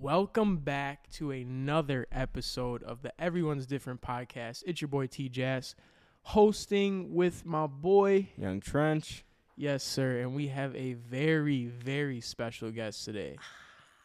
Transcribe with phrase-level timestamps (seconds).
[0.00, 4.62] Welcome back to another episode of the Everyone's Different podcast.
[4.66, 5.74] It's your boy T Jass,
[6.22, 9.24] hosting with my boy, Yung Trench.
[9.56, 13.36] yes sir, and we have a very very special guest today,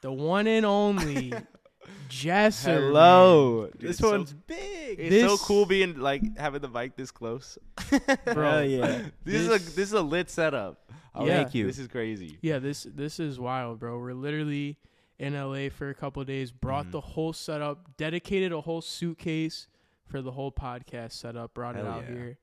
[0.01, 1.31] the one and only
[2.09, 2.73] Jesser.
[2.87, 3.67] Hello.
[3.71, 4.99] Dude, this it's so- one's big.
[4.99, 7.57] It's This- so cool being like having the mic this close.
[8.25, 9.01] Bro, Hell yeah.
[9.23, 10.91] This, is a this is a lit setup.
[11.13, 11.37] Oh, Yeah.
[11.43, 11.65] Thank you.
[11.67, 12.37] This is crazy.
[12.41, 13.97] Yeah, this this is wild, bro.
[13.97, 14.77] We're literally
[15.19, 16.51] in LA for a couple of days.
[16.51, 16.91] Brought Mhm.
[16.91, 19.67] the whole setup, dedicated a whole suitcase
[20.05, 21.53] for the whole podcast setup.
[21.53, 22.15] Brought it out yeah.
[22.15, 22.37] here,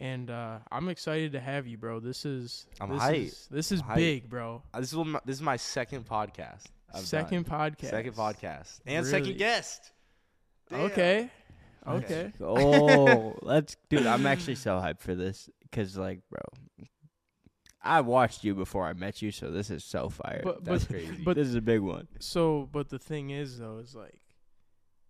[0.00, 2.00] and uh, I'm excited to have you, bro.
[2.00, 3.14] This is I'm this hyped.
[3.26, 3.94] is this is I'm hyped.
[3.96, 4.62] big, bro.
[4.72, 6.64] Uh, This is what my, this is my second podcast.
[6.92, 7.72] I've Second done.
[7.72, 7.90] podcast.
[7.90, 9.10] Second podcast and Really?
[9.10, 9.90] second guest.
[10.70, 10.80] Damn.
[10.82, 11.30] Okay,
[11.86, 12.04] Okay.
[12.26, 12.32] okay.
[12.40, 14.06] oh, let's, dude.
[14.06, 16.40] I'm actually so hyped for this because, like, bro,
[17.84, 20.40] I watched you before I met you, so this is so fire.
[20.42, 21.22] But- That's but- crazy.
[21.22, 22.08] but- this is a big one.
[22.18, 24.18] So, but the thing is, though, is like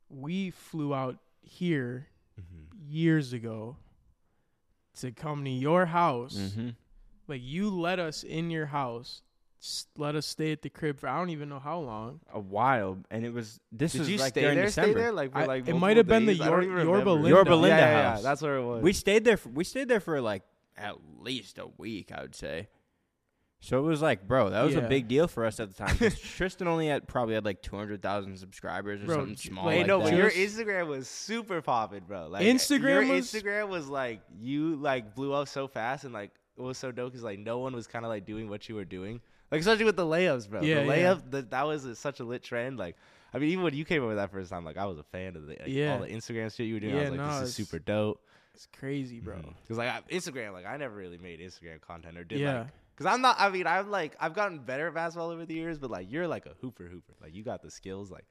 [0.09, 2.09] we flew out here
[2.41, 2.67] Mhm.
[2.89, 3.77] years ago
[5.01, 6.37] to come to your house.
[6.37, 6.71] Mm-hmm.
[7.27, 9.23] Like you let us in your house,
[9.97, 12.21] let us stay at the crib for I don't even know how long.
[12.33, 13.61] A while, and it was.
[13.73, 14.67] This Did was you like stay during there?
[14.67, 14.91] December.
[14.93, 16.41] Stay there like I- like it might have been the days?
[16.43, 17.11] I Yor- don't Yorba.
[17.13, 17.29] Linda.
[17.31, 18.23] Yorba Linda yeah, yeah, yeah, house.
[18.23, 18.83] That's where it was.
[18.83, 19.37] We stayed there.
[19.39, 20.43] For, we stayed there for like
[20.77, 22.69] at least a week, I would say.
[23.61, 24.81] So it was like, bro, that was Yeah.
[24.81, 25.97] a big deal for us at the time.
[25.97, 29.49] 'cause Tristan only had probably had like two hundred thousand subscribers or Bro, something j-
[29.49, 29.65] small.
[29.65, 30.11] like- Hey, like no, that.
[30.11, 32.29] but your Instagram was super popping, bro.
[32.29, 36.31] Like Instagram your was- Instagram was like you like blew up so fast and like
[36.59, 38.75] it was so dope because like no one was kind of like doing what you
[38.75, 40.61] were doing, like especially with the layups, bro.
[40.61, 41.15] Yeah, the yeah.
[41.15, 42.77] layup the, that was a, such a lit trend.
[42.79, 42.97] Like
[43.33, 45.37] I mean, even when you came over that first time, like I was a fan
[45.37, 45.95] of the like, Yeah.
[45.95, 46.95] all the Instagram shit you were doing.
[46.95, 48.21] I Yeah, was like, no, this it's- is super dope,
[48.55, 49.37] It's crazy, bro.
[49.37, 49.51] Mm-hmm.
[49.63, 52.61] Because like I, Instagram, like I never really made Instagram content or did Yeah.
[52.61, 52.69] like.
[52.97, 53.35] Cause I'm not.
[53.41, 56.29] I mean, I'm like I've gotten better at basketball over the years, but like you're
[56.29, 57.15] like a hooper, hooper.
[57.21, 58.09] Like you got the skills.
[58.09, 58.25] Like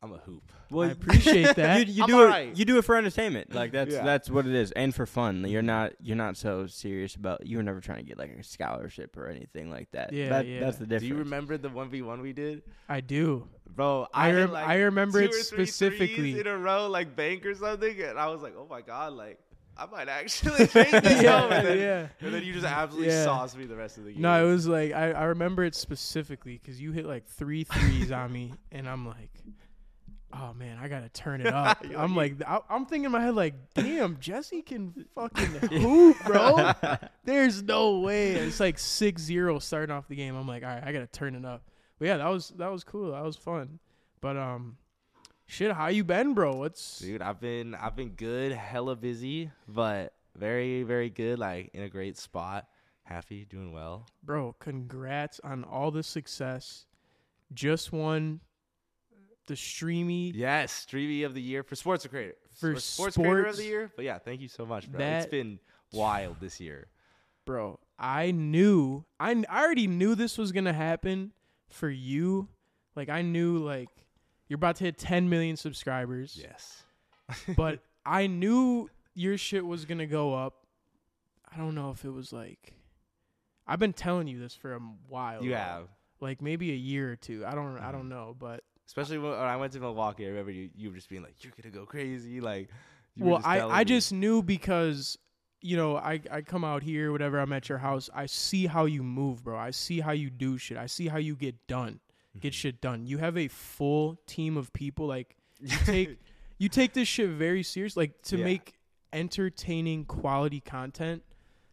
[0.00, 0.52] I'm a hoop.
[0.70, 1.88] Well, I appreciate that.
[1.88, 2.24] you, you I'm do it.
[2.26, 2.56] alright.
[2.56, 3.52] You do it for entertainment.
[3.52, 4.04] Like that's Yeah.
[4.04, 5.44] that's what it is, and for fun.
[5.48, 7.44] You're not you're not so serious about.
[7.46, 10.12] You were never trying to get like a scholarship or anything like that.
[10.12, 10.60] Yeah, that, yeah.
[10.60, 11.02] That's the difference.
[11.02, 13.48] Do you remember the one v one we did, I do.
[13.74, 14.06] bro?
[14.14, 16.38] I hit, rem- like, I remember two it or three threes specifically.
[16.38, 19.40] in a row, like bank or something, and I was like, oh my god, like
[19.76, 21.50] I might actually take this Yeah, home.
[21.52, 22.06] And then, yeah.
[22.26, 23.24] and then you just absolutely Yeah.
[23.24, 24.22] sauced me the rest of the game.
[24.22, 28.12] No, it was like I, I remember it specifically because you hit like three threes
[28.12, 29.30] on me, and I'm like,
[30.32, 31.84] oh man, I gotta turn it up.
[31.96, 35.46] I'm like, I, I'm thinking in my head like, damn, Jesse can fucking
[35.80, 36.72] hoop, bro.
[37.24, 38.32] There's no way.
[38.32, 40.34] It's like 6-0 starting off the game.
[40.36, 41.62] I'm like, all right, I gotta turn it up.
[41.98, 43.12] But yeah, that was that was cool.
[43.12, 43.78] That was fun.
[44.20, 44.76] But um,
[45.46, 46.54] shit, how you been, bro?
[46.56, 51.38] What's Dude, I've been I've been good, hella busy, but very very good.
[51.38, 52.66] Like in a great spot,
[53.02, 54.06] happy, doing well.
[54.22, 54.54] bro?
[54.60, 56.86] Congrats on all the success.
[57.52, 58.40] Just won
[59.48, 60.30] the streamy.
[60.34, 63.90] Yes, streamy of the year for sports creator For for sports, creator of the year.
[63.96, 64.98] But yeah, thank you so much, bro.
[65.00, 65.58] that- it's been
[65.92, 66.86] wild this year.
[67.46, 71.32] bro i knew I, I already knew this was gonna happen
[71.70, 72.48] for you
[72.94, 73.88] like i knew like
[74.48, 76.84] you're about to hit 10 million subscribers Yes.
[77.56, 80.66] but i knew your shit was gonna go up
[81.50, 82.74] i don't know if it was like
[83.66, 85.88] i've been telling you this for a while You have.
[86.20, 87.92] like maybe a year or two i don't i Mhm.
[87.92, 90.96] don't know but Especially when, when I went to Milwaukee, I remember you you were
[90.96, 92.40] just being like, You're gonna go crazy.
[92.40, 92.68] Like
[93.14, 93.84] you well just I I me.
[93.84, 95.16] just knew because
[95.60, 98.84] you know i i come out here whatever i'm at your house i see how
[98.84, 101.98] you move bro i see how you do shit i see how you get done
[102.38, 102.56] get Mhm.
[102.56, 106.16] shit done you have a full team of people like you take
[106.58, 108.44] you take this shit very serious like to Yeah.
[108.44, 108.74] make
[109.12, 111.24] entertaining quality content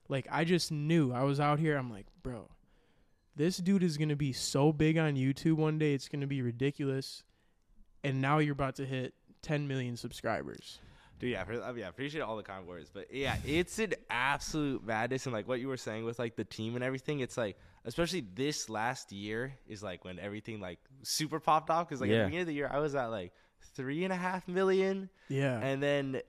[0.09, 2.49] like i just knew i was out here i'm like bro
[3.35, 7.23] this dude is gonna be so big on youtube one day it's gonna be ridiculous.
[8.03, 10.79] And now you're about to hit 10 million subscribers.
[11.17, 14.85] Dude, yeah, I mean, yeah, appreciate all the kind words, but yeah, it's an absolute
[14.85, 17.57] madness, and like what you were saying with like the team and everything, it's like,
[17.85, 22.17] especially this last year is like when everything like super popped off because like at
[22.17, 23.31] the beginning of the year I was at like
[23.75, 25.57] three and a half million, yeah.
[25.59, 26.21] And then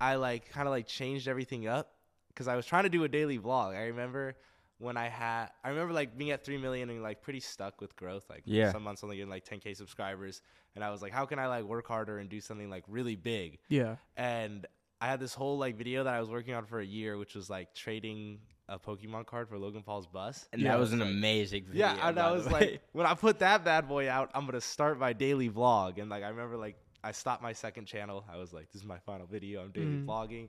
[0.00, 1.92] I like kind of like changed everything up
[2.28, 3.76] because I was trying to do a daily vlog.
[3.76, 4.34] I remember
[4.80, 7.94] when I had, I remember like being at three million and like pretty stuck with
[7.94, 8.24] growth.
[8.28, 8.72] Like Yeah.
[8.72, 10.42] some months only getting like 10k subscribers,
[10.74, 13.14] and I was like, how can I like work harder and do something like really
[13.16, 13.58] big?
[13.68, 14.66] yeah and
[15.02, 17.34] I had this whole like video that I was working on for a year, which
[17.34, 18.38] was like trading
[18.68, 20.46] a Pokemon card for Logan Paul's bus.
[20.52, 21.86] and Yeah, that was an like- amazing video.
[21.86, 24.98] Yeah, and I was like, when I put that bad boy out, I'm gonna start
[24.98, 25.98] my daily vlog.
[26.00, 28.24] And like, I remember like I stopped my second channel.
[28.32, 29.62] I was like, this is my final video.
[29.62, 30.04] I'm daily Mhm.
[30.06, 30.48] vlogging.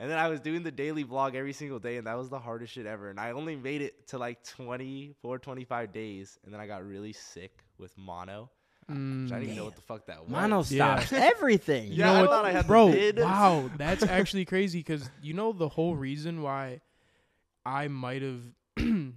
[0.00, 2.38] And then I was doing the daily vlog every single day, and that was the
[2.38, 3.10] hardest shit ever.
[3.10, 7.12] And I only made it to like 24, 25 days, and then I got really
[7.12, 8.48] sick with mono.
[8.88, 9.64] I didn't even know Mm.
[9.66, 10.30] what the fuck that was.
[10.32, 11.00] Mono Yeah.
[11.00, 11.88] stops everything.
[11.92, 12.92] You Yeah, know I what, thought I had the bro?
[13.16, 16.80] Wow, that's actually crazy because you know the whole reason why
[17.66, 18.40] I might have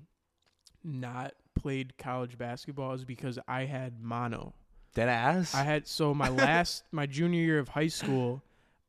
[0.84, 4.54] not played college basketball is because I had mono.
[4.94, 5.54] Dead ass.
[5.56, 8.42] I had so my last my junior year of high school,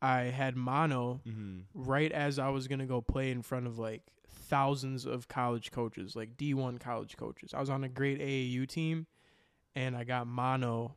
[0.03, 1.61] I had mono mm-hmm.
[1.75, 6.17] right as I was gonna go play in front of like thousands of college coaches,
[6.17, 7.55] like D one college coaches.
[7.55, 9.07] I was on a great AAU team,
[9.77, 10.97] and I got mono,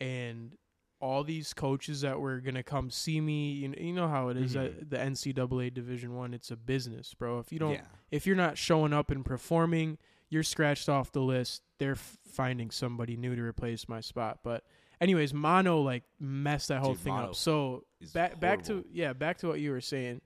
[0.00, 0.56] and
[1.00, 3.52] all these coaches that were gonna come see me.
[3.52, 4.64] You know, you know how it is Mhm.
[4.64, 6.34] at the NCAA Division One.
[6.34, 7.38] It's a business, bro.
[7.38, 7.86] If you don't, Yeah.
[8.10, 9.98] if you're not showing up and performing,
[10.28, 11.62] you're scratched off the list.
[11.78, 14.40] They're f- finding somebody new to replace my spot.
[14.44, 14.64] But
[15.00, 17.34] anyways, mono like messed that whole Dude, thing mono up.
[17.36, 20.20] So It's back back to yeah, back to what you were saying.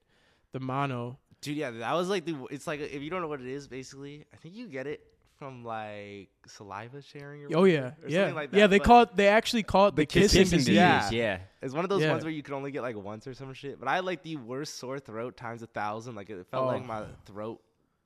[0.53, 1.19] The mono.
[1.43, 2.37] Dude, yeah, that was like the.
[2.51, 5.01] It's like if you don't know what it is, basically, I think you get it
[5.39, 7.45] from like saliva sharing.
[7.45, 8.67] Or Oh yeah, whatever, or yeah, something like yeah.
[8.67, 9.17] They but call it.
[9.17, 10.77] They actually call it the, The kissing, kissing disease.
[10.77, 10.77] disease.
[10.79, 11.11] Yeah.
[11.13, 11.39] Yeah.
[11.63, 12.13] It's one of those Yeah.
[12.13, 13.79] ones where you can only get like once or some shit.
[13.79, 16.15] But I had like the worst sore throat times a thousand.
[16.15, 16.87] Like it felt like Oh.
[16.87, 17.61] my throat.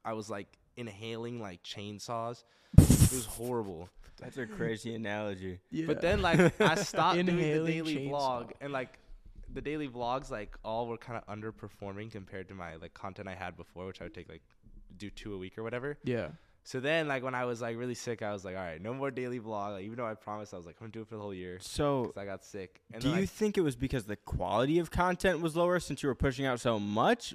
[0.05, 2.43] I was like inhaling like chainsaws.
[2.79, 3.89] it was horrible.
[4.21, 5.61] That's a crazy analogy.
[5.71, 5.87] Yeah.
[5.87, 8.11] But then like I stopped doing the daily chainsaw.
[8.11, 8.99] vlog and like
[9.53, 13.35] the daily vlogs like all were kind of underperforming compared to my like content I
[13.35, 14.43] had before, which I would take like
[14.97, 15.99] do two a week or whatever.
[16.05, 16.29] yeah,
[16.65, 18.93] So then like when I was like really sick, I was like, all right, no
[18.93, 19.73] more daily vlog.
[19.73, 21.35] Like, even though I promised, I was like, I'm gonna do it for the whole
[21.35, 22.81] year So, I got sick.
[22.93, 25.81] And do then, you like, think it was because the quality of content was lower
[25.81, 27.35] since you were pushing out so much?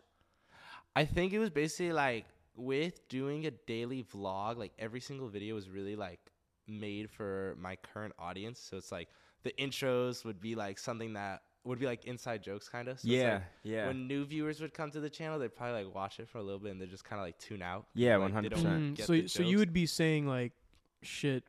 [0.96, 2.26] I think it was basically like
[2.56, 6.20] with doing a daily vlog, like every single video was really like
[6.68, 8.60] made for my current audience.
[8.60, 9.10] So it's like
[9.44, 13.00] the intros would be like something that would be like inside jokes kind of.
[13.00, 13.88] So yeah, like, yeah.
[13.88, 16.44] When new viewers would come to the channel, they'd probably like watch it for a
[16.44, 17.88] little bit and they just kind of like tune out.
[17.94, 18.96] Yeah, Like, they don't 100%.
[18.96, 20.54] Mm, so so you would be saying like
[21.02, 21.44] shit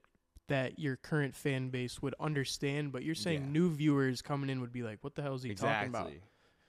[0.48, 3.50] that your current fan base would understand, but you're saying Yeah.
[3.50, 6.12] new viewers coming in would be like, "What the hell is he talking about?"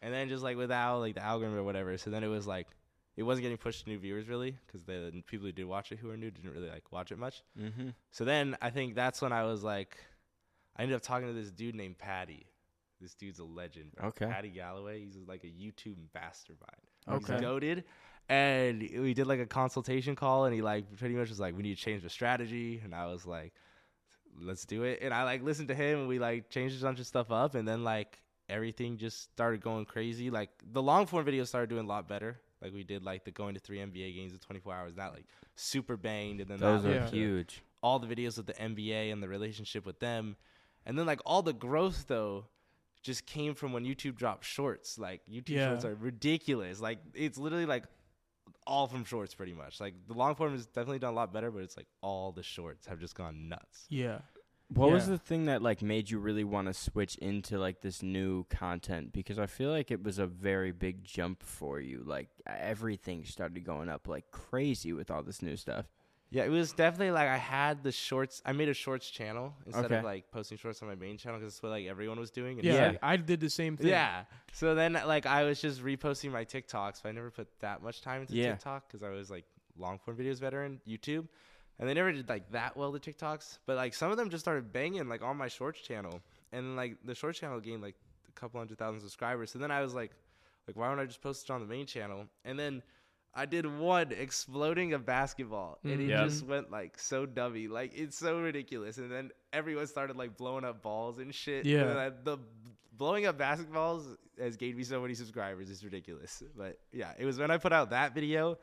[0.01, 2.67] And then just like without like the algorithm or whatever, so then it was like
[3.15, 5.97] it wasn't getting pushed to new viewers really because the people who did watch it
[5.97, 7.43] who were new didn't really like watch it much.
[7.59, 7.89] mm-hmm.
[8.11, 9.97] So then I think that's when I was like,
[10.75, 12.45] I ended up talking to this dude named Paddy.
[13.01, 13.91] This dude's a legend.
[13.95, 14.07] Bro.
[14.09, 14.25] Okay.
[14.25, 15.03] Paddy Galloway.
[15.03, 16.61] He's like a YouTube mastermind.
[17.09, 17.33] Okay.
[17.33, 17.83] He's goaded.
[18.29, 21.63] And we did like a consultation call, and he like pretty much was like, "We
[21.63, 23.53] need to change the strategy." And I was like,
[24.39, 26.99] "Let's do it." And I like listened to him, and we like changed a bunch
[26.99, 30.29] of stuff up, and then like everything just started going crazy.
[30.29, 32.39] Like the long form videos started doing a lot better.
[32.61, 35.25] Like we did like the going to three NBA games in 24 hours, that like
[35.55, 37.61] super banged, and then Those that are to huge.
[37.81, 40.35] all the videos with the NBA and the relationship with them.
[40.85, 42.45] And then like all the growth though
[43.07, 44.99] just came from when YouTube dropped shorts.
[44.99, 45.69] Like YouTube Yeah.
[45.69, 46.79] shorts are ridiculous.
[46.79, 47.85] Like it's literally like
[48.67, 49.79] all from shorts pretty much.
[49.79, 52.43] Like the long form has definitely done a lot better, but it's like all the
[52.43, 53.85] shorts have just gone nuts.
[53.89, 54.19] Yeah.
[54.73, 58.03] What was the thing that like made you really want to switch into like this
[58.03, 59.13] new content?
[59.13, 62.03] Because I feel like it was a very big jump for you.
[62.05, 65.85] Like everything started going up like crazy with all this new stuff.
[66.29, 68.41] Yeah, it was definitely like I had the shorts.
[68.45, 69.97] I made a shorts channel instead Okay.
[69.99, 72.57] of like posting shorts on my main channel because that's what like everyone was doing.
[72.59, 72.73] And Yeah.
[72.73, 72.87] Yeah.
[72.89, 73.87] like, I did the same thing.
[73.87, 74.25] Yeah.
[74.51, 78.01] So then, like, I was just reposting my TikToks, but I never put that much
[78.01, 78.51] time into Yeah.
[78.51, 79.45] TikTok because I was like
[79.77, 81.27] long form videos better in YouTube,
[81.79, 83.59] and they never did like that well the TikToks.
[83.65, 86.19] But like some of them just started banging like on my Shorts channel,
[86.51, 87.95] and like the Shorts channel gained like
[88.27, 89.49] a couple hundred thousand subscribers.
[89.51, 90.11] So then I was like,
[90.67, 92.25] like why don't I just post it on the main channel?
[92.43, 92.83] And then
[93.37, 96.25] I did one exploding a basketball, and it Mhm.
[96.25, 98.97] just went like so dummy, like it's so ridiculous.
[98.97, 101.65] And then everyone started like blowing up balls and shit.
[101.65, 101.83] Yeah.
[101.89, 102.37] And I- the
[102.93, 105.69] blowing up basketballs has gained me so many subscribers.
[105.69, 106.41] It's ridiculous.
[106.57, 108.57] But yeah, it was when I put out that video.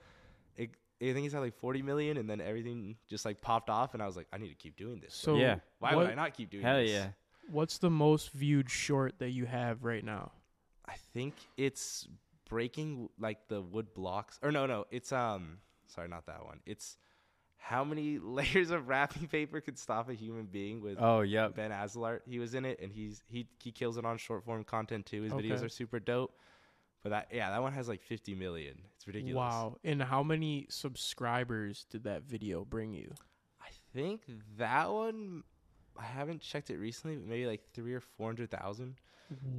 [0.57, 3.95] It, I think it's at like 40 million, and then everything just like popped off,
[3.95, 5.15] and I was like, I need to keep doing this.
[5.15, 5.61] So Yeah.
[5.79, 6.91] Why what, would I not keep doing Hell this?
[6.91, 7.11] yeah.
[7.49, 10.33] What's the most viewed short that you have right now?
[10.87, 12.09] I think it's
[12.49, 14.39] breaking like the wood blocks.
[14.43, 16.61] Or no, no, it's um sorry, not that one.
[16.67, 16.97] It's
[17.57, 21.55] how many layers of wrapping paper could stop a human being with Oh, yep.
[21.55, 22.21] Ben Azelart.
[22.27, 25.23] He was in it and he's he he kills it on short form content too.
[25.23, 26.39] His videos are super dope.
[27.03, 28.81] But that yeah, that one has like 50 million.
[28.97, 29.37] It's ridiculous.
[29.37, 29.77] Wow.
[29.85, 33.13] And how many subscribers did that video bring you?
[33.61, 34.23] I think
[34.57, 35.43] that one
[35.99, 38.87] I haven't checked it recently, but maybe like 3 or 400,000.
[38.87, 39.04] Like, it's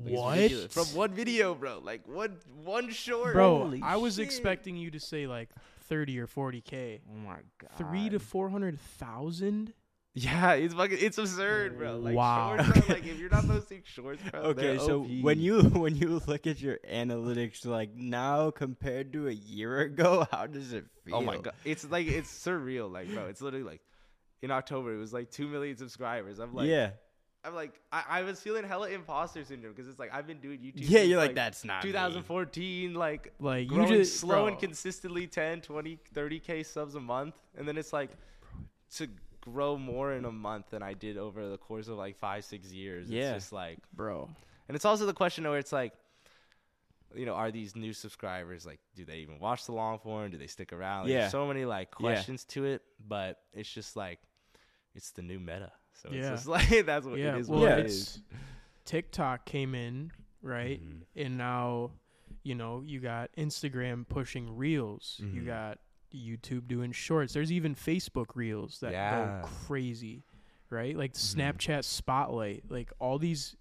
[0.03, 0.74] ridiculous.
[0.74, 1.79] From one video, bro.
[1.84, 3.34] Like one one short.
[3.34, 4.25] Bro, Holy I was shit.
[4.25, 5.50] expecting you to say like
[5.81, 7.00] 30 or 40k.
[7.12, 7.69] Oh my god.
[7.77, 9.74] 3 to 400,000?
[10.17, 11.98] Yeah, it's fucking it's absurd, bro.
[11.98, 12.55] Like Wow.
[12.55, 14.39] shorts, bro, like if you're not posting shorts, bro.
[14.43, 15.10] Okay, so OP.
[15.22, 20.25] when you when you look at your analytics like now compared to a year ago,
[20.31, 21.15] how does it feel?
[21.15, 21.53] Oh my god.
[21.65, 23.81] It's like it's surreal, like bro, it's literally like
[24.41, 26.39] in October it was like two million subscribers.
[26.39, 26.91] I'm like yeah.
[27.45, 30.59] I'm like, I, I was feeling hella imposter syndrome because it's like I've been doing
[30.59, 30.73] YouTube.
[30.89, 35.61] Yeah, you're like, that's not me." 2014, like Like you just slow and consistently 10,
[35.61, 38.09] 20, 30k subs a month, and then it's like
[38.95, 39.07] to
[39.41, 42.71] grow more in a month than I did over the course of like five, six
[42.71, 43.09] years.
[43.09, 43.33] Yeah.
[43.35, 44.27] It's just like, bro.
[44.67, 45.93] and it's also the question where it's like,
[47.13, 50.31] you know, are these new subscribers like, do they even watch the long form?
[50.31, 51.03] Do they stick around?
[51.03, 51.19] Like, Yeah.
[51.21, 52.07] There's so many like Yeah.
[52.07, 54.19] questions to it, but it's just like,
[54.95, 55.71] it's the new meta.
[55.95, 56.17] So Yeah.
[56.19, 57.49] it's just like that's what Yeah, it is.
[57.49, 57.77] well, Yeah.
[57.77, 58.21] it's.
[58.85, 60.11] TikTok came in
[60.41, 61.01] right, Mhm.
[61.15, 61.91] and now
[62.43, 65.19] you know you got Instagram pushing Reels.
[65.23, 65.45] You Mhm.
[65.47, 65.79] got
[66.13, 67.33] YouTube doing Shorts.
[67.33, 69.41] There's even Facebook Reels that Yeah.
[69.41, 70.23] go crazy,
[70.69, 70.95] right?
[70.95, 71.35] Like Mhm.
[71.57, 72.69] Snapchat Spotlight.
[72.69, 73.55] Like all these,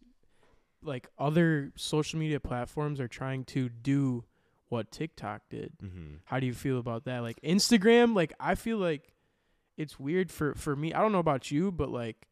[0.82, 4.24] like other social media platforms are trying to do
[4.68, 5.72] what TikTok did.
[5.82, 6.18] Mhm.
[6.26, 7.20] How do you feel about that?
[7.20, 9.13] Like Instagram, like I feel like
[9.76, 10.92] it's weird for for me.
[10.92, 12.26] I don't know about you, but like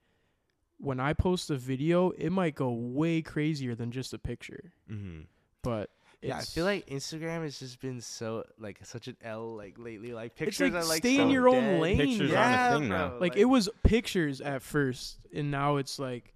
[0.79, 4.73] when I post a video, it might go way crazier than just a picture.
[4.91, 5.27] Mhm.
[5.63, 5.91] But
[6.23, 10.13] Yeah, I feel like Instagram has just been so like such an L like lately.
[10.13, 12.39] Like pictures like, are like stay so in your own lane, Pictures bro.
[12.39, 13.09] aren't a Yeah, thing now.
[13.11, 16.35] bro, like it was pictures at first, and now it's like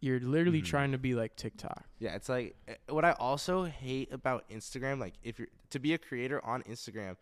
[0.00, 0.66] you're literally Mhm.
[0.66, 1.84] trying to be like TikTok.
[2.00, 4.98] Yeah, it's like eh, what I also hate about Instagram.
[4.98, 7.16] Like if you're to be a creator on Instagram,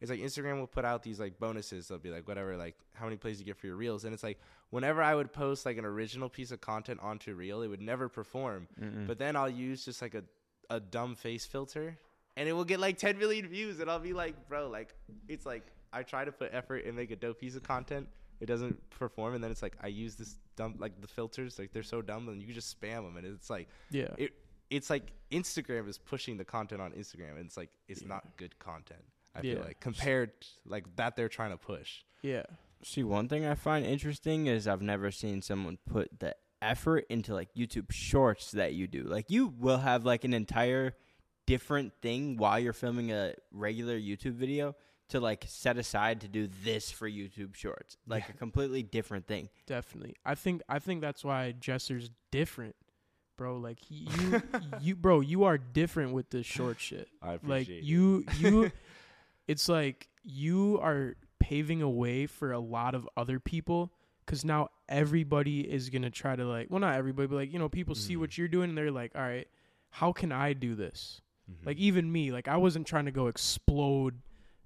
[0.00, 1.88] it's like Instagram will put out these like bonuses.
[1.88, 4.22] They'll be like whatever, like how many plays you get for your reels, and it's
[4.22, 4.38] like
[4.70, 8.08] whenever I would post like an original piece of content onto reel, it would never
[8.08, 8.66] perform.
[8.80, 9.06] Mm-mm.
[9.06, 10.24] But then I'll use just like a
[10.70, 11.98] a dumb face filter,
[12.36, 14.94] and it will get like 10 million views, and I'll be like, bro, like
[15.28, 18.08] it's like I try to put effort and make a dope piece of content.
[18.40, 21.72] It doesn't perform, and then it's like I use this dumb like the filters, like
[21.72, 24.32] they're so dumb, and you just spam them, and it's like Yeah, it
[24.70, 28.08] it's like Instagram is pushing the content on Instagram, and it's like it's Yeah.
[28.08, 29.02] not good content.
[29.34, 29.54] I Yeah.
[29.54, 30.32] feel like compared
[30.64, 32.02] like that they're trying to push.
[32.22, 32.44] yeah,
[32.82, 37.34] See, one thing I find interesting is I've never seen someone put the effort into
[37.34, 39.02] like YouTube shorts that you do.
[39.04, 40.94] Like you will have like an entire
[41.46, 44.74] different thing while you're filming a regular YouTube video
[45.10, 47.96] to like set aside to do this for YouTube shorts.
[48.06, 49.48] Like a completely different thing.
[49.66, 50.16] definitely.
[50.24, 52.76] I think I think that's why Jesser's different,
[53.36, 53.56] bro.
[53.58, 54.42] Like he, you,
[54.80, 57.08] you, bro, you are different with this short shit.
[57.22, 58.70] I like you you
[59.50, 63.92] it's like you are paving a way for a lot of other people
[64.24, 67.68] because now everybody is gonna try to like well not everybody but like you know
[67.68, 68.20] people see Mhm.
[68.20, 69.48] what you're doing and they're like all right
[69.90, 71.66] how can i do this Mm-hmm.
[71.66, 74.14] like even me like i wasn't trying to go explode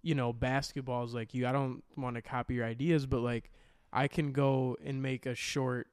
[0.02, 3.50] you know basketballs like you i don't want to copy your ideas but like
[3.92, 5.86] i can go and make a short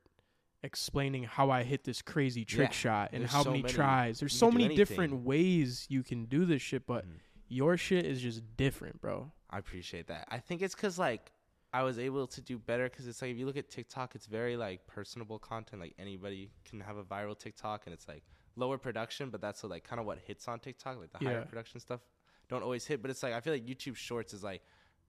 [0.63, 2.83] explaining how i hit this crazy trick Yeah.
[2.83, 6.25] shot and There's how so many, many- tries there's so many different ways you can
[6.25, 7.19] do this shit but Mhm.
[7.51, 10.27] Your shit is just different bro I appreciate that.
[10.31, 11.34] I think it's because like
[11.74, 14.25] I was able to do better because it's like if you look at TikTok, it's
[14.25, 15.81] very like personable content.
[15.81, 18.24] Like anybody can have a viral TikTok, and it's like
[18.55, 20.98] lower production, but that's like kind of what hits on TikTok.
[21.00, 22.00] Like the higher production stuff
[22.50, 24.62] don't always hit, but it's like I feel like YouTube Shorts is like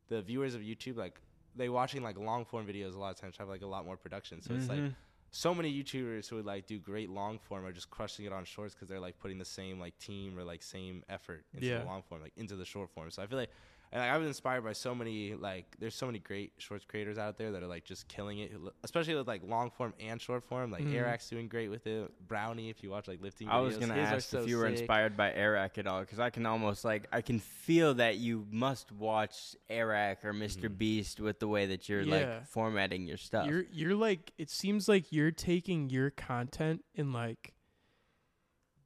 [0.09, 1.21] the viewers of YouTube like
[1.55, 3.97] they watching like long form videos a lot of times have like a lot more
[3.97, 4.43] production.
[4.43, 4.95] So it's like Mhm.
[5.35, 8.45] So many YouTubers who would like do great long form are just crushing it on
[8.45, 11.79] shorts because they're like putting the same like team or like same effort into Yeah.
[11.79, 13.11] the long form, like into the short form.
[13.11, 13.51] So I feel like,
[13.93, 17.19] and like, I was inspired by so many like there's so many great shorts creators
[17.19, 18.51] out there that are like just killing it,
[18.85, 20.71] especially with like long form and short form.
[20.71, 20.95] Like Mhm.
[20.95, 22.11] Airrack's doing great with it.
[22.27, 24.69] Brownie, if you watch like lifting, I was gonna his ask so if you were
[24.71, 24.79] sick.
[24.81, 28.47] inspired by Airrack at all, because I can almost like I can feel that you
[28.51, 30.79] must watch Airrack or mister Mhm.
[30.79, 32.15] Beast with the way that you're Yeah.
[32.39, 33.47] like formatting your stuff.
[33.47, 37.53] you're you're like it seems like you're taking your content and like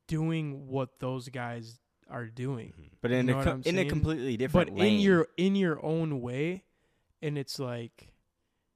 [0.06, 2.90] doing what those guys are doing Mhm.
[3.02, 3.88] but in You a know what co- I'm in a saying?
[3.88, 6.64] completely but different in your in your own way
[7.22, 8.12] and it's like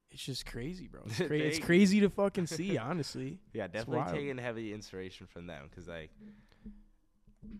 [0.09, 4.37] it's just crazy bro it's, cra- it's crazy to fucking see honestly Yeah, definitely taking
[4.37, 6.09] heavy inspiration from them because like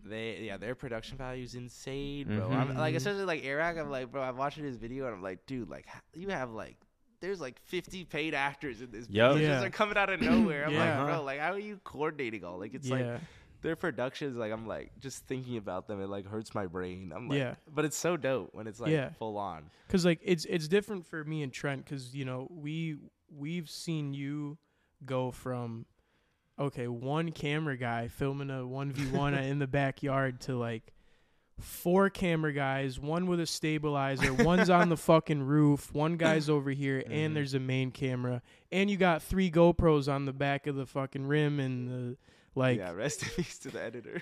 [0.04, 2.48] they yeah their production value is insane, bro.
[2.50, 2.98] I'm, like Mhm.
[2.98, 5.86] especially like Airrack, I'm like bro, I'm watching his video and I'm like, dude, like
[5.88, 6.76] h- you have like.
[7.20, 9.08] There's like 50 paid actors in this.
[9.08, 9.34] Yup.
[9.34, 9.40] Yup.
[9.42, 9.48] Yeah.
[9.48, 10.66] just like coming out of nowhere.
[10.66, 10.98] I'm Yeah.
[10.98, 12.58] like, bro, like how are you coordinating all?
[12.58, 13.18] Like it's like yeah
[13.62, 14.36] their productions.
[14.36, 16.00] Like I'm like just thinking about them.
[16.02, 17.12] It like hurts my brain.
[17.14, 17.54] I'm like, Yeah.
[17.72, 19.10] but it's so dope when it's like Yeah.
[19.18, 19.70] full on.
[19.86, 22.96] because like it's it's different for me and trent because you know we
[23.34, 24.58] we've seen you
[25.04, 25.86] go from
[26.58, 30.92] okay one camera guy filming a 1v1 in the backyard to like
[31.58, 36.70] four camera guys one with a stabilizer one's on the fucking roof one guy's over
[36.70, 37.10] here Mhm.
[37.12, 40.86] and there's a main camera and you got three gopro's on the back of the
[40.86, 42.16] fucking rim and the
[42.54, 44.20] like yeah, rest in peace to the editor.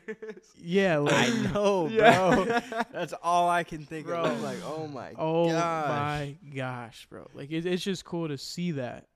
[0.57, 2.35] yeah, like I know, Yeah.
[2.35, 2.61] bro.
[2.93, 4.21] That's all I can think Bro.
[4.23, 4.33] of.
[4.33, 5.89] I'm like, oh my oh gosh.
[5.89, 9.07] my gosh bro like it, it's just cool to see that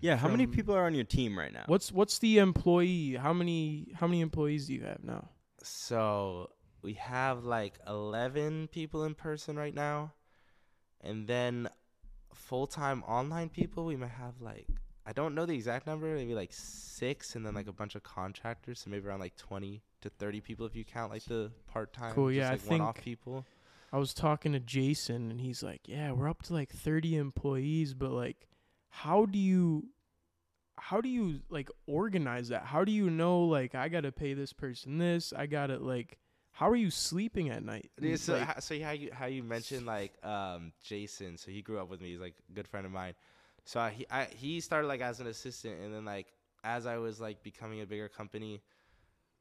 [0.00, 1.64] Yeah, how many people are on your team right now?
[1.66, 3.14] What's what's the employee?
[3.14, 5.28] How many how many employees do you have now?
[5.62, 6.50] So
[6.82, 10.12] we have like 11 people in person right now.
[11.00, 11.68] And then
[12.34, 14.68] full time online people, we might have like,
[15.08, 18.02] I don't know the exact number, maybe like six, and then like a bunch of
[18.02, 18.80] contractors.
[18.80, 22.12] So maybe around like 20 to 30 people if you count like the part time,
[22.14, 23.46] Cool, yeah, I like one off think- people.
[23.90, 27.94] I was talking to Jason and he's like, "Yeah, we're up to like 30 employees,
[27.94, 28.46] but like
[28.90, 29.88] how do you
[30.76, 32.64] how do you like organize that?
[32.66, 35.32] How do you know like I got to pay this person this?
[35.34, 36.18] I got to like
[36.52, 37.90] how are you sleeping at night?
[37.98, 41.62] Yeah, so, like- ho- so how you how you mentioned like um Jason, so he
[41.62, 42.10] grew up with me.
[42.10, 43.14] He's like a good friend of mine.
[43.68, 46.28] So I, he I, he started like as an assistant, and then like
[46.64, 48.62] as I was like becoming a bigger company,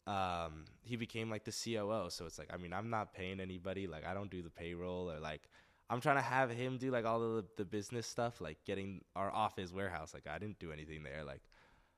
[0.06, 2.10] um, he became like the COO.
[2.10, 3.88] So it's like I mean I'm not paying anybody.
[3.88, 5.44] Like I don't do the payroll or like
[5.90, 9.00] I'm trying to have him do like all of the, the business stuff, like getting
[9.16, 10.14] our office warehouse.
[10.14, 11.24] Like I didn't do anything there.
[11.24, 11.44] Like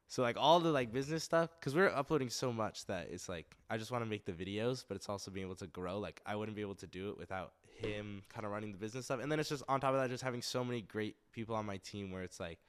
[0.07, 3.55] so like all the like business stuff, because we're uploading so much that it's like
[3.71, 5.97] I just want to make the videos, but it's also being able to grow.
[5.97, 9.05] Like I wouldn't be able to do it without him kind of running the business
[9.05, 9.19] stuff.
[9.21, 11.65] And then it's just on top of that, just having so many great people on
[11.65, 12.59] my team where it's like,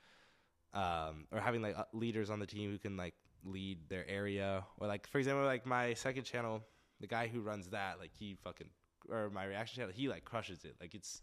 [0.73, 3.14] um, or having like uh, leaders on the team who can like
[3.45, 6.62] lead their area, or like for example, like my second channel,
[7.00, 8.69] the guy who runs that, like he fucking
[9.09, 10.76] or my reaction channel, he like crushes it.
[10.81, 11.23] Like it's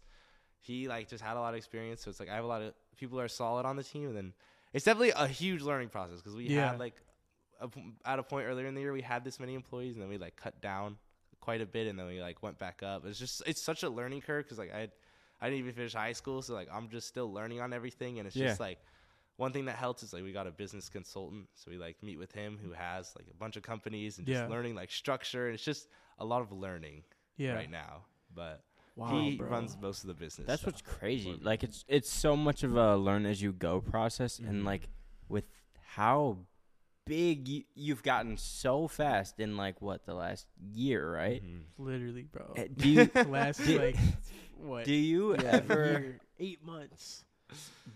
[0.60, 2.62] he like just had a lot of experience, so it's like I have a lot
[2.62, 4.32] of people who are solid on the team, and then
[4.74, 6.70] it's definitely a huge learning process because we Yeah.
[6.70, 6.94] had like
[7.60, 7.68] a,
[8.04, 10.18] at a point earlier in the year we had this many employees, and then we
[10.18, 10.98] like cut down
[11.48, 13.06] quite a bit, and then we like went back up.
[13.06, 14.88] It's just it's such a learning curve because like I
[15.40, 18.26] I didn't even finish high school, so like I'm just still learning on everything, and
[18.26, 18.48] it's Yeah.
[18.48, 18.78] just like
[19.38, 22.18] one thing that helps is like we got a business consultant, so we like meet
[22.18, 24.48] with him who has like a bunch of companies and just Yeah.
[24.48, 25.88] learning like structure, and it's just
[26.18, 27.02] a lot of learning
[27.38, 27.54] yeah.
[27.54, 28.04] right now.
[28.34, 28.62] But
[28.96, 29.48] Wow, he bro.
[29.48, 30.46] runs most of the business.
[30.46, 30.74] That's stuff.
[30.74, 31.38] what's crazy.
[31.40, 34.66] Like it's it's so much of a learn as you go process, and Mhm.
[34.66, 34.84] like
[35.30, 35.46] with
[35.96, 36.36] how
[37.08, 41.42] big you, you've gotten so fast in like what the last year, right?
[41.44, 41.62] Mhm.
[41.78, 42.54] literally, bro.
[42.56, 43.96] Uh, Do you Last do- like
[44.60, 44.84] what?
[44.84, 47.24] do you Yeah, ever year, 8 months.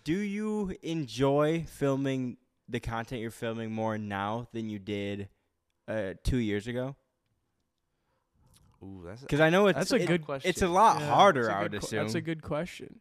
[0.05, 2.37] do you enjoy filming
[2.69, 5.29] the content you're filming more now than you did
[5.89, 6.97] uh, two years ago?
[8.83, 9.21] Ooh, that's.
[9.21, 10.49] Because I know it's That's a it- good question.
[10.49, 11.99] It's a lot Yeah, harder, that's a I good would que- assume.
[12.05, 13.01] That's a good question.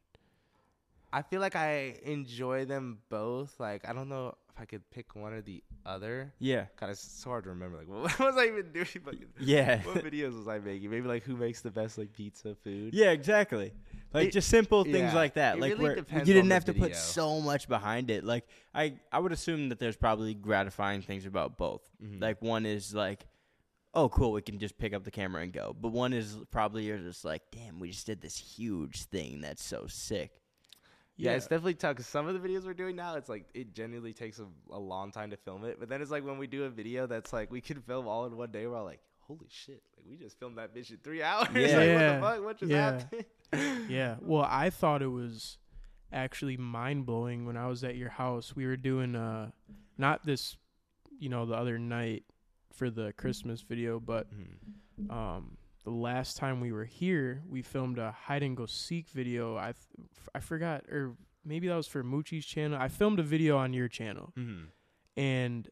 [1.14, 3.60] I feel like I enjoy them both.
[3.60, 6.32] Like I don't know if I could pick one or the other.
[6.40, 7.78] yeah, God, it's so hard to remember.
[7.80, 7.88] Like
[8.20, 8.88] what was I even doing?
[9.40, 10.90] Yeah, what videos was I making?
[10.92, 12.94] Maybe like who makes the best like pizza food.
[12.94, 13.74] yeah, exactly.
[14.14, 15.56] Like It- just simple things yeah, like that.
[15.58, 18.24] it like really where depends you didn't have to put so much behind it.
[18.24, 21.82] Like I, I would assume that there's probably gratifying things about both.
[22.04, 22.22] Mhm.
[22.22, 23.26] Like one is like,
[23.94, 25.76] oh cool, we can just pick up the camera and go.
[25.80, 29.64] But one is probably you're just like, damn, we just did this huge thing that's
[29.64, 30.32] so sick.
[31.18, 33.74] Yeah, it's definitely tough because some of the videos we're doing now, it's like it
[33.74, 35.78] genuinely takes a, a long time to film it.
[35.80, 38.26] But then it's like when we do a video that's like we can film all
[38.26, 40.98] in one day, we're all like, holy shit, like we just filmed that bitch in
[40.98, 41.48] three hours.
[41.54, 41.62] Yeah.
[41.62, 41.94] like, Yeah.
[41.94, 42.44] what the fuck?
[42.46, 42.92] What just Yeah.
[42.92, 43.26] happened?
[43.90, 44.16] Yeah.
[44.22, 45.58] Well, I thought it was
[46.14, 48.56] actually mind blowing when I was at your house.
[48.56, 49.52] We were doing uh
[49.98, 50.58] not this
[51.20, 52.24] you know, the other night
[52.74, 55.12] for the Christmas video, but Mhm.
[55.12, 59.58] um the last time we were here, we filmed a hide and go seek video.
[59.58, 62.78] I th- I forgot or maybe that was for Moochie's channel.
[62.80, 64.68] I filmed a video on your channel Mhm.
[65.18, 65.70] and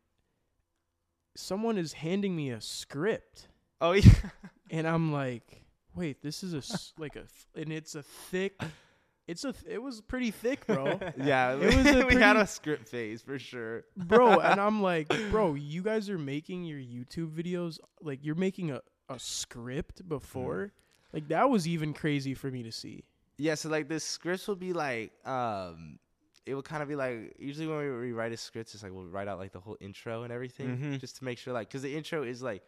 [1.35, 3.47] someone is handing me a script
[3.81, 4.11] Oh yeah.
[4.69, 5.63] and I'm like,
[5.95, 8.59] wait, this is a s- like a f- and it's a thick.
[9.27, 9.53] It's a.
[9.53, 10.99] th- It was pretty thick, bro.
[11.17, 13.85] yeah, It was we had a script phase for sure.
[13.95, 14.39] bro.
[14.39, 18.81] And I'm like, bro, you guys are making your YouTube videos like you're making a
[19.09, 20.71] a script before.
[21.13, 23.03] Like that was even crazy for me to see.
[23.37, 25.97] Yeah, so like the scripts will be like, um,
[26.45, 29.05] it would kind of be like usually when we rewrite a script, it's like we'll
[29.05, 30.99] write out like the whole intro and everything, Mhm.
[30.99, 32.63] just to make sure like because the intro is like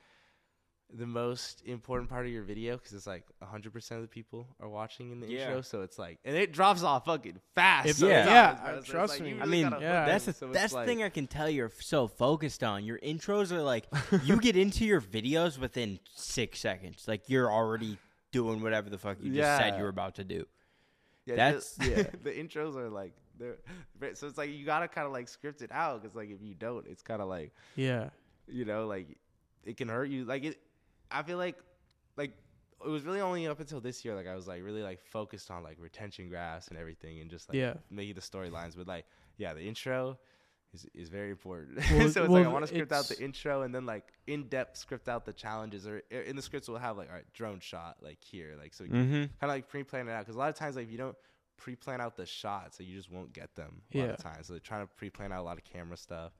[0.94, 4.68] the most important part of your video because it's like 100% of the people are
[4.68, 5.46] watching in the Yeah.
[5.48, 7.88] intro, so it's like and it drops off fucking fast.
[7.90, 8.78] If- sometimes, yeah, bro.
[8.78, 9.30] uh, trust like, me.
[9.36, 10.06] you I mean, yeah.
[10.06, 12.08] That's them, the, so it's that's the like- thing I can tell you're f- so
[12.08, 12.84] focused on.
[12.84, 13.86] Your intros are like
[14.26, 17.06] you get into your videos within six seconds.
[17.08, 17.98] Like you're already
[18.32, 20.46] doing whatever the fuck you just said you were about to do.
[21.26, 21.96] Yeah, That's- the, yeah.
[22.24, 23.56] the intros are like they're
[24.16, 26.54] so it's like you gotta kind of like script it out because like if you
[26.54, 28.10] don't, it's kind of like Yeah.
[28.48, 29.18] you know like
[29.64, 30.26] it can hurt you.
[30.26, 30.58] Like it,
[31.12, 31.58] I feel like
[32.18, 32.34] like
[32.84, 35.52] it was really only up until this year like I was like really like focused
[35.52, 37.74] on like retention graphs and everything and just like Yeah.
[37.90, 38.76] making the storylines.
[38.76, 39.06] But like
[39.38, 40.18] yeah, the intro.
[40.74, 41.80] Is, is very important.
[41.92, 44.14] Well, so it's well, like I want to script out the intro and then like
[44.26, 47.26] in depth script out the challenges or in the scripts we'll have like all right
[47.34, 49.14] drone shot like here like so Mm-hmm.
[49.14, 51.18] kind of like pre-plan it out because a lot of times like if you don't
[51.58, 54.04] pre-plan out the shots, so you just won't get them a Yeah.
[54.04, 54.48] lot of times.
[54.48, 56.32] So they're trying to pre-plan out a lot of camera stuff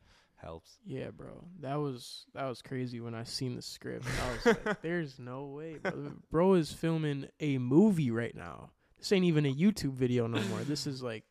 [0.42, 0.78] helps.
[0.86, 1.44] Yeah, bro.
[1.62, 4.06] That was that was crazy when I seen the script.
[4.06, 8.72] I was like, "There's no way, bro." Bro is filming a movie right now.
[8.98, 10.60] This ain't even a YouTube video no more.
[10.62, 11.24] This is like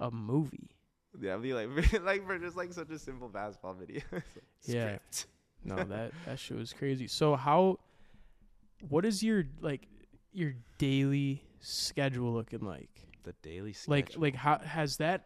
[0.00, 0.70] a movie.
[1.20, 1.68] Yeah, I'd be like,
[2.04, 4.02] like for just like such a simple basketball video.
[4.12, 4.22] Like,
[4.64, 4.84] Yeah.
[4.98, 5.26] script.
[5.64, 7.06] No, that that shit was crazy.
[7.08, 7.78] So how?
[8.88, 9.86] What is your like
[10.32, 12.90] your daily schedule looking like?
[13.24, 13.96] The daily schedule.
[13.96, 15.24] Like like how has that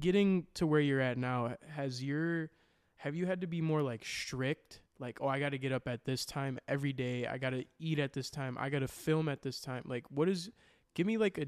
[0.00, 1.56] getting to where you're at now?
[1.68, 2.50] Has your
[2.96, 4.80] have you had to be more like strict?
[4.98, 7.26] Like oh, I got to get up at this time every day.
[7.26, 8.56] I got to eat at this time.
[8.58, 9.82] I got to film at this time.
[9.86, 10.50] Like what is?
[10.94, 11.46] Give me like a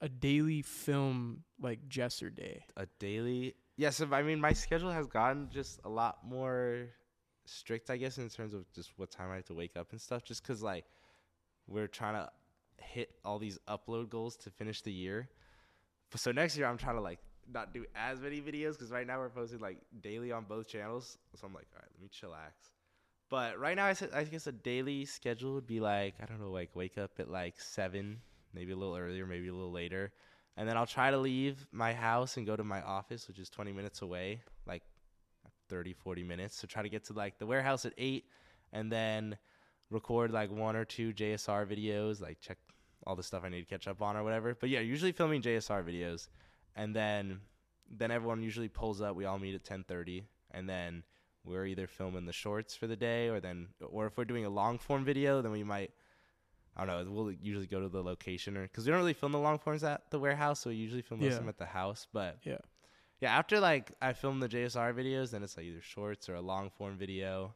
[0.00, 2.64] a daily film like Jesser day.
[2.76, 3.54] a daily.
[3.76, 6.90] Yes, I mean my schedule has gotten just a lot more
[7.46, 10.00] strict, I guess, in terms of just what time I have to wake up and
[10.00, 10.22] stuff.
[10.22, 10.84] Just because like
[11.66, 12.30] we're trying to
[12.76, 15.28] hit all these upload goals to finish the year.
[16.14, 17.18] So next year I'm trying to like
[17.52, 21.18] not do as many videos because right now we're posting like daily on both channels.
[21.36, 22.70] So I'm like, all right, let me chillax.
[23.30, 26.40] But right now I said I guess a daily schedule would be like I don't
[26.40, 28.20] know, like wake up at like seven,
[28.52, 30.12] maybe a little earlier, maybe a little later
[30.56, 33.50] and then I'll try to leave my house and go to my office, which is
[33.50, 34.82] 20 minutes away, like
[35.68, 36.56] 30, 40 minutes.
[36.56, 38.24] So try to get to like the warehouse at 8
[38.72, 39.36] and then
[39.90, 42.58] record like one or two JSR videos, like check
[43.06, 44.54] all the stuff I need to catch up on or whatever.
[44.54, 46.28] But yeah, usually filming JSR videos
[46.76, 47.40] and then
[47.90, 51.04] then everyone usually pulls up, we all meet at 10:30 and then
[51.44, 54.50] we're either filming the shorts for the day or then or if we're doing a
[54.50, 55.90] long form video, then we might
[56.76, 57.12] I don't know.
[57.12, 59.84] We'll usually go to the location, or because we don't really film the long forms
[59.84, 61.34] at the warehouse, so we usually film most Yeah.
[61.34, 62.08] of them at the house.
[62.12, 62.58] But Yeah.
[63.20, 63.36] yeah.
[63.38, 66.70] After like I film the JSR videos, then it's like either shorts or a long
[66.70, 67.54] form video,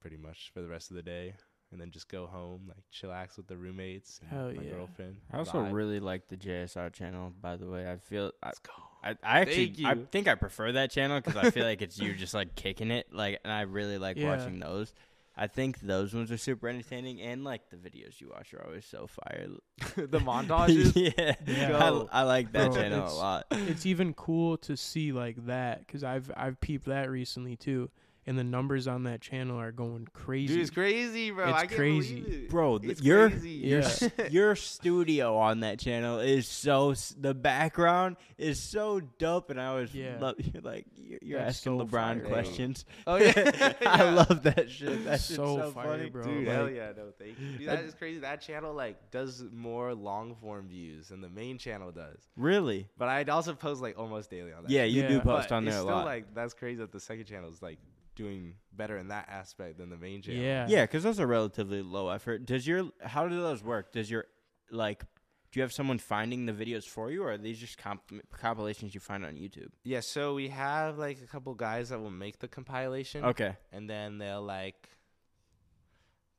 [0.00, 1.34] pretty much for the rest of the day,
[1.74, 4.70] and then just go home, like chillax with the roommates and Hell my yeah.
[4.70, 5.16] girlfriend.
[5.32, 5.72] I also vibe.
[5.72, 7.32] really like the JSR channel.
[7.42, 8.72] By the way, I feel I, Let's go.
[9.02, 12.14] I, I actually I think I prefer that channel because I feel like it's you
[12.14, 14.28] just like kicking it like, and I really like Yeah.
[14.36, 14.94] watching those.
[15.36, 18.86] I think those ones are super entertaining, and like the videos you watch are always
[18.86, 19.48] so fire.
[19.96, 20.92] the montages.
[20.94, 21.34] Yeah.
[21.44, 23.46] yeah, I, I like that Bro, channel a lot.
[23.50, 27.90] it's even cool to see like that because I've I've peeped that recently too,
[28.26, 30.54] and the numbers on that channel are going crazy.
[30.54, 31.48] Dude, it's crazy, bro.
[31.48, 32.18] It's I can't crazy.
[32.20, 32.48] it.
[32.50, 33.50] Bro, th- it's your- crazy.
[33.50, 33.90] Yeah.
[34.30, 39.94] your studio on that channel is so the background is so dope, and I always
[39.94, 40.18] Yeah.
[40.20, 42.30] love you're like you're, you're asking so LeBron fire.
[42.30, 42.84] questions.
[43.06, 45.04] Oh yeah, I love that shit.
[45.04, 46.24] That's So so, fire, funny, bro.
[46.24, 47.58] Dude, like- hell yeah, no, thank you.
[47.58, 48.20] Dude, That- that is crazy.
[48.20, 52.18] That channel like does more long form views than the main channel does.
[52.36, 52.88] Really?
[52.98, 54.70] But I'd also post like almost daily on that.
[54.70, 55.08] Yeah, you Yeah.
[55.08, 56.04] do post But on it's there a still lot.
[56.06, 57.78] like that's crazy that the second channel is like
[58.14, 60.40] doing better in that aspect than the main channel.
[60.42, 62.46] yeah, yeah, because those are relatively low effort.
[62.46, 63.92] Does your how do those work?
[63.92, 64.24] Does your
[64.70, 65.04] like
[65.52, 68.92] do you have someone finding the videos for you, or are these just comp- compilations
[68.92, 69.68] you find on YouTube?
[69.84, 73.54] Yeah, so we have like a couple guys that will make the compilation Okay.
[73.72, 74.88] and then they'll like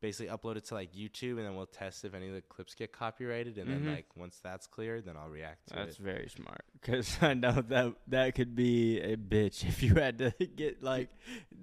[0.05, 2.75] basically upload it to like YouTube and then we'll test if any of the clips
[2.75, 3.85] get copyrighted and Mhm.
[3.85, 5.85] then like once that's clear then I'll react to That's it.
[5.85, 10.19] That's very smart because I know that that could be a bitch if you had
[10.19, 11.09] to get like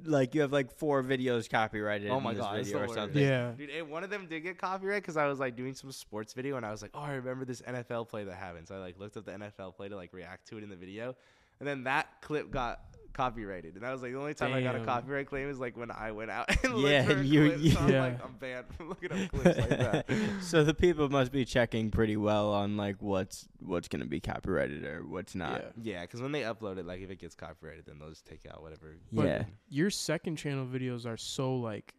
[0.05, 2.85] like you have like four videos copyrighted Oh in my this God, it's video the
[2.85, 3.01] or worst.
[3.01, 3.23] something.
[3.23, 3.53] yeah.
[3.57, 6.33] Dude, and one of them did get copyright because I was like doing some sports
[6.33, 8.67] video and I was like, oh, I remember this NFL play that happened.
[8.67, 10.77] So I like looked up the NFL play to like react to it in the
[10.77, 11.15] video,
[11.61, 12.81] and then that clip got
[13.13, 13.75] copyrighted.
[13.75, 15.91] And that was like the only time I got a copyright claim is like when
[15.91, 17.61] I went out and Yeah, looked for a you- clip.
[17.61, 18.03] you- so I'm Yeah.
[18.03, 20.07] like, I'm banned from looking up clips like that.
[20.43, 24.85] so the people must be checking pretty well on like what's what's gonna be copyrighted
[24.85, 25.61] or what's not.
[25.83, 25.93] Yeah.
[25.95, 28.47] Yeah, because when they upload it, like if it gets copyrighted, then they'll just take
[28.51, 28.97] out whatever.
[29.13, 29.45] But Yeah.
[29.69, 31.95] your second channel videos are so like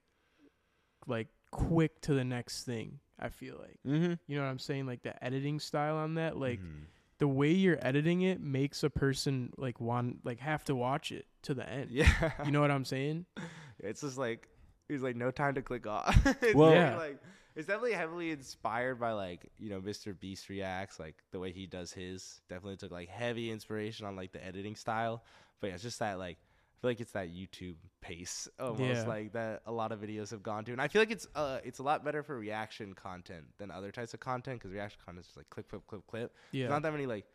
[1.07, 2.99] like quick to the next thing.
[3.19, 4.13] I feel like Mm-hmm.
[4.27, 4.85] you know what I'm saying.
[4.87, 6.85] Like the editing style on that, like Mhm.
[7.23, 11.25] The way you're editing it makes a person like want like have to watch it
[11.43, 11.89] to the end.
[11.89, 13.25] yeah, You know what I'm saying?
[13.79, 14.49] it's just like
[14.89, 16.13] it's like no time to click off.
[16.41, 16.97] it's Well- Yeah.
[16.97, 17.19] like
[17.55, 20.19] it's definitely heavily inspired by like you know Mr.
[20.19, 22.41] Beast reacts, like the way he does his.
[22.49, 25.23] Definitely took like heavy inspiration on like the editing style.
[25.61, 26.52] But yeah, it's just that like I
[26.83, 29.07] feel like it's that YouTube pace almost Yeah.
[29.07, 31.59] like that a lot of videos have gone to, and I feel like it's uh
[31.63, 35.21] it's a lot better for reaction content than other types of content because reaction content
[35.21, 36.35] is just like clip clip clip clip.
[36.51, 36.63] Yeah.
[36.63, 37.25] There's not that many like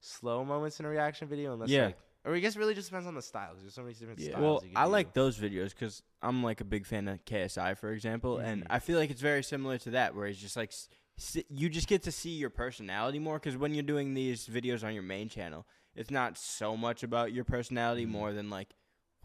[0.00, 1.86] slow moments in a reaction video unless Yeah.
[1.86, 3.94] like or I guess it really just depends on the style 'cause there's so many
[3.94, 4.30] different Yeah.
[4.30, 4.42] styles.
[4.42, 4.90] Well, you can I do.
[4.90, 8.66] like those videos because I'm like a big fan of KSI, for example, and Mhm.
[8.68, 11.68] I feel like it's very similar to that, where it's just like s- s- you
[11.68, 13.38] just get to see your personality more.
[13.38, 17.32] Because when you're doing these videos on your main channel, it's not so much about
[17.32, 18.08] your personality Mhm.
[18.10, 18.74] more than like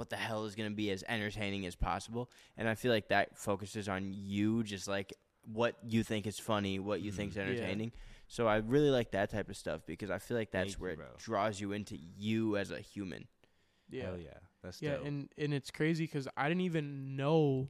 [0.02, 2.30] what the hell is going to be as entertaining as possible.
[2.58, 5.14] And I feel like that focuses on you, just like
[5.46, 7.40] what you think is funny, what you think's Mhm.
[7.40, 7.44] Yeah.
[7.52, 7.92] entertaining.
[8.28, 10.94] So I really like that type of stuff because I feel like that's Thank where
[10.94, 13.28] you, it draws you into you as a human.
[13.90, 14.06] Yeah.
[14.06, 15.06] Hell yeah, that's Yeah, dope.
[15.06, 17.70] and and it's crazy because I didn't even know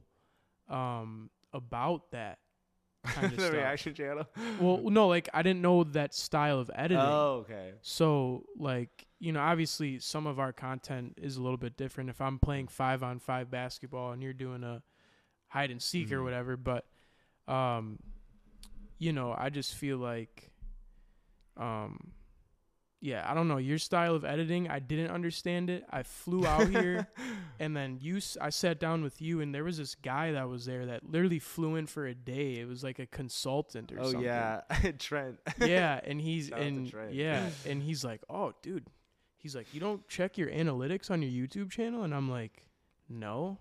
[0.68, 2.38] um about that
[3.04, 3.52] kind of the stuff.
[3.54, 4.26] reaction channel.
[4.60, 7.02] Well, no, like I didn't know that style of editing.
[7.04, 7.72] oh, okay.
[7.82, 12.10] So like you know, obviously some of our content is a little bit different.
[12.10, 14.82] If I'm playing five on five basketball and you're doing a
[15.48, 16.24] hide and seek or Mhm.
[16.24, 16.86] whatever, but
[17.46, 17.98] um,
[18.98, 20.50] you know, I just feel like
[21.56, 22.12] um.
[23.04, 24.68] Yeah, I don't know your style of editing.
[24.68, 25.84] I didn't understand it.
[25.90, 27.08] I flew out here
[27.58, 30.66] and then you i sat down with you and there was this guy that was
[30.66, 32.60] there that literally flew in for a day.
[32.60, 34.22] It was like a consultant or oh something.
[34.22, 34.60] Yeah,
[35.00, 35.40] Trent.
[35.58, 38.86] yeah and he's Shout and yeah and he's like oh dude.
[39.36, 42.04] He's like you don't check your analytics on your youtube channel?
[42.04, 42.68] And i'm like
[43.08, 43.58] no.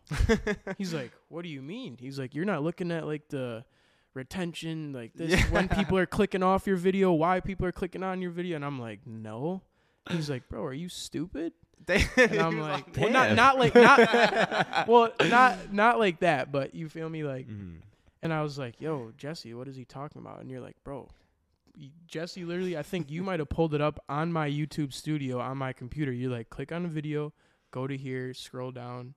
[0.77, 1.97] He's like what do you mean?
[1.99, 3.65] He's like you're not looking at like the
[4.13, 8.21] retention like this when people are clicking off your video why people are clicking on
[8.21, 9.61] your video and i'm like no
[10.09, 11.53] he's like bro are you stupid
[11.87, 16.87] and I'm like, well, not not like not well, not not like that, but you
[16.87, 17.47] feel me, like.
[17.47, 17.77] Mhm.
[18.21, 20.41] And I was like, yo, Jesse, what is he talking about?
[20.41, 21.09] And you're like, bro,
[22.05, 25.57] Jesse, literally, I think you might have pulled it up on my YouTube studio on
[25.57, 26.11] my computer.
[26.11, 27.33] You're like, click on the video,
[27.71, 29.15] go to here, scroll down,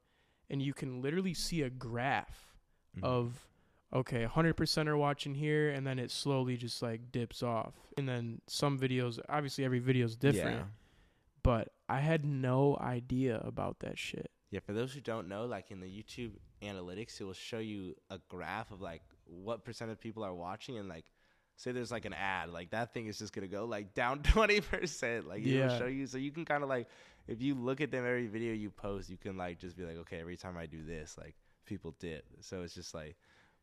[0.49, 2.55] and you can literally see a graph
[2.97, 3.05] Mhm.
[3.05, 3.47] of
[3.95, 8.41] okay 100% are watching here and then it slowly just like dips off and then
[8.47, 10.65] some videos obviously every video is different Yeah.
[11.43, 15.71] but i had no idea about that shit Yeah, for those who don't know, like
[15.73, 19.99] in the YouTube analytics, it will show you a graph of like what percent of
[20.01, 21.07] people are watching, and like
[21.57, 24.61] say there's like an ad, like that thing is just gonna go like down twenty
[24.61, 25.27] percent.
[25.27, 25.67] Like it Yeah.
[25.69, 26.87] will show you, so you can kind of like
[27.27, 29.97] if you look at them every video you post, you can like just be like,
[29.99, 31.35] okay, every time I do this, like
[31.67, 32.25] people dip.
[32.41, 33.17] So it's just like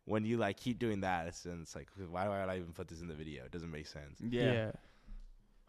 [0.06, 2.88] when you like keep doing that, it's, then it's like why would I even put
[2.88, 3.46] this in the video?
[3.46, 4.20] It doesn't make sense.
[4.20, 4.72] Yeah.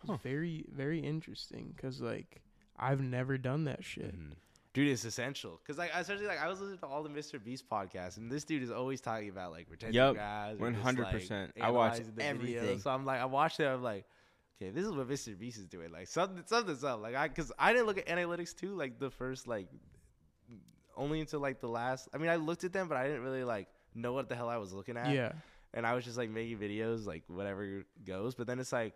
[0.09, 2.43] It's very very interesting because like
[2.77, 4.33] i've never done that shit Mhm.
[4.75, 7.39] Dude, it's essential because like especially like I was listening to all the Mr.
[7.45, 10.57] Beast podcasts, and this dude is always talking about like retention Yup, guys.
[10.57, 11.51] 100%.
[11.61, 12.31] I watch analyzing the video.
[12.31, 12.79] everything.
[12.81, 13.67] So I'm like, I watched it.
[13.67, 14.07] I'm like,
[14.57, 15.39] okay, this is what Mr.
[15.39, 15.93] Beast is doing.
[15.93, 17.03] Like something, something's up.
[17.03, 18.75] Like I, because I didn't look at analytics too.
[18.75, 19.69] Like the first like
[20.97, 22.09] only until like the last.
[22.15, 24.49] I mean, I looked at them, but I didn't really like know what the hell
[24.49, 25.11] I was looking at.
[25.13, 25.33] yeah
[25.75, 28.35] and I was just like making videos, like whatever goes.
[28.35, 28.93] But then it's like,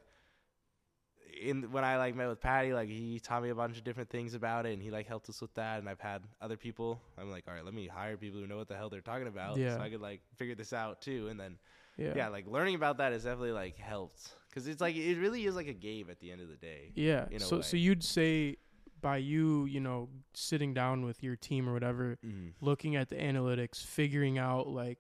[1.42, 4.08] in when I like met with Paddy, like he taught me a bunch of different
[4.10, 5.78] things about it, and he like helped us with that.
[5.78, 7.00] And I've had other people.
[7.18, 9.26] I'm like, all right, let me hire people who know what the hell they're talking
[9.26, 9.76] about, Yeah.
[9.76, 11.28] so I could like figure this out too.
[11.30, 11.56] And then
[11.98, 15.46] yeah yeah, like learning about that has definitely like helped because it's like it really
[15.46, 16.92] is like a game at the end of the day.
[16.94, 18.56] yeah so so you'd say
[19.00, 22.18] by you you know sitting down with your team or whatever
[22.60, 24.98] looking at the analytics figuring out like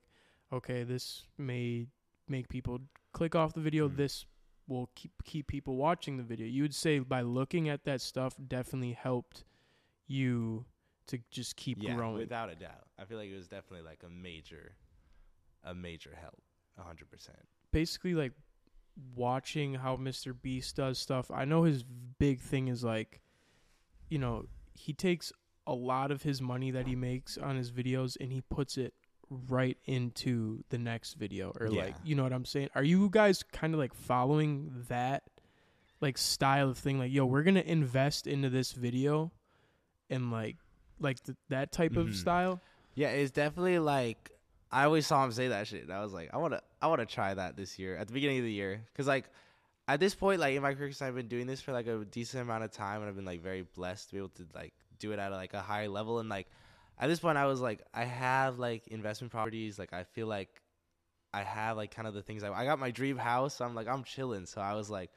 [0.52, 1.86] okay this may
[2.28, 2.80] make people
[3.12, 3.96] click off the video Mhm.
[3.96, 4.26] this
[4.68, 8.36] will keep keep people watching the video you would say by looking at that stuff
[8.48, 9.44] definitely helped
[10.06, 10.64] you
[11.06, 12.86] to just keep Yeah, growing without a doubt.
[12.98, 14.72] I feel like it was definitely like a major,
[15.62, 16.42] a major help,
[16.76, 17.38] a hundred percent.
[17.70, 18.32] basically like
[19.14, 20.34] watching how Mr.
[20.40, 21.30] Beast does stuff.
[21.30, 21.84] I know his
[22.18, 23.20] big thing is like,
[24.08, 25.32] you know, he takes
[25.66, 28.94] a lot of his money that he makes on his videos and he puts it
[29.48, 32.68] right into the next video or like, you know what I'm saying?
[32.76, 35.24] Are you guys kind of like following that
[36.00, 39.32] like style of thing like, yo, we're going to invest into this video
[40.10, 40.56] and like
[41.00, 42.14] like th- that type of Mhm.
[42.14, 42.60] style?
[42.94, 44.30] Yeah, it's definitely like
[44.70, 45.82] I always saw him say that shit.
[45.84, 48.06] And I was like, I want to, I want to try that this year at
[48.08, 49.28] the beginning of the year, because like
[49.88, 52.42] at this point, like in my career, I've been doing this for like a decent
[52.42, 55.12] amount of time, and I've been like very blessed to be able to like do
[55.12, 56.18] it at like a high level.
[56.18, 56.48] And like
[56.98, 59.78] at this point, I was like, I have like investment properties.
[59.78, 60.48] Like I feel like
[61.32, 63.56] I have like kind of the things I, I got my dream house.
[63.56, 64.46] So I'm like, I'm chilling.
[64.46, 65.10] So I was like,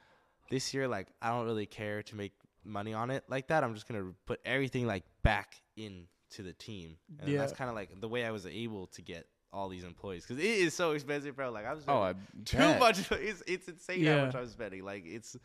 [0.51, 3.63] this year, like I don't really care to make money on it like that.
[3.63, 7.39] I'm just gonna put everything like back into the team, and Yeah.
[7.39, 10.43] that's kind of like the way I was able to get all these employees because
[10.43, 11.51] it is so expensive, bro.
[11.51, 12.79] Like I'm Oh, spending I too bet.
[12.79, 13.11] much.
[13.21, 14.19] It's it's insane Yeah.
[14.19, 14.83] how much I'm spending.
[14.83, 15.35] Like it's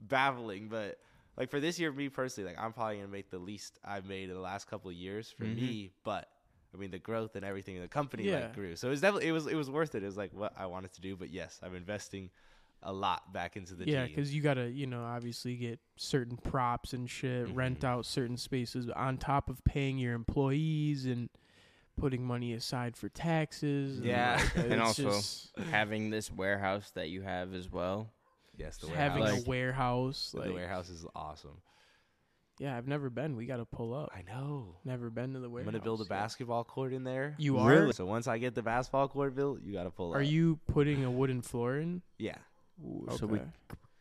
[0.00, 0.98] baffling, but.
[1.36, 4.28] Like for this year, me personally, like I'm probably gonna make the least I've made
[4.28, 5.56] in the last couple of years for Mhm.
[5.56, 5.90] me.
[6.04, 6.28] But
[6.72, 8.38] I mean, the growth and everything in the company Yeah.
[8.38, 10.04] like grew, so it was definitely it was it was worth it.
[10.04, 11.16] It was like what I wanted to do.
[11.16, 12.30] But yes, I'm investing
[12.84, 16.92] a lot back into the yeah, because you gotta, you know, obviously get certain props
[16.92, 17.84] and shit, rent Mhm.
[17.88, 21.30] out certain spaces on top of paying your employees and
[21.96, 23.98] putting money aside for taxes.
[23.98, 24.40] and, Yeah.
[24.56, 28.10] like, And also just having this warehouse that you have as well.
[28.56, 29.02] yes, the warehouse.
[29.02, 29.44] having warehouse.
[29.46, 30.34] a warehouse.
[30.34, 31.60] Like, the warehouse is awesome.
[32.58, 33.34] yeah, I've never been.
[33.36, 34.10] We gotta pull up.
[34.14, 34.76] I know.
[34.84, 35.68] Never been to the warehouse.
[35.68, 37.34] I'm gonna build a basketball court in there.
[37.38, 37.68] You are?
[37.68, 37.92] Really?
[37.92, 40.20] So once I get the basketball court built, you gotta pull Are up.
[40.20, 42.02] Are you putting a wooden floor in?
[42.18, 42.36] Yeah.
[42.84, 43.48] Ooh, So we Okay.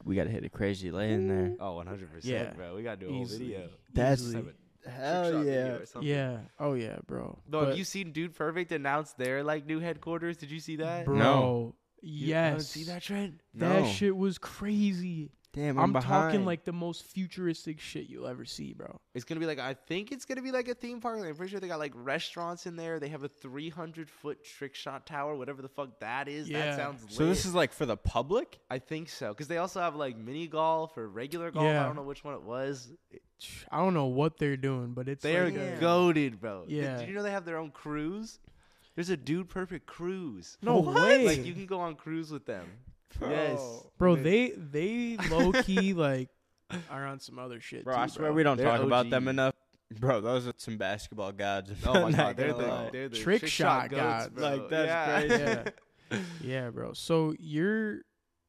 [0.06, 1.56] we gotta hit a crazy lay in there.
[1.60, 2.54] Oh, 100 percent, Yeah.
[2.54, 2.76] bro.
[2.76, 3.70] We gotta do a whole video.
[3.94, 4.52] That's Easily.
[4.86, 6.00] Have a trick hell yeah.
[6.00, 6.04] or.
[6.04, 6.38] Yeah.
[6.60, 7.40] Oh yeah, bro.
[7.48, 10.38] No, But- have you seen Dude Perfect announce their like new headquarters?
[10.38, 11.06] Did you see that?
[11.06, 11.16] bro.
[11.18, 11.76] No.
[12.02, 12.68] You haven't Yes.
[12.70, 13.40] seen that trend?
[13.54, 13.88] That No.
[13.88, 15.32] shit was crazy.
[15.54, 16.32] Damn, I'm, I'm, behind.
[16.32, 19.00] talking like the most futuristic shit you'll ever see, bro.
[19.14, 21.20] It's gonna be like I think it's gonna be like a theme park.
[21.24, 23.00] I'm pretty sure they got like restaurants in there.
[23.00, 26.50] They have a 300 foot trick shot tower, whatever the fuck that is.
[26.50, 26.66] Yeah.
[26.66, 27.04] That sounds.
[27.04, 27.12] Lit.
[27.14, 28.58] So this is like for the public.
[28.72, 31.68] I think so because they also have like mini golf or regular golf.
[31.68, 32.92] I don't know which one it was.
[33.72, 35.62] I don't know what they're doing, but it's They're like Yeah.
[35.62, 36.66] a- goaded, bro.
[36.66, 36.98] Did- Yeah.
[36.98, 38.40] Did, you know they have their own cruise?
[38.96, 40.58] There's a Dude Perfect cruise.
[40.62, 40.96] no What?
[40.96, 42.66] way, Like you can go on cruise with them.
[43.22, 44.14] Yes, bro.
[44.16, 46.30] And They they low key like
[46.90, 47.84] are on some other shit.
[47.84, 48.36] Bro, too, I swear bro.
[48.36, 49.54] we don't They're talk about them enough.
[50.00, 51.72] Bro, those are some basketball gods.
[51.86, 54.30] Oh my god, they're gonna the, they're the Trick shot goats, gods.
[54.30, 54.44] bro.
[54.50, 55.20] Like, that's yeah.
[55.20, 55.72] crazy.
[56.12, 56.20] Yeah.
[56.42, 56.94] yeah, bro.
[56.94, 58.02] So you're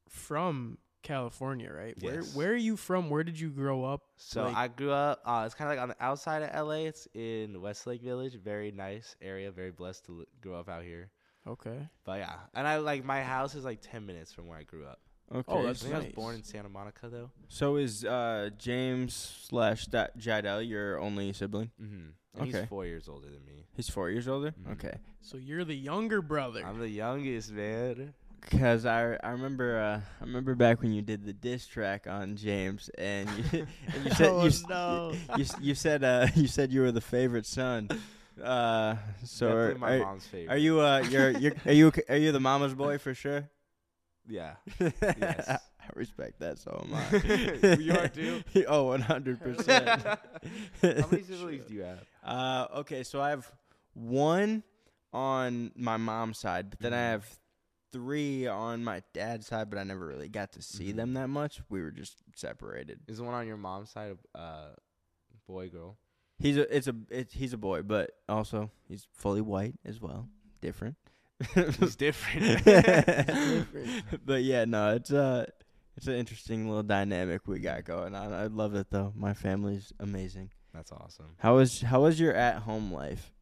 [0.08, 1.94] from California, right?
[2.02, 2.34] Where Yes.
[2.34, 3.10] where are you from?
[3.10, 4.02] Where did you grow up?
[4.16, 5.20] So Like- I grew up.
[5.26, 6.86] Uh, it's kind of like on the outside of LA.
[6.86, 8.34] It's in Westlake Village.
[8.42, 9.50] Very nice area.
[9.50, 11.10] Very blessed to li- grow up out here.
[11.46, 11.88] Okay.
[12.04, 14.86] But yeah, and I like my house is like ten minutes from where I grew
[14.86, 15.00] up.
[15.34, 15.44] Okay.
[15.48, 17.30] Oh, I that's think I was born in Santa Monica though.
[17.48, 19.14] So is uh, James
[19.48, 21.70] slash Da- Jadel your only sibling?
[21.82, 22.42] Mm-hmm.
[22.42, 22.60] Okay.
[22.60, 23.64] He's four years older than me.
[23.76, 24.54] He's four years older.
[24.66, 24.72] Mhm.
[24.72, 24.96] Okay.
[25.22, 26.62] So you're the younger brother.
[26.64, 28.12] I'm the youngest man.
[28.50, 32.36] Cause I I remember uh, I remember back when you did the diss track on
[32.36, 35.12] James and you, and you said Oh, you, no.
[35.38, 37.88] you, s- you said uh, you said you were the favorite son.
[38.42, 40.52] Uh, so are, my are, mom's favorite.
[40.54, 43.48] are you uh you're you're are you are you the mama's boy for sure?
[44.26, 44.54] Yeah.
[45.18, 45.48] Yes.
[45.48, 47.76] I respect that so I.
[47.78, 48.42] You are too?
[48.66, 50.02] oh, one hundred percent.
[50.82, 51.98] How many siblings do you have?
[52.24, 53.50] Uh, okay, so I have
[53.92, 54.62] one
[55.12, 57.10] on my mom's side, but then I Mhm.
[57.10, 57.38] have
[57.92, 60.96] three on my dad's side, but I never really got to see Mhm.
[60.96, 61.60] them that much.
[61.68, 63.00] We were just separated.
[63.06, 64.74] Is the one on your mom's side a uh,
[65.46, 65.98] boy, girl?
[66.38, 70.28] He's a it's a it, he's a boy, but also he's fully white as well.
[70.60, 70.96] Different.
[71.54, 72.64] He's different.
[74.24, 75.46] but yeah, no, it's uh
[75.96, 78.32] it's an interesting little dynamic we got going on.
[78.32, 79.12] I love it though.
[79.16, 80.50] My family's amazing.
[80.72, 81.34] That's awesome.
[81.38, 83.32] How was how was your at home life?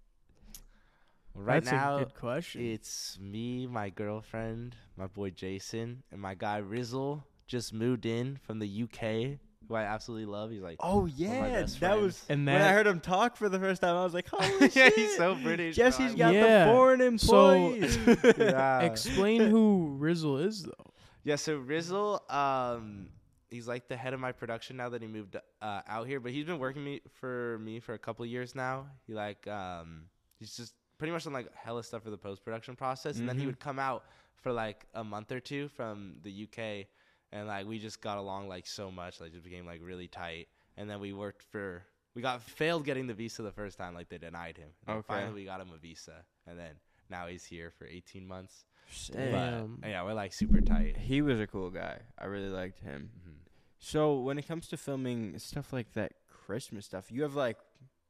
[1.34, 2.62] Well, right That's now, a good question.
[2.62, 8.58] it's me, my girlfriend, my boy Jason, and my guy Rizzle just moved in from
[8.58, 10.50] the UK, who I absolutely love.
[10.50, 12.26] He's like, Oh my yeah, best that was friends.
[12.30, 13.96] and when I heard him talk for the first time.
[13.96, 14.94] I was like, holy yeah, shit!
[14.94, 15.76] he's so British.
[15.76, 15.84] bro.
[15.84, 16.64] Jesse's I got Yeah.
[16.66, 17.98] the foreign So- employees.
[18.38, 18.80] yeah.
[18.80, 20.92] explain who Rizzle is though.
[21.24, 23.08] Yeah, so Rizzle, um,
[23.50, 26.32] he's like the head of my production now that he moved uh, out here, but
[26.32, 28.86] he's been working me for me for a couple years now.
[29.06, 30.06] He like um,
[30.40, 33.36] he's just pretty much done like hella stuff for the post production process, and then
[33.36, 33.46] he Mhm.
[33.46, 34.04] would come out
[34.42, 36.86] for like a month or two from the UK,
[37.32, 40.48] and like we just got along like so much, like just became like really tight,
[40.76, 41.82] and then we worked for.
[42.14, 44.68] We got failed getting the visa the first time, like they denied him.
[44.86, 45.06] And Okay.
[45.08, 46.72] Finally, we got him a visa, and then
[47.08, 48.66] now he's here for 18 months.
[49.10, 49.76] Damn.
[49.80, 50.98] But yeah, we're like super tight.
[50.98, 52.00] He was a cool guy.
[52.18, 53.10] I really liked him.
[53.18, 53.48] Mhm.
[53.78, 57.56] So when it comes to filming stuff like that Christmas stuff, you have like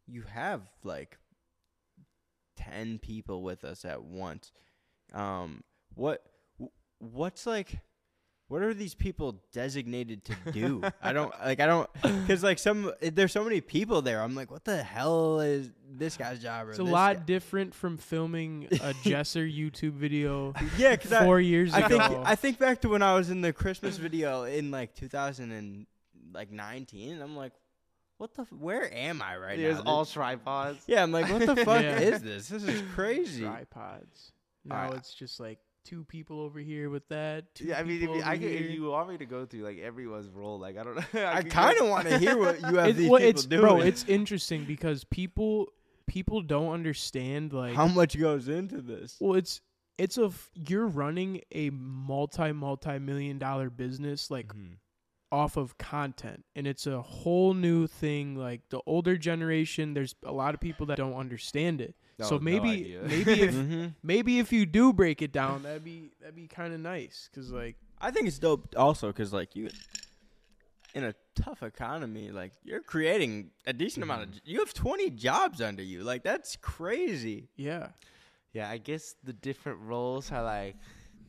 [0.09, 1.19] you have like
[2.57, 4.53] ten people with us at once.
[5.13, 5.63] Um
[5.95, 6.25] what
[6.61, 7.79] wh- what's like
[8.53, 10.83] what are these people designated to do?
[11.03, 11.89] I don't like I don't
[12.29, 14.21] cuz like some there's so many people there.
[14.23, 17.97] I'm like what the hell is this guy's job It's a lot guy- different from
[17.97, 21.99] filming a Jesser YouTube video Yeah, cuz I four years I ago.
[21.99, 25.51] think I think back to when I was in the Christmas video in like 2000
[25.51, 25.87] and
[26.35, 27.13] like 19.
[27.15, 27.53] And I'm like,
[28.19, 28.43] what the?
[28.43, 29.65] F- where am I right now?
[29.65, 30.85] There's all tripods.
[30.87, 31.99] yeah, I'm like, what the fuck Yeah.
[31.99, 32.49] is this?
[32.49, 33.43] This is crazy.
[33.45, 34.33] tripods.
[34.65, 34.99] Now Alright.
[34.99, 37.55] it's just like two people over here with that.
[37.55, 39.45] Two Yeah, I mean, if you, I over could, if you want me to go
[39.47, 41.25] through like everyone's role, like I don't know.
[41.27, 43.47] I could kind of want to hear what you have It- these well, people it's
[43.47, 43.63] doing.
[43.63, 45.69] bro, it's interesting because people
[46.07, 49.17] people don't understand like how much goes into this.
[49.21, 49.61] well, it's
[49.99, 54.77] it's a f- you're running a multi multi million dollar business like Mhm.
[55.33, 60.31] Off of content and it's a whole new thing like the older generation there's a
[60.33, 63.03] lot of people that don't understand it so No, no maybe idea.
[63.09, 66.75] maybe if hmm maybe if you do break it down that'd be that'd be kind
[66.75, 69.71] of nice cuz like I think it's dope also because like you,
[70.95, 74.29] in a tough economy, like you're creating a decent amount of.
[74.45, 76.03] You have 20 jobs under you.
[76.03, 77.49] Like that's crazy.
[77.57, 77.89] yeah
[78.53, 80.77] Yeah, I guess the different roles are like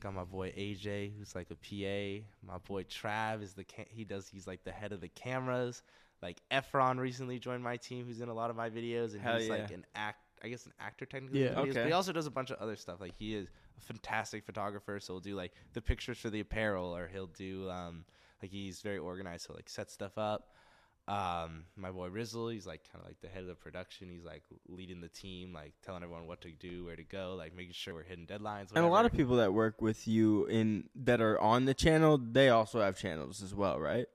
[0.03, 2.25] got my boy AJ, who's like a PA.
[2.45, 5.81] My boy Trav is the ca- he does he's like the head of the cameras.
[6.21, 9.39] Like Efron recently joined my team, who's in a lot of my videos, and Hell
[9.39, 10.19] he's like an act.
[10.43, 11.43] I guess an actor technically.
[11.43, 11.51] Yeah.
[11.51, 11.73] videos, Okay.
[11.73, 12.99] But he also does a bunch of other stuff.
[12.99, 13.47] Like he is
[13.77, 17.69] a fantastic photographer, so he'll do like the pictures for the apparel, or he'll do
[17.69, 18.05] um
[18.41, 20.49] like he's very organized, so like set stuff up.
[21.07, 24.09] Um, my boy Rizzle, he's like kind of like the head of the production.
[24.09, 27.53] He's like leading the team, like telling everyone what to do, where to go, like
[27.55, 28.69] making sure we're hitting deadlines.
[28.73, 32.17] And a lot of people that work with you in that are on the channel,
[32.17, 34.05] they also have channels as well, right?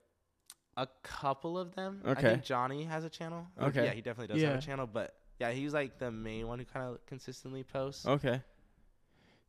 [0.77, 2.01] A couple of them.
[2.05, 2.21] I Okay.
[2.21, 3.45] think Johnny has a channel.
[3.61, 3.85] Okay.
[3.85, 6.65] Yeah, he definitely does have a channel, but yeah, he's like the main one who
[6.65, 8.05] kind of consistently posts.
[8.07, 8.41] Okay.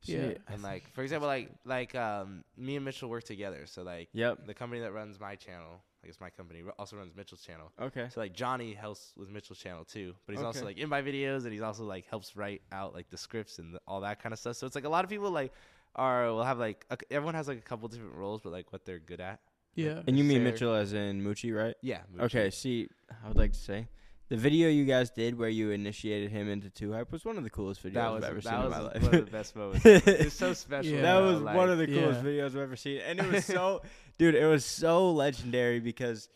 [0.04, 0.32] Yeah.
[0.48, 3.66] And like for example, like like um me and Mitchell work together.
[3.66, 4.46] So like Yep.
[4.46, 7.72] the company that runs my channel, I guess my company also runs Mitchell's channel.
[7.80, 8.06] Okay.
[8.12, 11.44] So like Johnny helps with Mitchell's channel too, but he's also like in my videos
[11.44, 14.32] and he's also like helps write out like the scripts and the, all that kind
[14.32, 14.56] of stuff.
[14.56, 15.52] So it's like a lot of people like
[15.96, 18.84] are will have like a, everyone has like a couple different roles, but like what
[18.86, 19.40] they're good at.
[19.74, 20.00] Yeah.
[20.06, 21.74] And you mean Sarah- Mitchell as in Moochie, right?
[21.82, 22.00] Yeah.
[22.18, 22.50] Okay.
[22.50, 22.88] See,
[23.24, 23.86] I would like to say
[24.30, 27.50] the video you guys did where you initiated him into 2Hype was one of the
[27.50, 29.02] coolest videos That was I've ever seen in my life.
[29.02, 29.84] one of the best moments.
[29.84, 30.92] it's so special.
[30.94, 31.02] Yeah.
[31.02, 32.30] that was like- one of the coolest Yeah.
[32.30, 33.82] videos I've ever seen, and it was so,
[34.20, 36.28] dude, it was so legendary because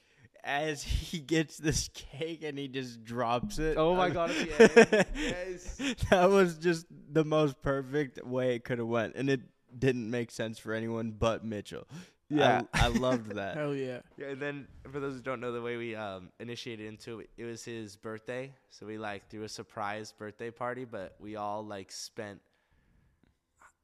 [0.42, 3.76] as he gets this cake and he just drops it.
[3.76, 5.06] Oh my God, at the end.
[5.14, 5.76] Yes.
[6.10, 9.42] that was just the most perfect way it could have went, and it
[9.78, 11.86] didn't make sense for anyone but Mitchell.
[12.30, 12.62] Yeah.
[12.72, 13.56] I, I loved that.
[13.58, 14.00] Hell yeah.
[14.16, 17.28] Yeah, and then for those who don't know, the way we um, initiated into it,
[17.36, 18.50] it was his birthday.
[18.70, 22.40] So we like threw a surprise birthday party, but we all like spent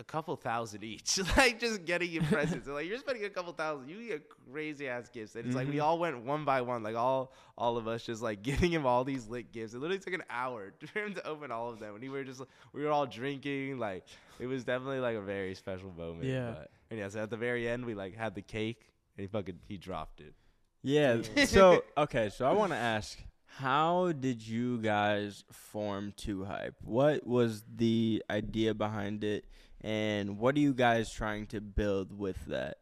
[0.01, 2.66] a couple thousand each, like just getting you presents.
[2.66, 5.68] So, like you're spending a couple thousand, you get crazy ass gifts, and it's like
[5.68, 5.82] we Mhm.
[5.84, 9.05] all went one by one, like all all of us just like giving him all
[9.05, 9.74] these lit gifts.
[9.74, 12.24] It literally took an hour for him to open all of them, and we were
[12.24, 12.40] just
[12.72, 13.78] we were all drinking.
[13.78, 14.05] Like
[14.40, 16.24] it was definitely like a very special moment.
[16.24, 16.53] Yeah.
[16.53, 18.80] But, and yeah, so at the very end, we like had the cake,
[19.16, 20.34] and he fucking he dropped it.
[20.82, 21.18] Yeah.
[21.44, 26.72] so okay, so I want to ask, how did you guys form 2Hype?
[26.80, 29.44] What was the idea behind it,
[29.83, 32.78] and what are you guys trying to build with that?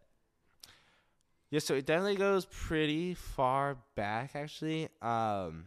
[1.50, 4.88] Yeah, so it definitely goes pretty far back actually.
[5.00, 5.66] Um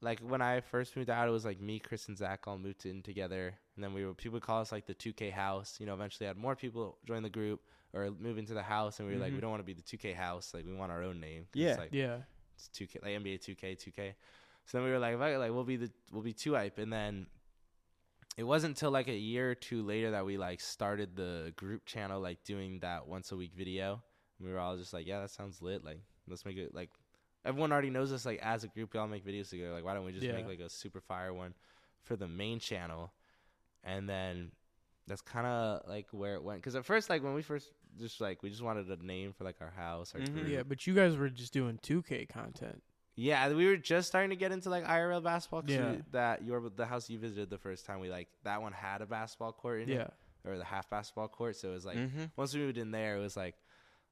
[0.00, 2.86] like when I first moved out it was like me, Chris and Zach all moved
[2.86, 5.76] in together and then we were people would call us like the two K house.
[5.78, 7.60] You know, eventually I had more people join the group
[7.92, 9.36] or move into the house and we were like, Mhm.
[9.36, 11.46] we don't want to be the two K house, like we want our own name.
[11.54, 11.70] Yeah.
[11.70, 12.18] It's like Yeah.
[12.56, 14.16] it's two K like NBA two K, two K.
[14.64, 17.26] So then we were like, like we'll be the we'll be 2Hype and then
[18.36, 21.84] it wasn't until like a year or two later that we like started the group
[21.84, 24.02] channel like doing that once a week video.
[24.38, 25.84] And we were all just like, yeah, that sounds lit.
[25.84, 26.90] Like let's make it like
[27.44, 29.72] everyone already knows us like as a group we all make videos together.
[29.72, 30.32] Like why don't we just Yeah.
[30.32, 31.54] make like a super fire one
[32.02, 33.12] for the main channel?
[33.84, 34.52] And then
[35.06, 36.62] that's kind of like where it went.
[36.62, 39.44] Cuz at first like when we first just like we just wanted a name for
[39.44, 40.32] like our house, our Mhm.
[40.32, 40.48] group.
[40.48, 42.82] Yeah, but you guys were just doing 2K content.
[43.14, 45.62] Yeah, we were just starting to get into like IRL basketball.
[45.62, 45.92] 'cause Yeah.
[45.92, 49.02] we- that your the house you visited the first time, we like that one had
[49.02, 50.02] a basketball court in Yeah.
[50.02, 51.56] it, or the half basketball court.
[51.56, 52.24] So it was like mm-hmm.
[52.36, 53.56] once we moved in there, it was like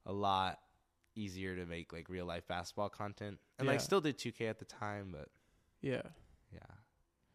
[0.07, 0.61] a lot
[1.15, 4.65] easier to make like real life basketball content, and like still did 2K at the
[4.65, 5.29] time, but
[5.81, 6.03] Yeah.
[6.53, 6.61] yeah.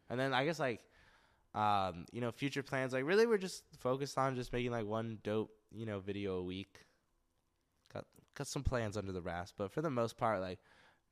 [0.08, 0.84] And then I guess like,
[1.54, 5.18] um, you know, future plans like really we're just focused on just making like one
[5.24, 6.86] dope you know video a week.
[7.92, 10.60] Got got some plans under the rasp, but for the most part, like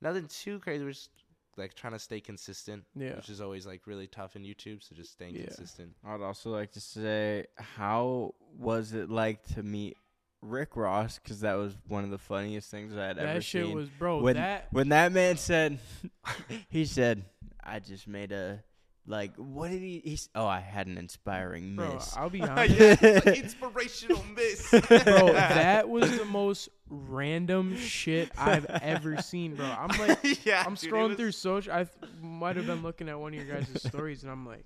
[0.05, 0.83] nothing too crazy.
[0.85, 1.09] We're just
[1.57, 3.15] like trying to stay consistent, Yeah.
[3.15, 4.81] which is always like really tough in YouTube.
[4.83, 5.45] So just staying Yeah.
[5.45, 5.93] consistent.
[6.05, 9.97] I'd also like to say, how was it like to meet
[10.41, 11.17] Rick Ross?
[11.17, 13.61] Because that was one of the funniest things I had ever seen.
[13.61, 14.21] That shit was, bro.
[14.21, 15.79] when that when that man said,
[16.69, 17.25] he said,
[17.63, 18.63] "I just made a."
[19.07, 20.01] Like what did he?
[20.03, 22.17] He's oh, I had an inspiring bro, miss.
[22.17, 22.75] I'll be yeah, honest.
[22.79, 24.79] it's like inspirational miss, bro,
[25.33, 29.65] that was the most random shit I've ever seen, bro.
[29.65, 31.71] I'm like, yeah, I'm dude, scrolling was- through social.
[31.73, 34.65] I th- might have been looking at one of your guys' stories, and I'm like,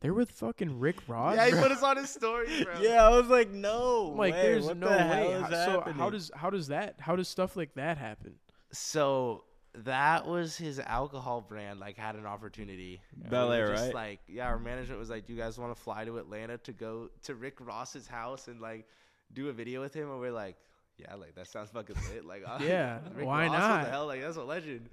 [0.00, 1.36] they're with fucking Rick Ross.
[1.36, 1.62] Yeah, he bro.
[1.62, 2.80] put us on his story, bro.
[2.80, 4.42] yeah, I was like, no, I'm like, way.
[4.42, 4.98] there's what no the way.
[5.06, 5.50] hell is How-
[5.84, 8.34] so how does how does that how does stuff like that happen?
[8.72, 9.44] So
[9.84, 11.78] that was his alcohol brand.
[11.80, 13.00] Like had an opportunity.
[13.28, 13.94] Belaire, right?
[13.94, 16.72] Like yeah, our management was like, "Do you guys want to fly to Atlanta to
[16.72, 18.86] go to Rick Ross's house and like
[19.32, 20.56] do a video with him?" And we're like.
[20.98, 22.24] Yeah, like that sounds fucking lit.
[22.24, 23.84] Like, uh, Yeah, Rick why Ross, What not?
[23.84, 24.06] the hell?
[24.06, 24.88] Like, that's a legend.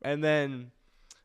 [0.00, 0.70] And then,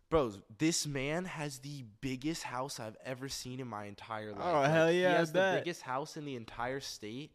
[0.09, 4.41] bros, this man has the biggest house I've ever seen in my entire life.
[4.43, 7.31] Oh, Like, hell yeah, He has the biggest house in the entire state.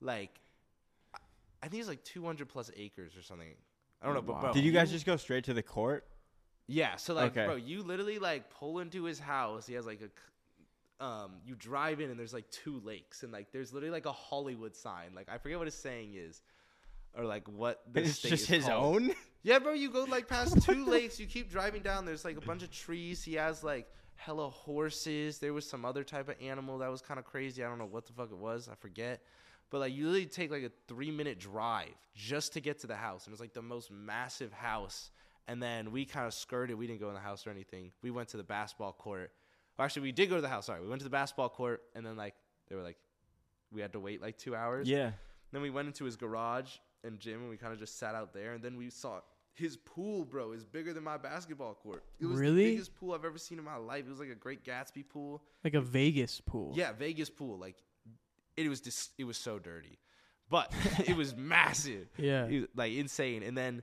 [0.00, 0.30] Like,
[1.12, 1.18] I-
[1.64, 3.56] I think it's like 200 plus acres or something.
[4.02, 4.40] I don't know, but Wow.
[4.40, 6.06] bro, Did you guys just go straight to the court?
[6.66, 7.44] yeah, so like, Okay.
[7.46, 9.66] bro, you literally like pull into his house.
[9.66, 10.10] He has like a, c-
[11.00, 14.12] um, you drive in and there's like two lakes and like there's literally like a
[14.12, 15.12] Hollywood sign.
[15.14, 16.42] Like I forget what his saying is,
[17.16, 19.02] or like what the It's state just is his called.
[19.02, 19.12] own.
[19.42, 21.18] Yeah, bro, you go like past two lakes.
[21.18, 22.04] You keep driving down.
[22.04, 23.22] There's like a bunch of trees.
[23.24, 25.38] He has like hella horses.
[25.38, 27.64] There was some other type of animal that was kind of crazy.
[27.64, 28.68] I don't know what the fuck it was.
[28.70, 29.22] I forget.
[29.70, 32.96] But like you literally take like a three minute drive just to get to the
[32.96, 35.10] house, and it's like the most massive house.
[35.48, 36.76] And then we kind of skirted.
[36.76, 37.90] We didn't go in the house or anything.
[38.02, 39.32] We went to the basketball court.
[39.78, 40.66] Actually, we did go to the house.
[40.66, 42.34] Sorry, we went to the basketball court, and then like
[42.68, 42.98] they were like,
[43.72, 44.88] we had to wait like two hours.
[44.88, 45.12] Yeah.
[45.52, 48.32] Then we went into his garage and gym, and we kind of just sat out
[48.34, 48.52] there.
[48.52, 49.20] And then we saw
[49.54, 52.04] his pool, bro, is bigger than my basketball court.
[52.20, 52.64] It was Really?
[52.66, 54.04] the biggest pool I've ever seen in my life.
[54.06, 55.42] It was like a Great Gatsby pool.
[55.64, 56.72] Like a Vegas pool.
[56.76, 57.58] Yeah, Vegas pool.
[57.58, 57.76] Like
[58.66, 59.98] it was dis- it was so dirty,
[60.48, 60.72] but
[61.06, 62.08] it was massive.
[62.16, 62.46] Yeah.
[62.46, 63.42] Was, like insane.
[63.42, 63.82] And then,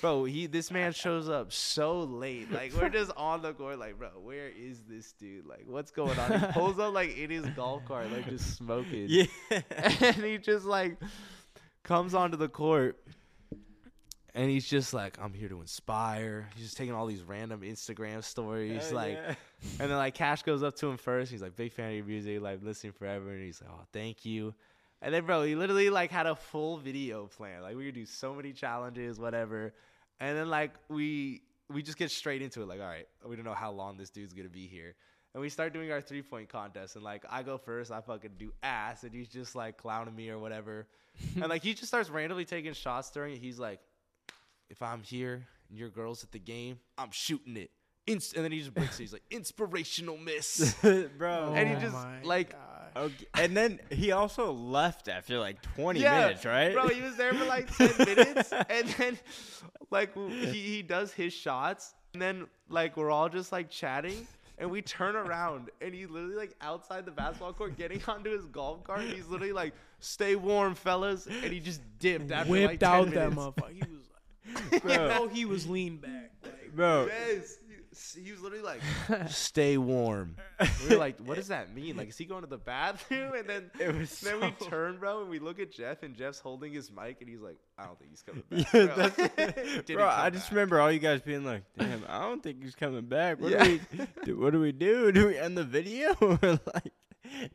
[0.00, 2.50] bro, he this man shows up so late.
[2.50, 3.78] Like we're just on the court.
[3.78, 5.46] Like, bro, where is this dude?
[5.46, 6.40] Like, what's going on?
[6.40, 9.06] He pulls up like in his golf cart, like just smoking.
[9.08, 9.26] Yeah.
[9.70, 10.98] and he just like
[11.82, 12.98] comes onto the court.
[14.36, 16.46] And he's just like, I'm here to inspire.
[16.54, 19.34] He's just taking all these random Instagram stories, Hell like, yeah.
[19.80, 21.32] and then like Cash goes up to him first.
[21.32, 23.30] He's like, big fan of your music, like listening forever.
[23.30, 24.54] And he's like, oh, thank you.
[25.00, 27.62] And then bro, he literally like had a full video plan.
[27.62, 29.72] Like we could do so many challenges, whatever.
[30.20, 32.68] And then like we we just get straight into it.
[32.68, 34.94] Like, all right, we don't know how long this dude's gonna be here.
[35.34, 36.96] And we start doing our three point contest.
[36.96, 40.28] And like I go first, I fucking do ass, and he's just like clowning me
[40.28, 40.86] or whatever.
[41.36, 43.38] and like he just starts randomly taking shots during it.
[43.38, 43.80] He's like,
[44.70, 47.70] if I'm here and your girl's at the game, I'm shooting it.
[48.06, 49.02] Inst- and then he just breaks it.
[49.02, 50.74] He's like, inspirational miss.
[51.18, 51.48] Bro.
[51.50, 52.54] Oh and he Oh just like.
[52.96, 53.26] Okay.
[53.34, 56.72] And then he also left after like 20 Yeah, minutes, right?
[56.72, 58.52] Bro, he was there for like 10 minutes.
[58.52, 59.18] And then,
[59.90, 61.94] like, he, he does his shots.
[62.14, 64.26] And then, like, we're all just, like, chatting.
[64.56, 65.68] And we turn around.
[65.82, 69.00] And he's literally, like, outside the basketball court getting onto his golf cart.
[69.00, 71.26] And he's literally like, stay warm, fellas.
[71.26, 73.72] And he just dipped after, Whipped like, 10 out that motherfucker.
[73.72, 74.15] He was like, Bro.
[74.15, 74.15] you
[74.84, 76.30] know, he was lean back.
[76.42, 77.56] Like, Bro, Yes.
[77.58, 77.66] He-
[78.22, 78.80] He was literally like,
[79.28, 80.36] stay warm.
[80.82, 81.96] We were like, what does that mean?
[81.96, 83.32] Like, is he going to the bathroom?
[83.34, 86.38] And then it was then we turn, bro, and we look at Jeff, and Jeff's
[86.38, 88.72] holding his mic, and he's like, I don't think he's coming back.
[88.74, 88.96] Yeah, bro.
[88.96, 90.50] that's- Bro, come I just back.
[90.52, 93.64] remember all you guys being like, "Damn, I don't think he's coming back." What Yeah.
[93.64, 93.80] do we
[94.26, 94.38] do?
[94.40, 95.10] What do we do?
[95.12, 96.14] Do we end the video?
[96.42, 96.92] Like,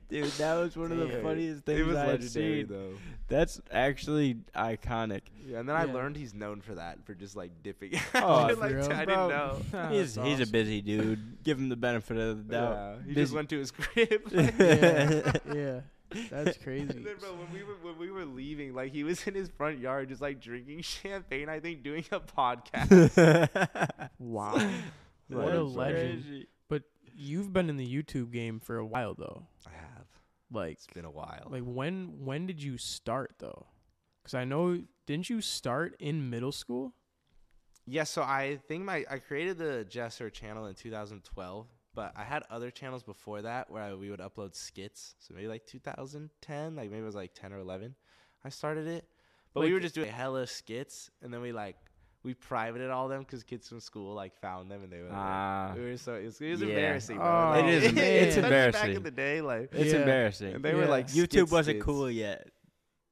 [0.09, 2.67] dude, that was one of the funniest things It was I had legendary, seen.
[2.69, 2.93] though.
[3.27, 5.21] That's actually iconic.
[5.47, 7.93] Yeah, and then I learned he's known for that, for just like dipping.
[8.15, 8.91] Oh, like, real?
[8.91, 9.57] I didn't know.
[9.73, 11.37] Ah, he's that's he's a busy dude.
[11.43, 12.73] Give him the benefit of the doubt.
[12.73, 14.21] Yeah, he Busy- just went to his crib.
[14.31, 15.79] yeah, yeah,
[16.29, 16.89] that's crazy.
[16.97, 19.49] And then, bro, when we were when we were leaving, like he was in his
[19.49, 21.47] front yard, just like drinking champagne.
[21.49, 23.49] I think doing a podcast.
[24.19, 24.69] Wow, Like,
[25.29, 26.23] what a it's legend.
[26.23, 26.47] Crazy.
[27.21, 29.47] You've been in the YouTube game for a while though.
[29.67, 30.07] I have.
[30.51, 31.47] Like, It's been a while.
[31.49, 33.67] like when when did you start though?
[34.21, 36.93] Because I know, didn't you start in middle school?
[37.85, 42.43] Yeah, so I think my I created the Jesser channel in 2012, but I had
[42.49, 45.15] other channels before that where I, we would upload skits.
[45.19, 47.95] So maybe like 2010, like maybe it was like 10 or 11.
[48.43, 49.05] I started it,
[49.53, 51.77] but we were just doing hella skits, and then we like
[52.23, 55.17] we privated all them because kids from school like found them and they were like,
[55.17, 55.73] Ah.
[55.75, 56.67] we were so it was, it was Yeah.
[56.67, 57.17] embarrassing.
[57.17, 57.25] Bro.
[57.25, 59.99] Oh, Like, It is- it's especially Back in the day, like It's Yeah.
[59.99, 60.55] embarrassing.
[60.55, 61.85] and they were like YouTube skit wasn't skits.
[61.85, 62.49] cool yet.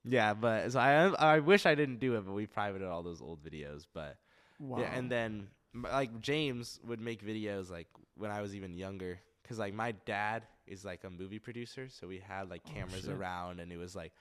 [0.06, 3.22] Yeah, but so I I wish I didn't do it, but we privated all those
[3.22, 4.18] old videos, but.
[4.60, 4.80] Wow.
[4.80, 9.58] Yeah, and then like James would make videos like when I was even younger, cause
[9.60, 13.12] like my dad is like a movie producer, so we had like Oh, cameras shit.
[13.12, 14.12] around, and it was like,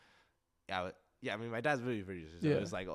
[0.68, 1.34] yeah, yeah.
[1.34, 2.54] I mean, my dad's a movie producer, so Yeah.
[2.56, 2.88] it was like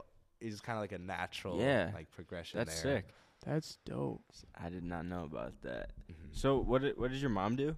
[0.43, 2.57] o- it was kind of like a natural Yeah, like progression.
[2.59, 2.97] That's there.
[2.99, 3.13] sick.
[3.45, 4.23] that's dope.
[4.55, 5.91] I did not know about that.
[6.09, 6.15] Mhm.
[6.31, 7.75] So what did, what does your mom do?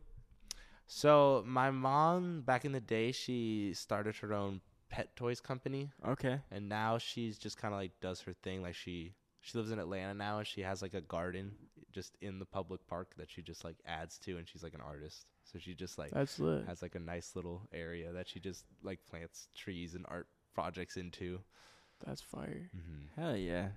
[0.87, 6.39] So my mom back in the day, she started her own pet toys company, Okay.
[6.51, 8.61] and now she's just kind of like does her thing.
[8.61, 11.55] Like she she lives in Atlanta now, and she has like a garden
[11.91, 14.81] just in the public park that she just like adds to, and she's like an
[14.81, 15.25] artist.
[15.43, 16.65] So she just like That's lit.
[16.67, 20.97] has like a nice little area that she just like plants trees and art projects
[20.97, 21.39] into.
[22.05, 22.69] That's fire.
[22.75, 23.21] Mm-hmm.
[23.21, 23.67] Hell yeah.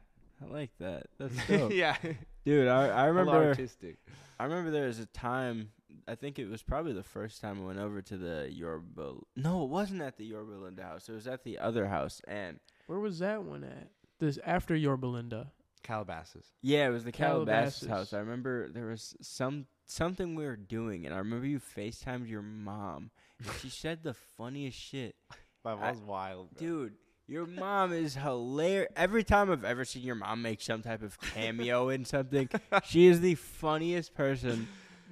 [0.42, 1.06] I like that.
[1.18, 1.72] That's dope.
[1.72, 1.96] yeah,
[2.44, 3.96] Dude, I, I remember artistic.
[4.38, 5.70] I remember there was a time
[6.06, 9.64] I think it was probably the first time I went over to the Yorba No,
[9.64, 11.08] it wasn't at the Yorba Linda house.
[11.08, 13.88] It was at the other house and Where was that one at?
[14.20, 15.50] This after Yorba Linda.
[15.82, 16.46] Calabasas.
[16.62, 17.88] Yeah, it was the Calabasas, Calabasas.
[17.88, 18.12] house.
[18.12, 22.42] I remember there was some something we were doing, and I remember you FaceTimed your
[22.42, 25.14] mom, and she said the funniest shit.
[25.64, 26.58] My I- mom's wild, bro.
[26.66, 26.94] Dude,
[27.28, 28.90] your mom is hilarious.
[28.96, 32.48] Every time I've ever seen your mom make some type of cameo in something,
[32.84, 34.66] she is the funniest person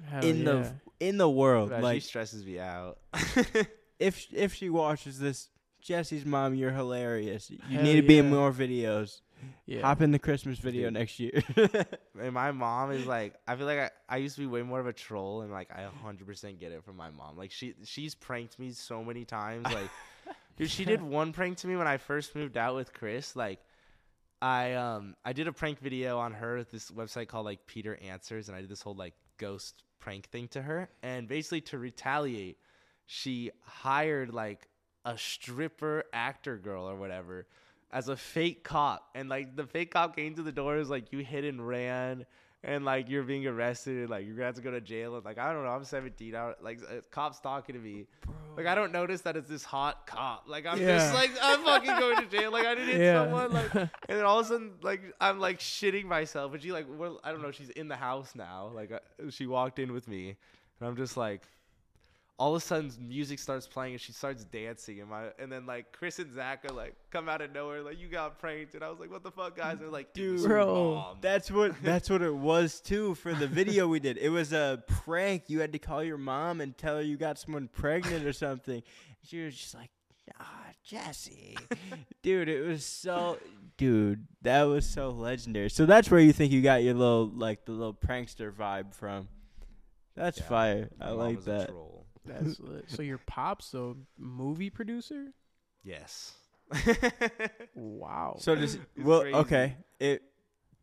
[0.09, 0.43] Hell in yeah.
[0.43, 1.69] the in the world.
[1.69, 2.97] Bro, like she stresses me out.
[3.99, 5.49] if if she watches this,
[5.79, 7.51] Jesse's mom, you're hilarious.
[7.51, 9.21] You Hell need to be in more videos.
[9.67, 9.81] Yeah.
[9.81, 10.93] Hop in the Christmas video Dude.
[10.93, 11.43] next year.
[12.19, 14.79] And my mom is like, I feel like I, I used to be way more
[14.79, 17.37] of a troll, and like I 100% get it from my mom.
[17.37, 19.65] Like she she's pranked me so many times.
[19.65, 19.91] Like,
[20.57, 23.35] dude, she did one prank to me when I first moved out with Chris.
[23.35, 23.59] Like,
[24.41, 27.97] I um I did a prank video on her at this website called like Peter
[28.03, 30.89] Answers, and I did this whole like ghost prank thing to her.
[31.01, 32.57] And basically to retaliate,
[33.05, 34.67] she hired like
[35.05, 37.47] a stripper actor girl or whatever
[37.91, 41.13] as a fake cop and like the fake cop came to the door is like
[41.13, 42.25] you hit and ran
[42.63, 45.23] and like you're being arrested and like you're gonna have to go to jail and
[45.23, 48.07] like I don't know I'm 17 out like uh, cops talking to me
[48.57, 50.97] like I don't notice that it's this hot cop like I'm Yeah.
[50.97, 53.23] just like I'm fucking going to jail like I didn't hit Yeah.
[53.23, 56.71] someone like and then all of a sudden like I'm like shitting myself and she
[56.71, 58.99] like well, I don't know she's in the house now like uh,
[59.29, 60.35] she walked in with me
[60.79, 61.43] and I'm just like
[62.39, 65.65] all of a sudden music starts playing and she starts dancing and my and then
[65.65, 68.83] like Chris and Zach are like come out of nowhere like you got pranked and
[68.83, 72.21] I was like what the fuck guys they're like dude Bro, That's what that's what
[72.21, 74.17] it was too for the video we did.
[74.17, 75.43] It was a prank.
[75.47, 78.83] You had to call your mom and tell her you got someone pregnant or something.
[79.23, 79.89] She was just like,
[80.39, 81.57] "Ah, Jesse."
[82.21, 83.39] dude, it was so
[83.77, 85.69] dude, that was so legendary.
[85.69, 89.27] So that's where you think you got your little like the little prankster vibe from.
[90.15, 90.89] That's Yeah, fire.
[91.01, 91.69] I like that.
[91.69, 92.06] troll.
[92.27, 92.85] That's lit.
[92.89, 95.33] So your pops, though, movie producer?
[95.83, 96.33] yes
[97.75, 98.35] Wow.
[98.39, 99.37] So does It's well crazy.
[99.37, 99.77] okay.
[99.99, 100.23] It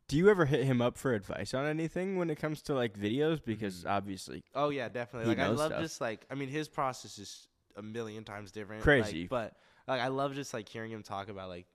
[0.06, 2.98] do you ever hit him up for advice on anything when it comes to like
[2.98, 3.42] videos?
[3.44, 3.90] Because Mhm.
[3.90, 5.80] obviously oh yeah definitely like I love stuff.
[5.82, 9.22] just like I mean his process is a million times different Crazy.
[9.22, 9.56] like, but
[9.88, 11.66] like I love just like hearing him talk about like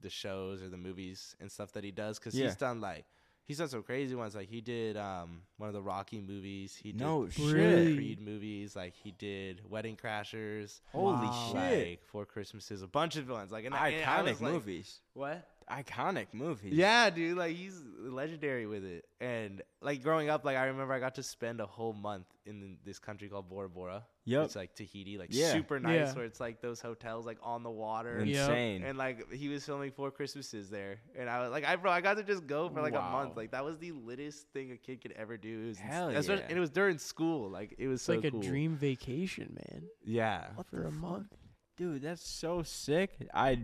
[0.00, 2.46] the shows or the movies and stuff that he does because Yeah.
[2.46, 3.04] he's done like
[3.48, 6.92] he's done some crazy ones like he did um one of the Rocky movies he
[6.92, 7.52] did No shit.
[7.52, 7.94] Really?
[7.96, 11.50] Creed movies like he did Wedding Crashers Holy Wow.
[11.52, 11.88] shit.
[11.88, 13.50] like Four Christmases, a bunch of villains.
[13.50, 15.00] Like and I- and I Iconic like, movies.
[15.14, 15.44] What?
[15.70, 16.72] Iconic movies.
[16.72, 17.36] Yeah, dude.
[17.36, 19.04] Like he's legendary with it.
[19.20, 22.78] And like growing up, like I remember I got to spend a whole month in
[22.86, 24.04] this country called Bora Bora.
[24.28, 24.44] Yep.
[24.44, 25.52] It's like Tahiti, like Yeah.
[25.52, 26.12] super nice, Yeah.
[26.14, 28.22] where it's like those hotels like on the water.
[28.24, 28.42] Yeah.
[28.42, 28.82] Insane.
[28.84, 32.00] And like he was filming Four Christmases there, and I was like, I bro, I
[32.02, 33.36] got to just go for like a month.
[33.36, 35.64] Like that was the littest thing a kid could ever do.
[35.64, 36.48] It was Hell especially- yeah.
[36.50, 37.48] and it was during school.
[37.50, 38.40] Like it was it's so like cool.
[38.40, 39.84] a dream vacation, man.
[40.04, 40.48] Yeah.
[40.54, 41.00] What For a fuck?
[41.00, 41.34] month.
[41.78, 43.16] Dude, that's so sick.
[43.32, 43.60] I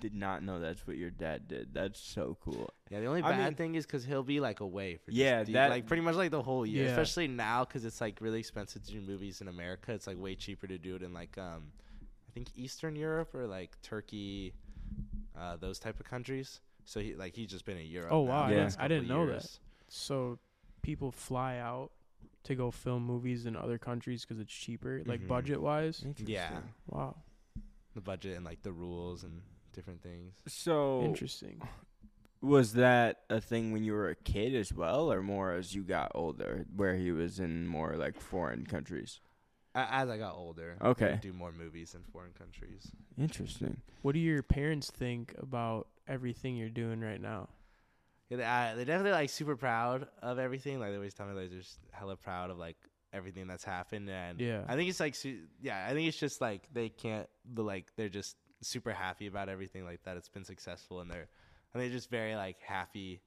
[0.00, 1.72] did not know that's what your dad did.
[1.72, 2.70] That's so cool.
[2.90, 5.16] Yeah, the only I bad mean- thing is because he'll be like away for just
[5.18, 6.90] Yeah, the- that- like pretty much like the whole year, Yeah.
[6.90, 9.92] especially now because it's like really expensive to do movies in America.
[9.92, 11.72] It's like way cheaper to do it in like um,
[12.28, 14.52] I think Eastern Europe or like Turkey,
[15.36, 16.60] uh, those type of countries.
[16.84, 18.12] So he like he's just been in Europe.
[18.12, 19.32] Oh, now wow, for I the didn't- last I didn't couple know that.
[19.32, 19.60] years.
[19.88, 20.38] So
[20.82, 21.90] people fly out
[22.42, 25.28] to go film movies in other countries because it's cheaper, like Mhm.
[25.28, 26.04] budget wise.
[26.18, 27.16] Yeah, Wow,
[27.94, 29.40] the budget and like the rules and
[29.74, 30.34] different things.
[30.46, 31.60] So interesting.
[32.40, 35.82] was that a thing when you were a kid as well, or more as you
[35.82, 39.20] got older, where he was in more like foreign countries?
[39.76, 41.14] As I got older, Okay.
[41.14, 42.92] I'd do more movies in foreign countries.
[43.18, 43.78] Interesting.
[44.02, 47.48] What do your parents think about everything you're doing right now?
[48.30, 50.78] Yeah, they, uh, they're definitely like super proud of everything.
[50.78, 52.76] Like they always tell me like they're just hella proud of like
[53.12, 54.08] everything that's happened.
[54.08, 54.62] And Yeah.
[54.68, 57.86] I think it's like su- yeah, I think it's just like they can't the like
[57.96, 60.16] they're just super happy about everything like that.
[60.16, 61.28] It's been successful and they're
[61.72, 63.20] and they're just very like happy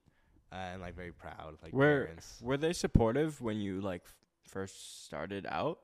[0.52, 2.40] uh, and like very proud like Where parents.
[2.42, 4.16] were they supportive when you like f-
[4.50, 5.80] first started out?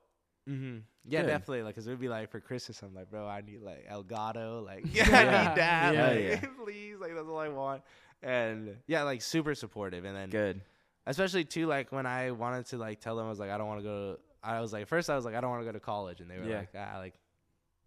[0.49, 0.79] Mm-hmm.
[1.05, 1.27] Yeah, Good.
[1.27, 1.63] definitely.
[1.63, 4.65] Like, cause it would be like for Christmas, I'm like, bro, I need like Elgato,
[4.65, 6.07] like, yeah, I need that, Yeah.
[6.07, 6.49] like, Yeah.
[6.63, 7.81] please, like, that's all I want.
[8.21, 10.05] And yeah, like super supportive.
[10.05, 10.61] And then Good.
[11.05, 13.67] especially too like when I wanted to like tell them I was like I don't
[13.67, 14.17] want to go.
[14.41, 16.29] I was like first I was like I don't want to go to college, and
[16.29, 16.59] they were Yeah.
[16.59, 17.13] like ah like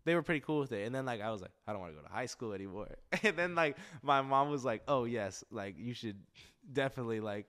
[0.06, 0.86] they were pretty cool with it.
[0.86, 2.88] And then like I was like I don't want to go to high school anymore.
[3.22, 6.16] And then like my mom was like oh yes like you should
[6.72, 7.46] definitely like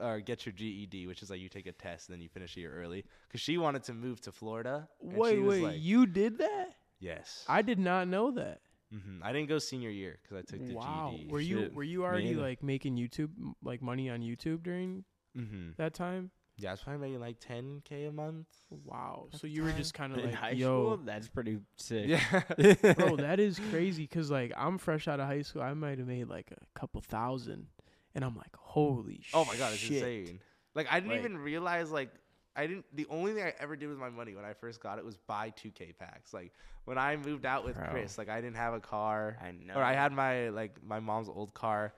[0.00, 2.56] or get your GED, which is like you take a test and then you finish
[2.56, 4.88] a year early, because she wanted to move to Florida.
[5.00, 6.68] Wait, wait, like, you did that?
[7.00, 7.44] yes.
[7.48, 8.60] I did not know that.
[8.92, 11.32] hmm I didn't go senior year because I took the Wow, GED.
[11.32, 15.04] were you Shit, were you already like making YouTube m- like money on YouTube during
[15.34, 16.30] hmm that time?
[16.60, 18.46] Yeah, it's probably making like 10k a month.
[18.84, 22.08] Wow, so you were just kind of like, high yo, school, that's pretty sick.
[22.08, 22.42] Yeah.
[22.94, 24.06] bro, that is crazy.
[24.06, 27.00] Cause like I'm fresh out of high school, I might have made like a couple
[27.00, 27.66] thousand,
[28.14, 29.98] and I'm like, holy Oh my god, it's shit.
[30.02, 30.40] insane.
[30.74, 32.10] Like I didn't Like- even realize like
[32.56, 34.98] I didn't the only thing I ever did with my money when I first got
[34.98, 36.34] it was buy 2K packs.
[36.34, 36.52] Like
[36.86, 37.86] when I moved out with Bro.
[37.90, 39.74] Chris, like I didn't have a car I know.
[39.74, 41.94] or I had my like my mom's old car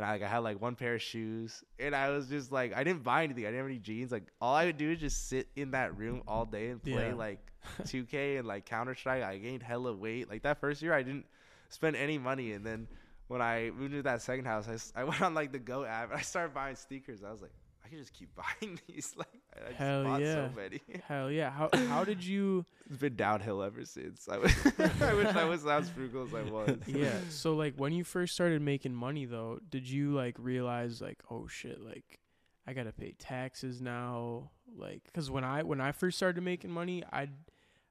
[0.00, 2.74] and I like I had like one pair of shoes and I was just like
[2.74, 3.44] I didn't buy anything.
[3.44, 4.10] I didn't have any jeans.
[4.10, 7.08] Like all I would do is just sit in that room all day and play
[7.08, 7.14] Yeah.
[7.14, 7.38] like
[7.84, 9.22] 2K and like Counter Strike.
[9.22, 10.30] I gained hella weight.
[10.30, 11.26] Like that first year I didn't
[11.68, 12.88] spend any money and then
[13.28, 16.10] when I moved to that second house, I, I went on like the GOAT app
[16.10, 17.22] and I started buying sneakers.
[17.22, 17.52] I was like,
[17.84, 19.14] I can just keep buying these.
[19.16, 19.26] Like,
[19.56, 20.34] I just Hell bought yeah.
[20.34, 20.80] so many.
[21.08, 21.50] Hell yeah.
[21.50, 24.28] How how did you It's been downhill ever since.
[24.28, 24.54] I wish
[25.00, 26.76] I wish I was as frugal as I was.
[26.86, 27.18] Yeah.
[27.30, 31.46] So like when you first started making money though, did you like realize like, oh
[31.48, 32.20] shit, like
[32.66, 34.50] I got to pay taxes now?
[34.76, 37.28] Like cuz when I when I first started making money, I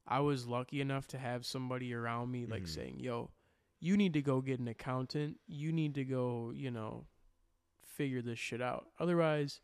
[0.07, 2.67] I was lucky enough to have somebody around me like Mhm.
[2.69, 3.29] saying, "Yo,
[3.79, 5.39] you need to go get an accountant.
[5.45, 7.05] You need to go, you know,
[7.83, 8.87] figure this shit out.
[8.99, 9.59] Otherwise,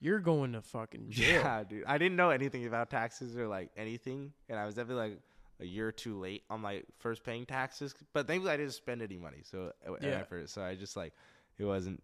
[0.00, 1.84] you're going to fucking jail." Yeah, dude.
[1.86, 5.18] I didn't know anything about taxes or like anything, and I was definitely like
[5.60, 7.94] a year or two late on my first paying taxes.
[8.12, 10.08] But thankfully, I didn't spend any money, so uh, Yeah.
[10.20, 10.50] effort.
[10.50, 11.12] So I just like
[11.58, 12.02] it wasn't.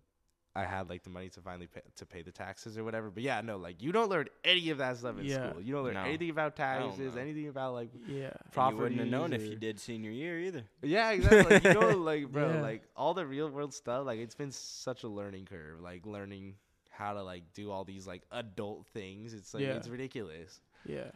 [0.56, 3.08] I had like the money to finally pay, to pay the taxes or whatever.
[3.08, 5.50] But yeah, no, like you don't learn any of that stuff in Yeah.
[5.50, 5.62] school.
[5.62, 6.00] You don't learn No.
[6.02, 8.00] anything about taxes, anything about like Yeah.
[8.00, 10.64] And you wouldn't have properties known if you did senior year either.
[10.82, 11.54] Yeah, exactly.
[11.54, 12.62] Like, you know, like bro, Yeah.
[12.62, 14.04] like all the real world stuff.
[14.04, 15.80] Like it's been such a learning curve.
[15.80, 16.56] Like learning
[17.00, 19.32] how to like do all these like adult things.
[19.34, 19.76] It's like Yeah.
[19.78, 20.60] it's ridiculous.
[20.86, 21.10] Yeah.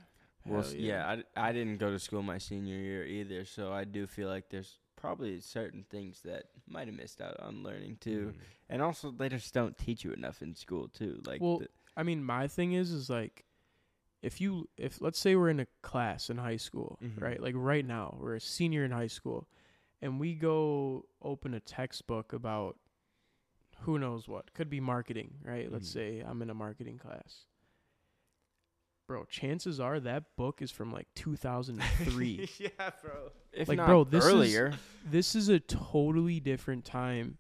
[0.47, 3.45] Well, Hell s- yeah, I, d- I didn't go to school my senior year either,
[3.45, 7.63] so I do feel like there's probably certain things that might have missed out on
[7.63, 8.33] learning too.
[8.35, 8.41] Mhm.
[8.71, 11.21] And also, they just don't teach you enough in school too.
[11.27, 13.45] Like, Well, the- I mean, my thing is, is like,
[14.23, 17.21] if you, if let's say we're in a class in high school, Mhm.
[17.21, 17.41] right?
[17.41, 19.49] Like right now, we're a senior in high school,
[20.03, 22.77] and we go open a textbook about
[23.83, 24.53] who knows what.
[24.55, 25.71] Could be marketing, right?
[25.71, 25.93] Let's Mhm.
[25.93, 27.47] say I'm in a marketing class.
[29.07, 32.49] Bro, chances are that book is from like 2003.
[32.59, 32.69] yeah,
[33.03, 33.31] bro.
[33.53, 34.73] if like, not bro, this is- earlier,
[35.05, 37.37] this is a totally different time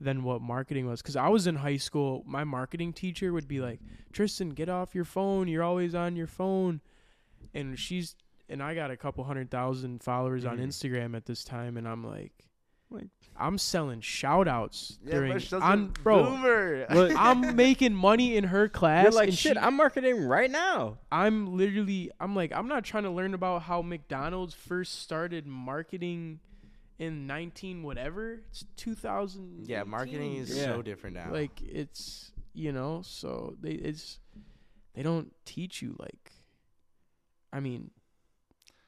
[0.00, 3.60] than what marketing was because i was in high school my marketing teacher would be
[3.60, 3.78] like
[4.12, 6.80] tristan get off your phone you're always on your phone
[7.54, 8.16] and she's
[8.48, 10.64] and i got a couple hundred thousand followers on Mhm.
[10.66, 12.44] instagram at this time and i'm like
[12.90, 16.86] Like- i'm selling shout outs Yeah, during bro, she's a on bro boomer.
[16.90, 20.50] Look, i'm making money in her class you're like, and shit, she- I'm marketing right
[20.50, 20.98] now.
[21.10, 26.38] I'm literally I'm like I'm not trying to learn about how McDonald's first started marketing
[27.00, 28.42] in 19 whatever.
[28.50, 29.64] It's 2000.
[29.66, 30.66] yeah, marketing is Yeah.
[30.66, 31.32] so different now.
[31.32, 34.20] like it's you know, so they it's
[34.94, 36.30] they don't teach you like
[37.52, 37.90] I mean,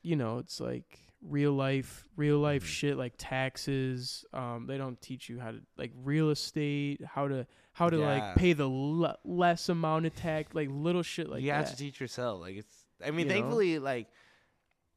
[0.02, 2.66] you know, it's like real life real life Mhm.
[2.66, 4.24] shit like taxes.
[4.32, 8.08] Um they don't teach you how to like real estate, how to how to Yeah.
[8.26, 11.42] like pay the le- less amount of tax, like little shit like that.
[11.42, 11.56] you that.
[11.56, 12.40] have to teach yourself.
[12.40, 12.86] Like it's.
[13.04, 13.32] I mean, You know?
[13.34, 14.08] thankfully, like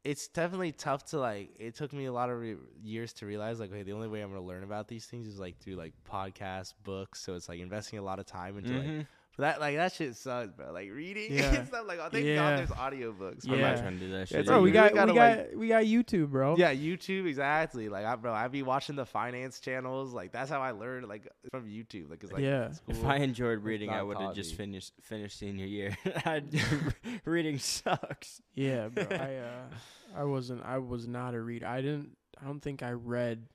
[0.06, 1.56] it's definitely tough to like.
[1.60, 4.22] It took me a lot of re- years to realize like, okay, the only way
[4.22, 7.20] I'm gonna learn about these things is like through like podcasts, books.
[7.22, 9.08] So it's like investing a lot of time into like.
[9.40, 10.74] But that like that shit sucks, bro.
[10.74, 11.54] Like reading Yeah.
[11.54, 11.86] and stuff.
[11.88, 12.36] Like oh, thank Yeah.
[12.36, 13.50] God there's audiobooks.
[13.50, 14.40] I'm not trying to do that shit.
[14.42, 16.58] it's Bro, we got gotta, we got like- we got YouTube, bro.
[16.58, 17.88] Yeah, YouTube exactly.
[17.88, 20.14] Like I, bro, I'd be watching the finance channels.
[20.14, 22.10] Like that's how I learned, like from YouTube.
[22.10, 22.72] Like, 'cause, like Yeah.
[22.74, 22.96] school.
[22.96, 25.98] If I enjoyed reading, I would have just finished finished senior year.
[27.26, 28.42] Reading sucks.
[28.56, 29.06] Yeah, bro.
[29.10, 30.64] I uh, I wasn't.
[30.66, 31.66] I was not a reader.
[31.66, 32.18] I didn't.
[32.42, 33.46] I don't think I read.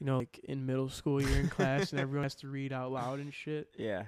[0.00, 2.92] You know, like in middle school, you're in class and everyone has to read out
[2.92, 3.68] loud and shit.
[3.76, 4.04] Yeah.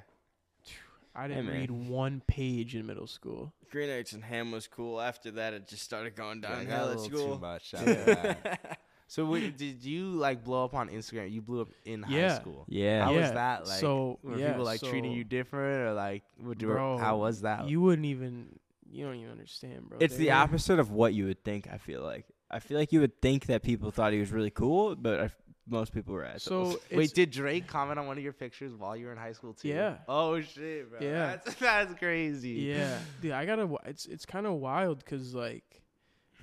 [1.14, 1.54] I didn't man.
[1.56, 3.52] read one page in middle school.
[3.70, 5.00] Green Eggs and Ham was cool.
[5.00, 7.34] After that, it just started going Yeah, I got downhill a at little school.
[7.36, 7.74] Too much.
[7.76, 8.78] after that.
[9.08, 11.32] So wait, did you like blow up on Instagram?
[11.32, 12.34] You blew up in high Yeah.
[12.40, 12.64] school.
[12.68, 13.04] yeah.
[13.04, 13.80] How was that like?
[13.80, 17.16] so, were yeah, people like treating so- you different or like would you, Bro, how
[17.18, 17.68] was that?
[17.68, 18.58] You wouldn't even.
[18.92, 19.98] You don't even understand, bro.
[20.00, 21.68] It's They the were- opposite of what you would think.
[21.72, 22.26] I feel like.
[22.52, 25.24] I feel like you would think that people thought he was really cool, but I
[25.24, 25.36] f
[25.66, 26.40] most people were at.
[26.42, 29.32] So Wait, did Drake comment on one of your pictures while you were in high
[29.32, 29.68] school too?
[29.68, 29.98] Yeah.
[30.08, 30.98] Oh shit, bro.
[31.00, 31.36] Yeah.
[31.44, 32.50] That's that's crazy.
[32.74, 33.68] Yeah, dude, I gotta.
[33.86, 35.82] It's it's kind of wild because like,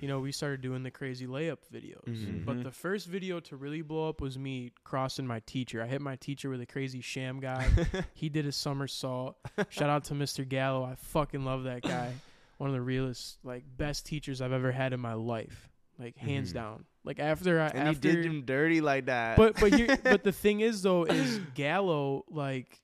[0.00, 2.04] you know, we started doing the crazy layup videos.
[2.06, 2.44] Mhm.
[2.46, 2.64] But Mhm.
[2.64, 5.82] the first video to really blow up was me crossing my teacher.
[5.82, 8.04] I hit my teacher with a crazy Shammgod.
[8.14, 9.36] he did a somersault.
[9.70, 10.48] Shout out to Mr.
[10.48, 10.84] Gallo.
[10.84, 12.12] I fucking love that guy.
[12.58, 15.68] One of the realest, like, best teachers I've ever had in my life.
[15.98, 16.54] Like hands Mhm.
[16.54, 16.84] down.
[17.08, 19.38] Like after I and after you did him dirty like that.
[19.38, 22.82] but but here but the thing is though is Gallo like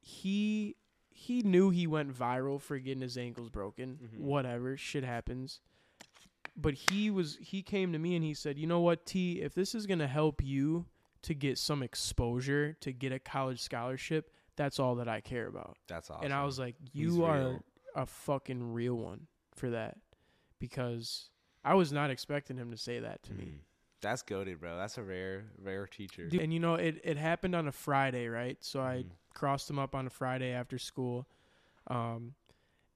[0.00, 0.74] he
[1.10, 4.00] he knew he went viral for getting his ankles broken.
[4.02, 4.18] Mhm.
[4.18, 5.60] Whatever, shit happens.
[6.56, 9.54] But he was he came to me and he said, "You know what, T, if
[9.54, 10.86] this is going to help you
[11.22, 15.76] to get some exposure, to get a college scholarship, that's all that I care about."
[15.86, 16.24] that's awesome.
[16.24, 17.64] And I was like, He's "You are real.
[17.94, 19.98] a fucking real one for that."
[20.58, 21.30] Because
[21.64, 23.44] I was not expecting him to say that to me.
[23.44, 23.58] Mhm.
[24.00, 24.76] That's goaded, bro.
[24.76, 26.28] That's a rare, rare teacher.
[26.28, 28.56] Dude, and you know, it, it happened on a Friday, right?
[28.64, 29.10] So I Mhm.
[29.32, 31.26] crossed him up on a Friday after school.
[31.86, 32.34] Um,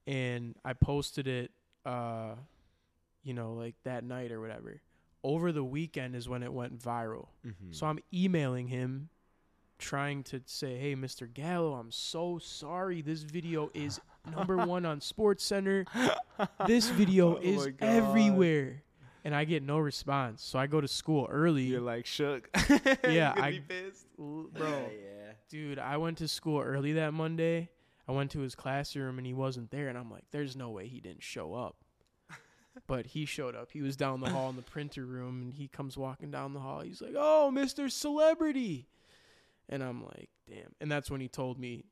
[0.06, 1.52] and I posted it,
[1.84, 2.34] uh,
[3.22, 4.80] you know, like that night or whatever.
[5.24, 7.26] over the weekend is when it went viral.
[7.44, 7.72] Mm-hmm.
[7.72, 9.08] So I'm emailing him
[9.76, 11.26] trying to say, "Hey, Mr.
[11.32, 13.00] Gallo, I'm so sorry.
[13.02, 14.00] This video is
[14.34, 15.86] number 1 on SportsCenter.
[16.66, 18.82] This video Oh is everywhere."
[19.24, 20.42] And I get no response.
[20.44, 21.64] So I go to school early.
[21.64, 22.48] You're like shook.
[23.08, 24.06] Yeah, you I- be pissed.
[24.18, 25.32] L- Bro, yeah.
[25.48, 27.70] dude, I went to school early that Monday.
[28.08, 30.86] I went to his classroom and he wasn't there and I'm like, there's no way
[30.86, 31.76] he didn't show up.
[32.86, 33.70] But he showed up.
[33.72, 36.60] He was down the hall in the printer room and he comes walking down the
[36.60, 36.80] hall.
[36.80, 37.90] He's like, "Oh, Mr.
[37.90, 38.86] Celebrity."
[39.68, 41.84] And I'm like, "Damn." And that's when he told me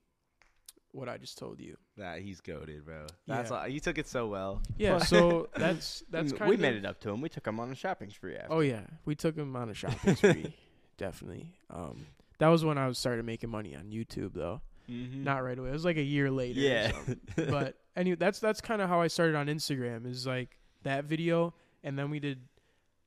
[0.95, 1.77] what I just told you.
[1.97, 3.07] Nah, he's goaded, bro.
[3.27, 3.57] That's Yeah.
[3.63, 4.63] all, you took it so well.
[4.79, 7.21] Yeah, so that's that's we kind of we made it up to him.
[7.21, 8.53] We took him on a shopping spree after.
[8.53, 10.55] Oh yeah, we took him on a shopping spree.
[10.97, 11.53] Definitely.
[11.71, 12.07] Um
[12.39, 14.61] that was when I was started making money on YouTube though.
[14.89, 15.25] mm-hmm.
[15.25, 15.69] Not right away.
[15.71, 16.61] It was like a year later.
[16.61, 16.91] or yeah.
[16.93, 17.21] something.
[17.51, 20.07] but anyway, that's that's kind of how I started on Instagram.
[20.07, 22.41] Is like that video, and then we did.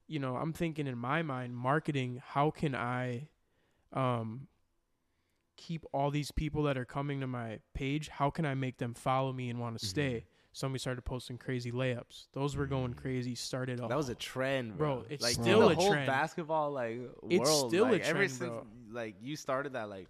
[0.09, 2.21] You know, I'm thinking in my mind, marketing.
[2.25, 3.27] How can I,
[3.91, 4.47] um,
[5.57, 8.07] keep all these people that are coming to my page?
[8.09, 9.89] How can I make them follow me and want to Mhm.
[9.89, 10.25] stay?
[10.53, 12.27] So we started posting crazy layups.
[12.33, 13.35] Those were going crazy.
[13.35, 13.89] Started off.
[13.89, 14.95] That was a trend, bro.
[15.01, 16.07] Bro, it's like still the a whole trend.
[16.07, 16.99] basketball like
[17.29, 17.69] It's world.
[17.69, 18.65] still a like, ever trend, since bro.
[18.89, 20.07] like you started that, like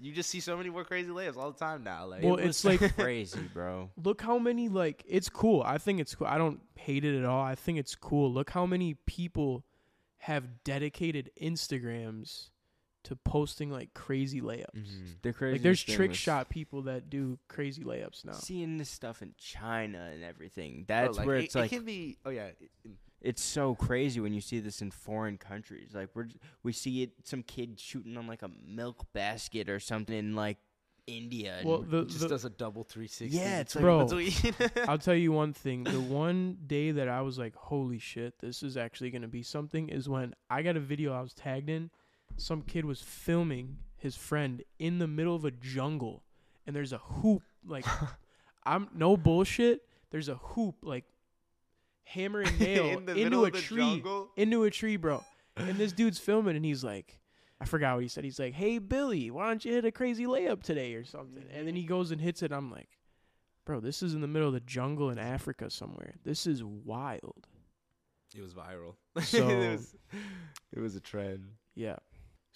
[0.00, 2.06] you just see so many more crazy layups all the time now.
[2.06, 3.90] Like Well, It it's like- crazy, bro.
[4.02, 5.62] look how many like it's cool.
[5.62, 6.26] I think it's cool.
[6.28, 7.42] I don't hate it at all.
[7.42, 8.32] I think it's cool.
[8.32, 9.64] Look how many people
[10.18, 12.48] have dedicated Instagrams
[13.04, 14.74] to posting like crazy layups.
[14.76, 15.22] Mhm.
[15.22, 18.32] The crazy Like there's trick shot people that do crazy layups now.
[18.32, 20.84] Seeing this stuff in China and everything.
[20.84, 22.18] Bro, That's like, where it, it's it like can be.
[22.24, 22.90] Oh yeah, it- it-
[23.20, 25.92] it's so crazy when you see this in foreign countries.
[25.94, 26.28] Like we're
[26.62, 30.58] we see it some kid shooting on like a milk basket or something in like
[31.06, 31.60] India.
[31.64, 33.36] Well, the, just the does a double 360.
[33.36, 34.32] Yeah, it's like- Bro, between-
[34.88, 35.84] I'll tell you one thing.
[35.84, 39.88] The one day that I was like, "Holy shit, this is actually gonna be something,"
[39.90, 41.90] is when I got a video I was tagged in.
[42.36, 46.22] Some kid was filming his friend in the middle of a jungle,
[46.66, 47.42] and there's a hoop.
[47.66, 47.86] Like,
[48.64, 49.82] I'm no bullshit.
[50.10, 51.04] There's a hoop like
[52.04, 54.30] hammer and nail in the into a of the tree, jungle.
[54.36, 55.22] into a tree, bro.
[55.56, 57.18] And this dude's filming, and he's like,
[57.60, 58.24] I forgot what he said.
[58.24, 61.66] He's like, "Hey Billy, why don't you hit a crazy layup today or something?" And
[61.66, 62.52] then he goes and hits it.
[62.52, 62.88] I'm like,
[63.64, 66.14] bro, this is in the middle of the jungle in Africa somewhere.
[66.24, 67.46] This is wild.
[68.36, 68.96] It was viral.
[69.22, 69.94] So- it, was,
[70.72, 71.44] it was a trend.
[71.76, 71.96] Yeah.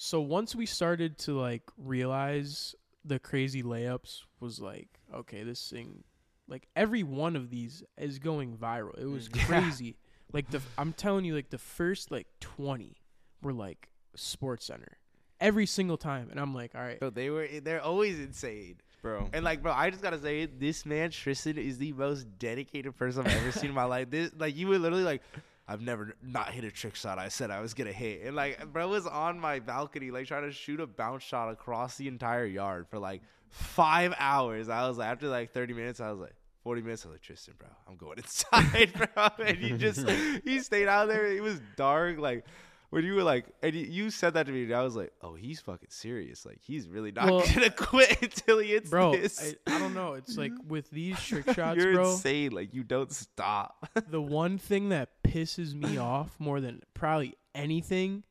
[0.01, 2.75] So once we started to like realize
[3.05, 6.05] the crazy layups was like, okay, this thing,
[6.47, 8.97] like every one of these is going viral.
[8.97, 9.29] It was.
[9.35, 9.45] Yeah.
[9.45, 9.97] crazy.
[10.33, 12.97] Like the, I'm telling you, like the first like 20
[13.43, 14.95] were like SportsCenter
[15.41, 17.43] every single time, and I'm like, all right, So they were.
[17.51, 18.77] Eh, they're always insane.
[19.03, 19.29] bro.
[19.33, 23.27] And like, bro, I just gotta say, this man Tristan is the most dedicated person
[23.27, 24.11] I've ever seen in my life.
[24.11, 25.23] This, like, you were literally like,
[25.69, 27.19] I've never not hit a trick shot.
[27.19, 30.45] I said I was gonna hit, and like, bro was on my balcony, like trying
[30.45, 34.69] to shoot a bounce shot across the entire yard for like five hours.
[34.71, 36.33] I was like, after like thirty minutes, I was like.
[36.65, 39.29] 40 minutes, I was like, Tristan, bro, I'm going inside, bro.
[39.43, 40.07] And he just,
[40.45, 41.25] he stayed out there.
[41.25, 42.19] It was dark.
[42.19, 42.45] Like,
[42.91, 45.35] when you were like, and you, said that to me, and I was like, oh,
[45.35, 46.47] he's fucking serious.
[46.47, 49.55] Like, he's really not Well, gonna quit until he hits bro, this.
[49.67, 50.15] I, I don't know.
[50.15, 52.13] It's like with these trick shots, You're bro.
[52.13, 52.53] insane.
[52.53, 53.89] Like, you don't stop.
[54.11, 58.25] the one thing that pisses me off more than probably anything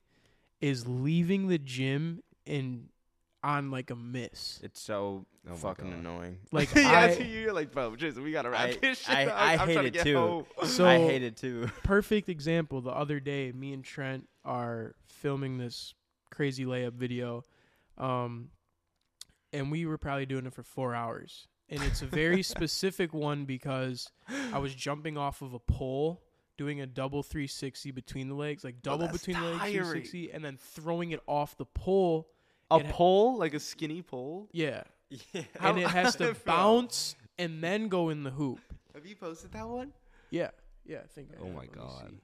[0.59, 2.89] is leaving the gym and
[3.43, 4.59] on like a miss.
[4.63, 6.39] It's so Oh fucking annoying.
[6.51, 9.33] Like yeah, I, you're like, bro, Tristan, we gotta wrap I- this shit I- up.
[9.39, 10.17] I I'm hate trying to it too.
[10.17, 10.45] home.
[10.67, 11.69] So- I hate it too.
[11.83, 12.81] perfect example.
[12.81, 15.93] The other day, me and Trent are filming this
[16.31, 17.43] crazy layup video,
[17.97, 18.49] um,
[19.53, 21.47] and we were probably doing it for four hours.
[21.69, 24.09] And it's a very specific one because
[24.53, 26.21] I was jumping off of a pole,
[26.57, 30.45] doing a double 360 between the legs, like double that's between the legs 360, and
[30.45, 32.29] then throwing it off the pole.
[32.71, 34.49] A It pole, like a skinny pole.
[34.51, 35.43] Yeah, Yeah.
[35.61, 38.59] And it has to bounce and then go in the hoop.
[38.93, 39.93] Have you posted that one?
[40.31, 40.49] Yeah,
[40.85, 40.97] yeah.
[41.03, 41.29] I think.
[41.33, 41.53] I Oh have.
[41.53, 42.07] my Let me God.
[42.09, 42.19] see.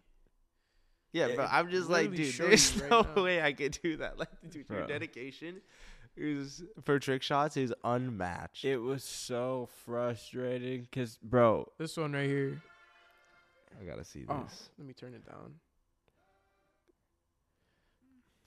[1.13, 1.47] Yeah, Yeah, bro.
[1.51, 3.23] I'm just like, literally dude, shows there's you right no now.
[3.23, 4.17] way I could do that.
[4.19, 4.87] Like, dude, your Bro.
[4.87, 5.61] dedication
[6.17, 8.65] is for trick shots is unmatched.
[8.65, 12.61] It was so frustrating because, bro, This one right here.
[13.81, 14.69] I gotta see oh, this.
[14.69, 15.53] Oh, let me turn it down.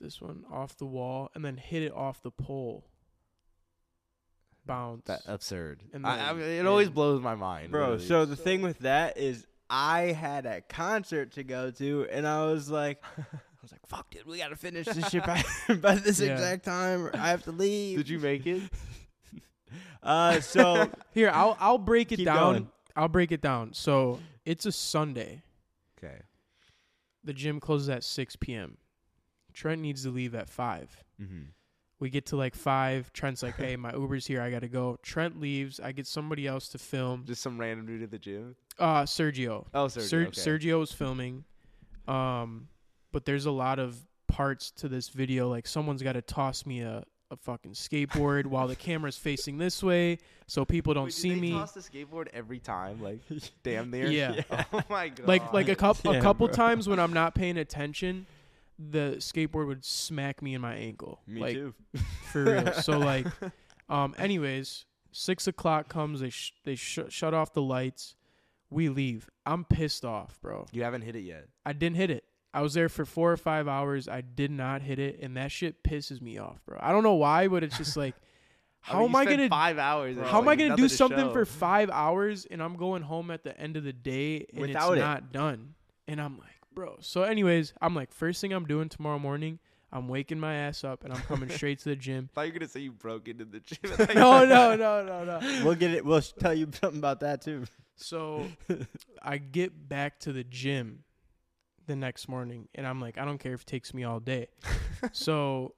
[0.01, 2.85] This one off the wall and then hit it off the pole.
[4.67, 5.03] Bounce.
[5.07, 5.83] That absurd.
[5.93, 7.83] And I, I mean, it always and- blows my mind, bro.
[7.83, 8.05] literally.
[8.07, 12.47] So the thing with that is, I had a concert to go to, and I
[12.47, 13.23] was like, I
[13.63, 15.43] was like, fuck, dude, we gotta finish this shit by,
[15.81, 16.33] by this Yeah.
[16.33, 17.97] exact time, or I have to leave.
[17.99, 18.63] did you make it?
[20.03, 22.37] Uh, so Here, I'll I'll break it down.
[22.53, 22.69] going.
[22.95, 23.73] I'll break it down.
[23.75, 25.43] So it's a Sunday.
[25.99, 26.19] Okay.
[27.25, 28.77] the gym closes at 6 p.m.
[29.57, 31.05] Trent needs to leave at 5.
[31.21, 31.41] Mm-hmm.
[31.99, 33.13] We get to like 5.
[33.13, 34.43] Trent's like, hey, my Uber's here.
[34.43, 34.99] I got to go.
[35.03, 35.81] Trent leaves.
[35.81, 37.25] I get somebody else to film.
[37.27, 38.55] Just some random dude at the gym.
[38.79, 39.65] Uh, Sergio.
[39.73, 40.01] Oh, Sergio.
[40.03, 40.31] Ser- okay.
[40.41, 41.45] Sergio was filming.
[42.07, 42.69] Um,
[43.13, 43.97] but there's a lot of
[44.29, 45.49] parts to this video.
[45.49, 49.83] Like someone's got to toss me a, a fucking skateboard while the camera's facing this
[49.83, 51.53] way, so people don't Wait, do see they me.
[51.53, 53.21] Toss the skateboard every time, like
[53.63, 54.09] damn near.
[54.09, 54.43] Yeah.
[54.73, 55.27] Oh my god.
[55.27, 56.55] like like a couple Yeah, a couple bro.
[56.55, 58.27] times when I'm not paying attention,
[58.79, 61.21] the skateboard would smack me in my ankle.
[61.27, 61.75] Me like too.
[62.33, 62.73] for real.
[62.83, 63.27] So like,
[63.89, 64.15] um.
[64.19, 66.21] Anyways, six o'clock comes.
[66.21, 68.15] They sh- they sh- shut off the lights.
[68.71, 69.31] We leave.
[69.47, 70.67] I'm pissed off, bro.
[70.73, 71.47] You haven't hit it yet.
[71.65, 72.25] I didn't hit it.
[72.53, 74.09] I was there for four or five hours.
[74.09, 76.79] I did not hit it, and that shit pisses me off, bro.
[76.81, 78.15] I don't know why, but it's just like,
[78.81, 80.17] how mean, am I gonna five hours?
[80.17, 81.33] and how am I gonna do to something show.
[81.33, 84.93] for five hours and I'm going home at the end of the day and Without
[84.93, 85.05] it's it.
[85.05, 85.75] not done?
[86.09, 86.99] And I'm like, bro.
[87.01, 89.59] So, anyways, I'm like, first thing I'm doing tomorrow morning,
[89.91, 92.29] I'm waking my ass up and I'm coming straight to the gym.
[92.33, 93.79] I thought you were gonna say you broke into the gym.
[94.15, 95.65] no, no, no, no, no.
[95.65, 96.05] We'll get it.
[96.05, 97.65] We'll tell you something about that too.
[97.97, 98.47] So
[99.23, 101.03] I get back to the gym
[101.87, 104.49] the next morning and I'm like, I don't care if it takes me all day.
[105.13, 105.75] so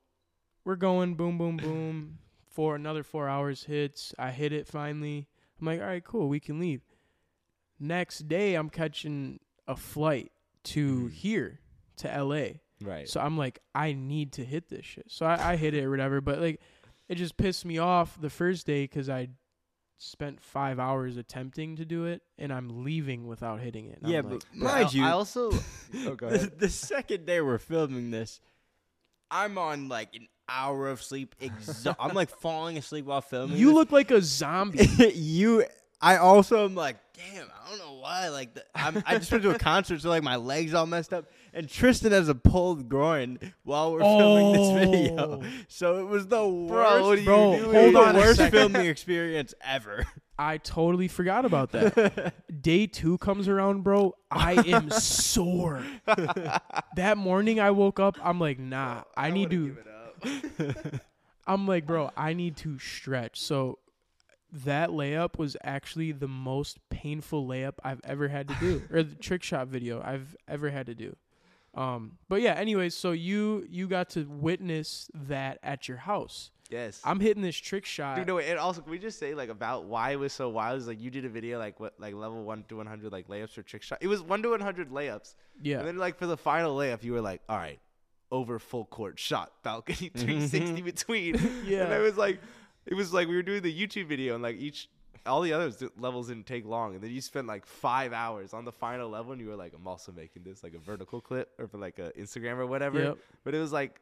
[0.65, 2.19] we're going boom, boom, boom.
[2.51, 4.13] For another four hours hits.
[4.19, 5.29] I hit it finally.
[5.61, 6.83] I'm like, all right, cool, we can leave.
[7.79, 9.39] Next day I'm catching
[9.69, 10.33] a flight
[10.65, 11.13] to Mhm.
[11.13, 11.61] here
[11.99, 12.61] to LA.
[12.81, 13.09] Right.
[13.09, 15.07] So I'm like, I need to hit this shit.
[15.09, 16.21] So I, I hit it or whatever.
[16.21, 16.61] But like,
[17.09, 19.29] it just pissed me off the first day because I
[19.97, 23.99] spent five hours attempting to do it, and I'm leaving without hitting it.
[24.01, 25.51] And yeah, I'm like, but But mind you, I also.
[25.53, 25.59] oh,
[26.15, 28.41] the, the second day we're filming this,
[29.31, 31.35] I'm on like an hour of sleep.
[31.41, 33.57] Exa- I'm like falling asleep while filming.
[33.59, 33.75] you this.
[33.75, 34.85] look like a zombie.
[35.15, 35.65] you.
[36.01, 37.47] I also am like, damn.
[37.69, 38.29] I don't know why.
[38.29, 41.13] Like, the, I'm, I just went to a concert, so like my legs all messed
[41.13, 41.27] up.
[41.53, 44.79] And Tristan has a pulled groin while we're filming this oh.
[44.79, 45.43] video.
[45.43, 45.65] Oh.
[45.69, 49.55] So it was the worst, Bro, you Bro, hold the on a worst filming experience
[49.61, 50.07] ever.
[50.39, 52.35] I totally forgot about that.
[52.63, 54.15] Day two comes around, bro.
[54.31, 55.83] I am sore.
[56.95, 58.17] that morning I woke up.
[58.23, 59.03] I'm like, nah.
[59.05, 59.77] Oh, I need to.
[61.47, 63.41] I'm like, bro, I need to stretch.
[63.41, 63.81] So
[64.53, 69.15] that layup was actually the most painful layup I've ever had to do, or the
[69.15, 71.17] trick shot video I've ever had to do.
[71.75, 76.51] Um, but yeah, anyways, so you you got to witness that at your house.
[76.71, 77.01] Yes.
[77.03, 78.17] I'm hitting this trick shot.
[78.17, 80.79] Dude, no, and also, can we just say like about why it was so wild?
[80.79, 83.29] Is like you did a video like what, like level one to one hundred like
[83.29, 83.99] layups or trick shot.
[84.01, 87.03] It was one to one hundred layups, yeah, and then like for the final layup,
[87.03, 87.79] you were like, all right,
[88.31, 91.37] over full court shot, balcony three sixty between.
[91.65, 91.85] Yeah.
[91.85, 92.41] and it was like,
[92.89, 94.89] it was like we were doing the YouTube video, and like each
[95.27, 98.65] all the other levels didn't take long, and then you spent like five hours on
[98.65, 101.51] the final level, and you were like, I'm also making this like a vertical clip
[101.59, 102.99] or for like a Instagram or whatever.
[103.03, 103.19] Yep.
[103.45, 104.01] But it was like.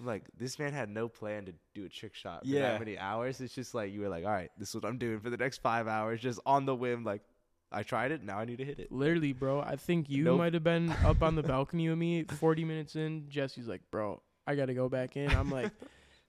[0.00, 2.62] I'm like this man had no plan to do a trick shot for Yeah.
[2.62, 3.40] that many hours.
[3.40, 5.36] It's just like you were like, all right, this is what I'm doing for the
[5.36, 7.04] next five hours, just on the whim.
[7.04, 7.22] Like,
[7.70, 8.90] I tried it, now I need to hit it.
[8.90, 9.60] Literally, bro.
[9.60, 10.38] I think you Nope.
[10.38, 13.26] might have been up on the balcony with me 40 minutes in.
[13.28, 15.30] Jesse's like, bro, I got to go back in.
[15.30, 15.70] I'm like,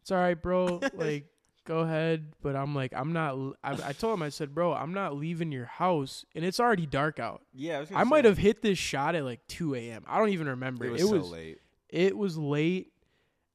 [0.01, 0.79] it's all right, bro.
[0.93, 1.25] Like,
[1.66, 2.34] go ahead.
[2.41, 3.36] But I'm like, I'm not.
[3.64, 6.26] I, I told him, I said, bro, I'm not leaving your house.
[6.36, 7.41] And it's already dark out.
[7.53, 10.03] Yeah, I, was I might have hit this shot at like 2 a.m.
[10.07, 10.86] I don't even remember.
[10.86, 11.59] It was it so late.
[11.89, 12.91] It was late.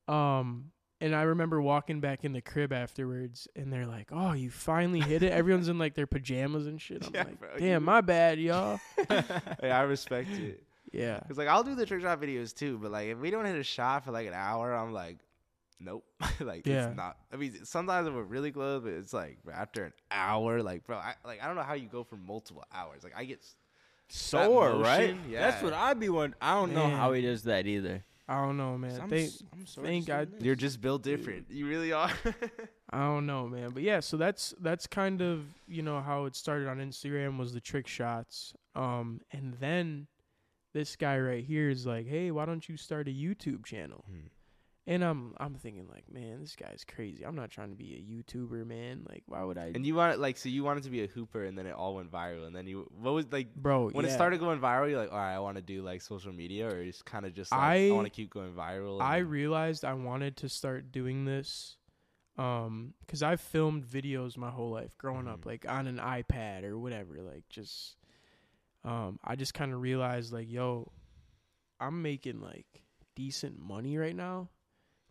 [0.06, 4.50] Um, and I remember walking back in the crib afterwards, and they're like, "Oh, you
[4.50, 7.06] finally hit it." Everyone's in like their pajamas and shit.
[7.06, 10.62] I'm Yeah, like, bro, "Damn, my bad, y'all." hey, I respect it.
[10.92, 13.44] Yeah, Cause like I'll do the trick shot videos too, but like if we don't
[13.44, 15.18] hit a shot for like an hour, I'm like,
[15.80, 16.04] nope.
[16.40, 16.88] like Yeah.
[16.88, 17.16] it's not.
[17.32, 21.14] I mean, sometimes we're really close, but it's like after an hour, like bro, I
[21.24, 23.04] like I don't know how you go for multiple hours.
[23.04, 23.56] Like I get s-
[24.08, 25.14] sore, right?
[25.16, 26.34] motion, That's what I'd be wondering.
[26.40, 28.04] I don't know how he does that either.
[28.30, 29.00] I don't know, man.
[29.00, 30.44] I'm, They, s- I'm sore thank just doing God- this.
[30.44, 31.46] you're just built different.
[31.50, 32.10] You really are.
[32.90, 33.70] I don't know, man.
[33.70, 37.52] But yeah, so that's that's kind of you know how it started on Instagram was
[37.54, 38.52] the trick shots.
[38.74, 40.08] Um, and then
[40.74, 44.26] this guy right here is like, "Hey, why don't you start a YouTube channel?" Hmm.
[44.88, 47.22] And I'm I'm thinking like, man, this guy's crazy.
[47.22, 49.04] I'm not trying to be a YouTuber, man.
[49.06, 49.72] Like, why would I?
[49.74, 51.94] and you want like so you wanted to be a hooper, and then it all
[51.94, 54.10] went viral, and then you what was like bro, when yeah.
[54.10, 56.68] it started going viral, you're like, all right, I want to do like social media,
[56.68, 59.02] or it's kind of just like, I- I, want to keep going viral.
[59.02, 61.76] I then- realized I wanted to start doing this
[62.38, 65.46] um cuz I've filmed videos my whole life growing up Mhm.
[65.46, 67.96] like on an iPad or whatever like just
[68.84, 70.92] um I just kind of realized like yo
[71.80, 72.84] I'm making like
[73.16, 74.50] decent money right now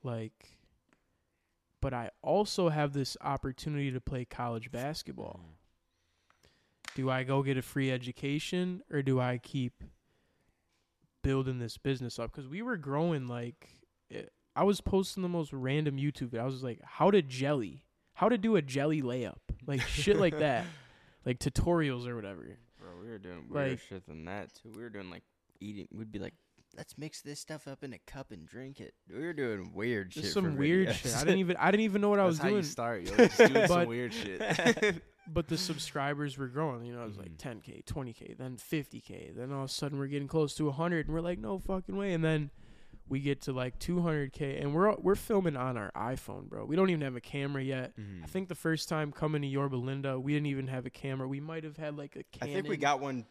[0.07, 0.57] like
[1.79, 5.39] but I also have this opportunity to play college basketball.
[5.43, 6.49] Mm.
[6.95, 9.83] Do I go get a free education or do I keep
[11.21, 13.69] building this business up because we were growing like
[14.09, 16.29] it, I was posting the most random YouTube.
[16.29, 16.39] videos.
[16.41, 17.83] I was like, how to jelly,
[18.13, 19.35] how to do a jelly layup,
[19.67, 20.65] like shit like that,
[21.25, 22.57] like tutorials or whatever.
[22.79, 24.71] Bro, we were doing weirder Like- shit than that too.
[24.75, 25.23] We were doing like
[25.59, 25.87] eating.
[25.91, 26.33] We'd be like,
[26.75, 28.93] let's mix this stuff up in a cup and drink it.
[29.13, 30.33] We were doing weird Just shit.
[30.33, 30.93] some for weird videos.
[30.93, 31.15] shit.
[31.15, 32.63] I didn't even I didn't even know what I was That's how doing.
[32.63, 33.03] you start.
[33.03, 35.01] Yo, just doing some weird shit.
[35.33, 36.85] but the subscribers were growing.
[36.85, 37.61] You know, it was like Mhm.
[37.63, 39.35] 10k, 20k, then 50k.
[39.35, 41.95] Then all of a sudden we're getting close to 100, and we're like, no fucking
[41.95, 42.13] way.
[42.13, 42.49] And then
[43.09, 46.65] we get to like 200k, and we're we're filming on our iPhone, bro.
[46.65, 47.97] We don't even have a camera yet.
[47.97, 48.23] Mm-hmm.
[48.23, 51.25] I think the first time coming to Yorba Linda, we didn't even have a camera.
[51.27, 52.53] We might have had like a I Canon.
[52.55, 53.25] think we got one.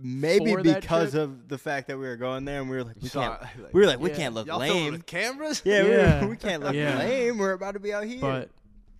[0.00, 3.02] Maybe because of the fact that we were going there and we were like, we
[3.02, 3.40] You can't.
[3.40, 4.92] saw- like, We were like, we can't look y'all lame.
[4.92, 5.62] with cameras?
[5.64, 6.20] Yeah, Yeah.
[6.22, 6.98] We, we can't look Yeah.
[6.98, 7.38] lame.
[7.38, 8.20] We're about to be out here.
[8.20, 8.50] But,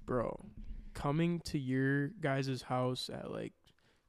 [0.07, 0.39] bro,
[0.95, 3.53] coming to your guys' house at like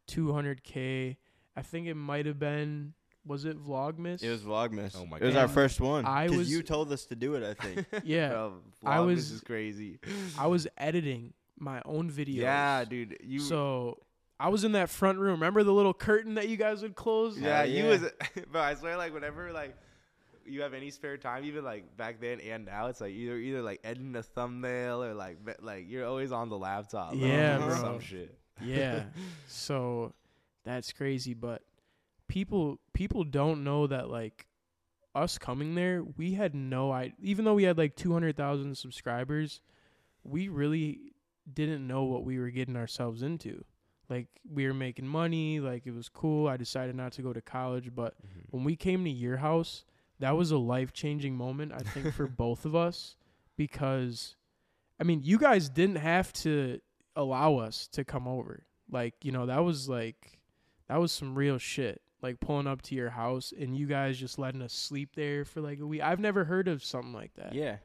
[0.08, 1.18] 200k,
[1.56, 2.94] I think it might have been.
[3.26, 4.22] Was it Vlogmas?
[4.22, 4.96] it was Vlogmas.
[4.98, 6.06] Oh my It was our first one.
[6.06, 7.44] I was- you told us to do it.
[7.44, 7.88] I think.
[8.04, 8.30] yeah.
[8.30, 8.54] Bro,
[8.84, 10.00] I Vlogmas was- is crazy.
[10.38, 12.36] I was editing my own videos.
[12.42, 13.18] Yeah, dude.
[13.24, 14.00] You So
[14.40, 15.32] I was in that front room.
[15.40, 17.38] Remember the little curtain that you guys would close?
[17.40, 17.90] Yeah, Hell you yeah.
[17.90, 18.02] was,
[18.52, 19.76] But I swear, like whenever like
[20.46, 23.62] you have any spare time, even like back then and now, it's like either either
[23.62, 27.14] like editing a thumbnail or like like you're always on the laptop.
[27.16, 27.78] Yeah, doing bro.
[27.78, 28.38] some shit.
[28.62, 29.04] Yeah.
[29.48, 30.14] so
[30.66, 31.62] that's crazy, but
[32.28, 34.48] people people don't know that like
[35.16, 39.62] us coming there, we had no I even though we had like 200,000 subscribers,
[40.24, 41.14] we really
[41.52, 43.64] didn't know what we were getting ourselves into.
[44.10, 46.48] Like we were making money, like it was cool.
[46.48, 48.40] I decided not to go to college, but mm-hmm.
[48.52, 49.86] when we came to your house,
[50.20, 53.16] that was a life changing moment, I think, for both of us
[53.58, 54.36] because,
[55.00, 56.80] I mean, you guys didn't have to
[57.16, 58.66] allow us to come over.
[58.90, 60.40] Like, you know, that was like,
[60.88, 62.02] that was some real shit.
[62.22, 65.60] Like pulling up to your house and you guys just letting us sleep there for
[65.60, 66.02] like a week.
[66.02, 67.54] I've never heard of something like that.
[67.54, 67.78] yeah.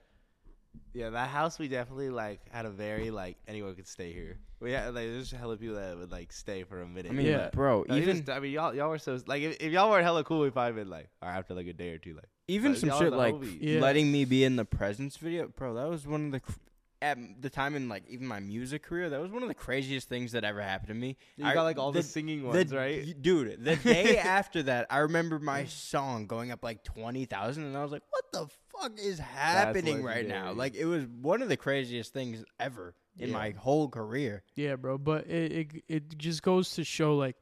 [0.95, 4.39] Yeah, that house we definitely like had a very like anyone could stay here.
[4.61, 7.12] We had like there's hella people that would like stay for a minute.
[7.12, 7.51] I mean, Yeah.
[7.53, 7.85] bro.
[7.89, 10.25] No, even was- I mean, y'all y'all were so like if, if y'all weren't hella
[10.25, 12.73] cool, we probably been like, all right, after like a day or two, like even
[12.73, 13.35] But some shit like.
[13.61, 13.81] Yeah.
[13.81, 15.75] letting me be in the presence video, bro.
[15.75, 16.53] That was one of the cr-
[17.01, 19.09] at the time in like even my music career.
[19.11, 21.16] That was one of the craziest things that ever happened to me.
[21.36, 23.22] you I- got like all the, the- singing The- ones, right?
[23.22, 23.64] dude?
[23.64, 27.82] The day after that, I remember my song going up like twenty thousand, and I
[27.82, 31.57] was like, "What the fuck is happening right now?" Like it was one of the
[31.57, 33.34] craziest things ever in Yeah.
[33.34, 34.42] my whole career.
[34.55, 34.99] Yeah, bro.
[34.99, 37.36] But it, it it just goes to show like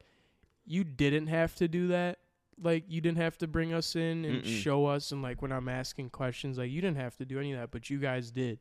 [0.65, 2.19] you didn't have to do that.
[2.59, 4.61] Like you didn't have to bring us in and Mm-mm.
[4.63, 7.53] show us and like when I'm asking questions, like you didn't have to do any
[7.53, 8.57] of that, but you guys did.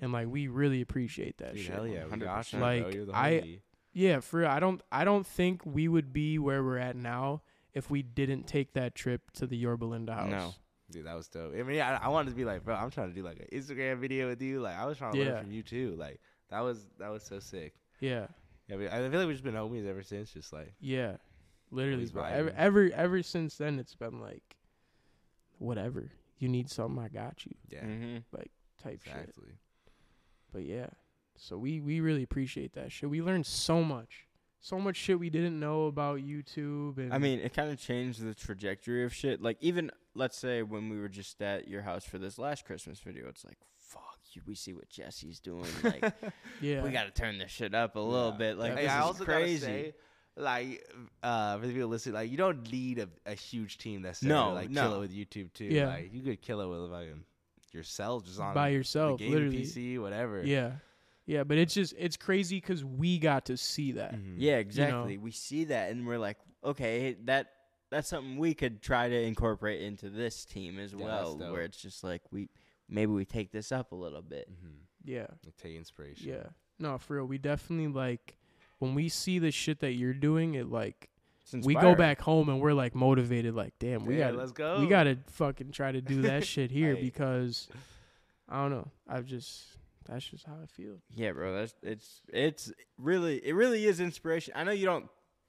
[0.00, 1.74] And like we really appreciate that Dude, shit.
[1.74, 2.52] hell yeah, we got 100%.
[2.54, 2.90] you, Like, bro.
[2.92, 3.58] You're the I-
[3.92, 4.48] Yeah, for real.
[4.48, 7.42] I don't I don't think we would be where we're at now
[7.74, 10.30] if we didn't take that trip to the Yorba Linda house.
[10.30, 10.54] No.
[10.90, 11.54] Dude, that was dope.
[11.54, 13.38] I mean, yeah, I, I wanted to be like, bro, I'm trying to do like
[13.38, 14.60] an Instagram video with you.
[14.60, 15.24] Like, I was trying to Yeah.
[15.34, 15.94] learn from you too.
[15.96, 17.74] Like, that was that was so sick.
[18.00, 18.26] Yeah.
[18.68, 20.32] Yeah, I, mean, I feel like we've just been homies ever since.
[20.32, 21.16] Just like, Yeah.
[21.70, 22.22] Literally, bro.
[22.24, 22.32] vibing.
[22.32, 24.56] Ever, ever ever since then it's been like
[25.58, 26.10] whatever.
[26.38, 28.16] You need something, I got you yeah, Mm-hmm.
[28.34, 28.50] type
[28.82, 28.92] shit.
[28.94, 29.52] exactly.
[30.52, 30.86] But yeah,
[31.36, 33.08] so we we really appreciate that shit.
[33.10, 34.26] We learned so much,
[34.60, 36.98] so much shit we didn't know about YouTube.
[36.98, 39.40] And I mean, it kind of changed the trajectory of shit.
[39.42, 42.98] Like even let's say when we were just at your house for this last Christmas
[42.98, 45.64] video, it's like, fuck, you, we see what Jesse's doing.
[45.84, 46.12] Like
[46.60, 48.36] yeah, we got to turn this shit up a little Yeah.
[48.36, 48.58] bit.
[48.58, 49.66] Like Yeah, Hey, this I is also crazy.
[49.66, 49.94] gotta say,
[50.36, 50.88] like,
[51.22, 54.48] uh, for the people listening, like, you don't need a, a huge team that's No,
[54.48, 54.82] to, like no.
[54.82, 55.64] kill it with YouTube too.
[55.66, 55.88] Yeah.
[55.88, 57.24] like, you could kill it with a fucking
[57.74, 59.62] yourself just on by the yourself, game literally.
[59.62, 60.42] PC, whatever.
[60.44, 60.72] Yeah,
[61.26, 61.44] yeah.
[61.44, 64.14] But it's just it's crazy because we got to see that.
[64.14, 64.34] Mhm.
[64.38, 65.18] Yeah, exactly.
[65.18, 67.52] We see that and we're like, okay, that
[67.90, 71.80] that's something we could try to incorporate into this team as Yeah, well, where it's
[71.80, 72.48] just like we
[72.88, 74.48] maybe we take this up a little bit.
[74.50, 74.80] Mhm.
[75.04, 76.28] Yeah, Like, take inspiration.
[76.28, 76.48] yeah.
[76.78, 77.24] No, for real.
[77.26, 78.36] We definitely like
[78.78, 80.54] when we see the shit that you're doing.
[80.54, 81.19] It like It's
[81.54, 83.54] we go back home and we're like motivated.
[83.54, 84.80] Like, damn, we Yeah, got let's go.
[84.80, 87.68] we got to fucking try to do that shit here because
[88.48, 88.88] I don't know.
[89.08, 89.64] I've just
[90.06, 90.96] that's just how I feel.
[91.14, 91.54] Yeah, bro.
[91.54, 94.54] That's it's it's really it really is inspiration.
[94.56, 95.06] I know you don't.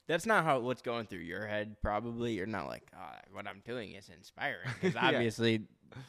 [0.08, 1.78] That's not how what's going through your head.
[1.82, 5.08] Probably you're not like oh, what I'm doing is inspiring because Yeah.
[5.08, 5.62] obviously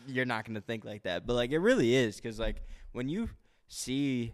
[0.07, 1.27] you're not going to think like that.
[1.27, 2.63] But like it really is because like
[2.93, 3.29] when you
[3.69, 4.33] see,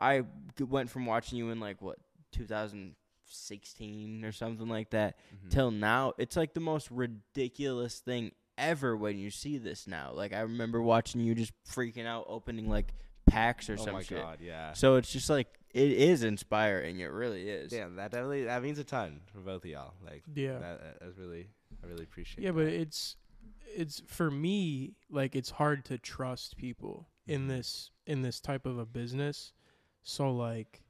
[0.00, 0.22] I
[0.58, 1.98] went from watching you in like what
[3.32, 5.50] 2016 or something like that Mhm.
[5.50, 6.12] till now.
[6.18, 10.12] It's like the most ridiculous thing ever when you see this now.
[10.12, 12.92] Like I remember watching you just freaking out opening like
[13.26, 14.18] packs or oh some my shit.
[14.18, 14.72] god, yeah.
[14.74, 17.00] So it's just like it is inspiring.
[17.00, 17.72] It really is.
[17.72, 19.94] yeah that definitely that means a ton for both of y'all.
[20.04, 20.58] Like, Yeah.
[20.58, 21.48] that, that- that's really,
[21.82, 22.42] I really appreciate.
[22.44, 22.56] Yeah, that.
[22.56, 23.16] but it's
[23.74, 28.78] it's for me like it's hard to trust people in this in this type of
[28.78, 29.52] a business.
[30.02, 30.81] So like,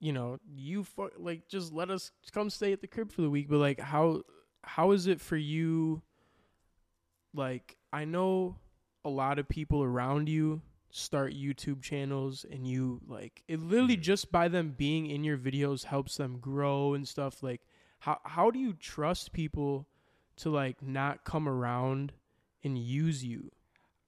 [0.00, 3.30] you know, you fu- like just let us come stay at the crib for the
[3.30, 3.48] week.
[3.48, 4.22] But like, how
[4.62, 6.02] how is it for you?
[7.34, 8.56] Like, I know
[9.04, 14.02] a lot of people around you start YouTube channels and you like it literally Mhm.
[14.02, 17.60] just by them being in your videos helps them grow and stuff like
[17.98, 19.86] how how do you trust people
[20.36, 22.14] to like not come around
[22.64, 23.50] and use you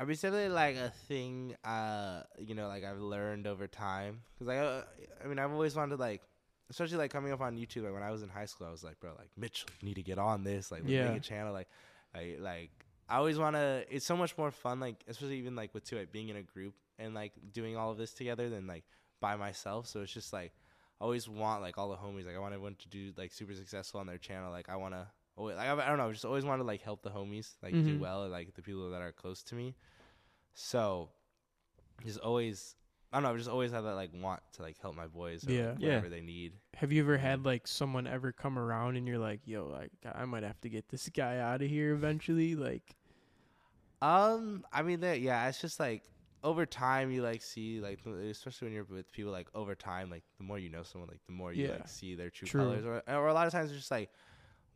[0.00, 4.20] I definitely like a thing, uh, you know, like I've learned over time.
[4.38, 4.82] Cause like, uh,
[5.24, 6.22] I mean, I've always wanted to like,
[6.70, 7.82] especially like coming up on YouTube.
[7.82, 9.94] Like when I was in high school, I was like, bro, like Mitchell, you need
[9.94, 10.70] to get on this.
[10.70, 11.08] Like, Yeah.
[11.08, 11.52] make a channel.
[11.52, 11.68] Like,
[12.14, 12.70] I like,
[13.08, 13.84] I always want to.
[13.90, 14.78] It's so much more fun.
[14.78, 17.90] Like, especially even like with two, like being in a group and like doing all
[17.90, 18.84] of this together than like
[19.20, 19.88] by myself.
[19.88, 20.52] So it's just like,
[21.00, 22.24] I always want like all the homies.
[22.24, 24.52] Like, I want everyone to do like super successful on their channel.
[24.52, 25.08] Like, I want to.
[25.38, 26.08] Oh, like, I, I don't know.
[26.08, 28.00] I just always want to like help the homies like do Mhm.
[28.00, 29.76] well, and, like the people that are close to me.
[30.54, 31.10] So,
[32.04, 32.74] just always,
[33.12, 33.32] I don't know.
[33.34, 35.46] I just always have that like want to like help my boys.
[35.46, 35.70] Or, Yeah.
[35.70, 35.86] like, Yeah.
[35.88, 36.54] whatever they need.
[36.74, 40.24] have you ever had like someone ever come around and you're like yo like i
[40.24, 42.94] might have to get this guy out of here eventually like
[44.00, 46.04] Um, I mean, that yeah, it's just like
[46.44, 50.22] over time you like see like especially when you're with people like over time like
[50.38, 51.72] the more you know someone like the more you Yeah.
[51.72, 52.60] like see their true, True.
[52.62, 54.10] colors or or a lot of times it's just like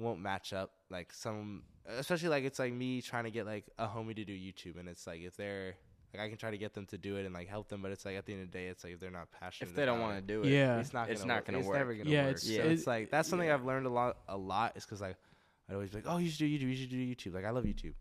[0.03, 1.63] won't match up like some
[1.99, 4.89] especially like it's like me trying to get like a homie to do YouTube and
[4.89, 5.75] it's like if they're
[6.13, 7.91] like I can try to get them to do it and like help them but
[7.91, 9.77] it's like at the end of the day it's like if they're not passionate If
[9.77, 10.79] they don't want to do it, Yeah.
[10.79, 11.47] it's not It's gonna not work.
[11.47, 11.77] gonna it's work.
[11.79, 13.55] never gonna Yeah, work it's- so it's- it's like that's something yeah.
[13.55, 15.17] I've learned a lot a lot is because like
[15.69, 17.51] I'd always be like oh you should do YouTube you should do YouTube like I
[17.51, 17.95] love YouTube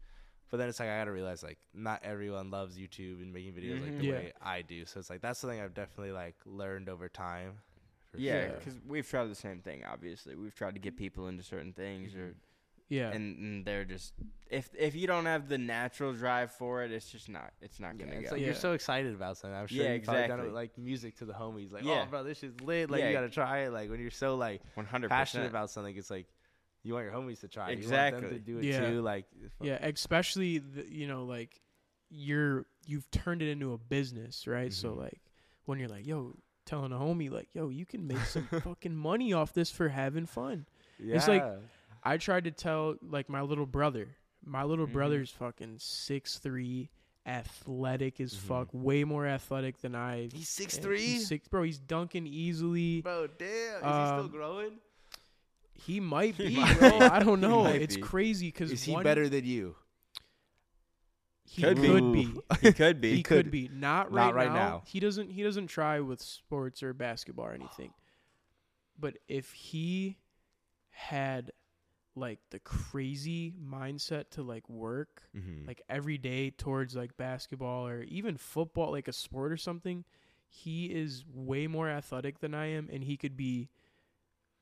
[0.49, 3.81] but then it's like I gotta realize like not everyone loves YouTube and making videos
[3.81, 3.99] like Mhm.
[3.99, 4.11] the Yeah.
[4.13, 4.85] way I do.
[4.85, 7.59] So it's like that's something I've definitely like learned over time.
[8.11, 8.55] For yeah, sure.
[8.57, 9.83] because we've tried the same thing.
[9.91, 12.35] Obviously, we've tried to get people into certain things, or
[12.89, 14.13] yeah and, and they're just
[14.49, 17.97] if if you don't have the natural drive for it, it's just not it's not
[17.97, 18.35] gonna it's go.
[18.35, 18.47] like Yeah.
[18.47, 19.57] you're so excited about something.
[19.57, 21.71] I'm sure Yeah, you've probably done it with like music to the homies.
[21.71, 22.03] Like, Yeah.
[22.05, 22.91] oh, bro, this shit's lit.
[22.91, 23.07] Like, Yeah.
[23.07, 23.71] you gotta try it.
[23.71, 26.27] Like, when you're so like One hundred passionate about something, it's like
[26.83, 27.67] you want your homies to try.
[27.69, 27.77] it.
[27.79, 28.21] You want Exactly.
[28.21, 28.89] them to do it Yeah.
[28.89, 29.01] too.
[29.01, 29.25] Like,
[29.61, 31.61] yeah especially the, you know like
[32.09, 34.97] you're you've turned it into a business right so Mhm.
[34.97, 35.21] like
[35.63, 36.35] when you're like yo
[36.71, 40.25] telling a homie like yo you can make some fucking money off this for having
[40.25, 40.65] fun
[41.03, 41.15] yeah.
[41.15, 41.43] It's like-
[42.03, 44.07] I tried to tell like my little brother.
[44.43, 44.93] My little Mhm.
[44.93, 46.89] brother's fucking six three,
[47.27, 48.37] athletic as Mhm.
[48.37, 50.29] fuck, way more athletic than I.
[50.33, 50.83] he's six am.
[50.83, 51.05] three.
[51.05, 51.61] He's six, bro.
[51.63, 53.01] He's dunking easily.
[53.01, 53.49] Bro, damn.
[53.49, 54.71] Is he still Um, growing?
[55.73, 56.97] He might He be, might bro.
[56.99, 57.65] I don't know.
[57.67, 58.01] It's be.
[58.01, 59.75] crazy because Is he one, better than you?
[61.51, 62.25] He Could could, be.
[62.25, 62.33] be.
[62.61, 63.15] he could be.
[63.15, 63.69] He could be.
[63.73, 64.53] Not right, Not right now.
[64.53, 64.83] now.
[64.85, 65.29] He doesn't.
[65.31, 67.91] He doesn't try with sports or basketball or anything.
[68.97, 70.17] But if he
[70.91, 71.51] had
[72.15, 75.65] like the crazy mindset to like work Mm-hmm.
[75.67, 80.03] like every day towards like basketball or even football, like a sport or something,
[80.47, 83.69] he is way more athletic than I am, and he could be,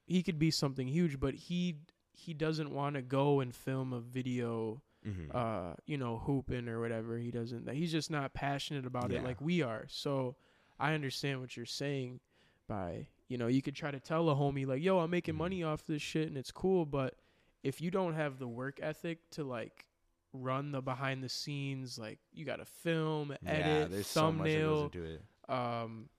[0.05, 1.19] he could be something huge.
[1.19, 1.77] But he
[2.13, 5.31] he doesn't want to go and film a video, mm-hmm.
[5.35, 7.17] uh, you know, hooping or whatever.
[7.17, 7.69] He doesn't.
[7.71, 9.19] He's just not passionate about Yeah.
[9.19, 9.85] it like we are.
[9.89, 10.35] So
[10.79, 12.19] I understand what you're saying.
[12.67, 15.39] By you know, you could try to tell a homie like, "Yo, I'm making Mhm.
[15.39, 17.15] money off this shit and it's cool," but
[17.63, 19.85] if you don't have the work ethic to like
[20.33, 24.47] run the behind the scenes, like you got to film, yeah, edit, there's so much
[24.51, 25.15] that goes thumbnail.
[25.49, 25.51] it.
[25.53, 26.09] um,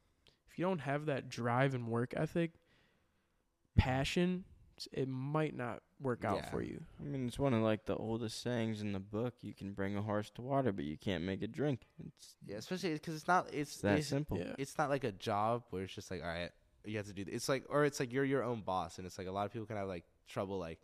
[0.50, 2.52] if you don't have that drive and work ethic,
[3.76, 4.44] passion,
[4.92, 6.50] it might not work out Yeah.
[6.50, 6.82] for you.
[7.00, 9.34] I mean, it's one of like the oldest sayings in the book.
[9.42, 11.86] You can bring a horse to water, but you can't make it drink.
[12.06, 13.46] It's, Yeah, especially because it's not.
[13.48, 14.38] It's, it's that it's simple.
[14.38, 14.54] Yeah.
[14.58, 16.50] it's not like a job where it's just like all right
[16.86, 19.06] you have to do th- it's like or it's like you're your own boss and
[19.06, 20.78] it's like a lot of people can have like trouble like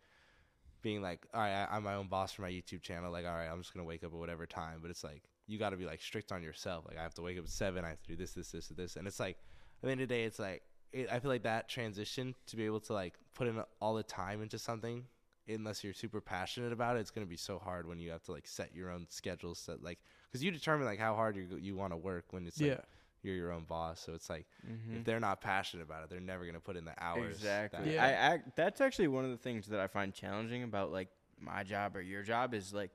[0.83, 3.33] being like all right I, i'm my own boss for my youtube channel like all
[3.33, 5.75] right i'm just gonna wake up at whatever time but it's like you got to
[5.77, 7.99] be like strict on yourself like i have to wake up at seven i have
[8.03, 9.37] to do this this this and this and it's like
[9.81, 10.61] at the end of the day it's like
[10.93, 14.03] it, i feel like that transition to be able to like put in all the
[14.03, 15.03] time into something
[15.49, 18.21] unless you're super passionate about it it's going to be so hard when you have
[18.23, 19.99] to like set your own schedules set like
[20.29, 22.81] because you determine like how hard you you want to work when it's like yeah,
[23.23, 23.99] you're your own boss.
[24.01, 24.97] So it's like Mhm.
[24.97, 27.35] if they're not passionate about it, they're never gonna put in the hours.
[27.37, 27.79] Exactly.
[27.85, 28.29] that- Yeah.
[28.29, 31.07] I, I that's actually one of the things that I find challenging about like
[31.39, 32.91] my job or your job is like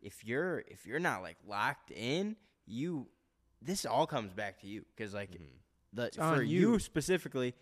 [0.00, 2.36] if you're if you're not like locked in,
[2.66, 3.08] you
[3.60, 5.46] this all comes back to you because like Mhm.
[5.96, 6.72] The It's for you.
[6.72, 6.78] you.
[6.78, 7.54] specifically,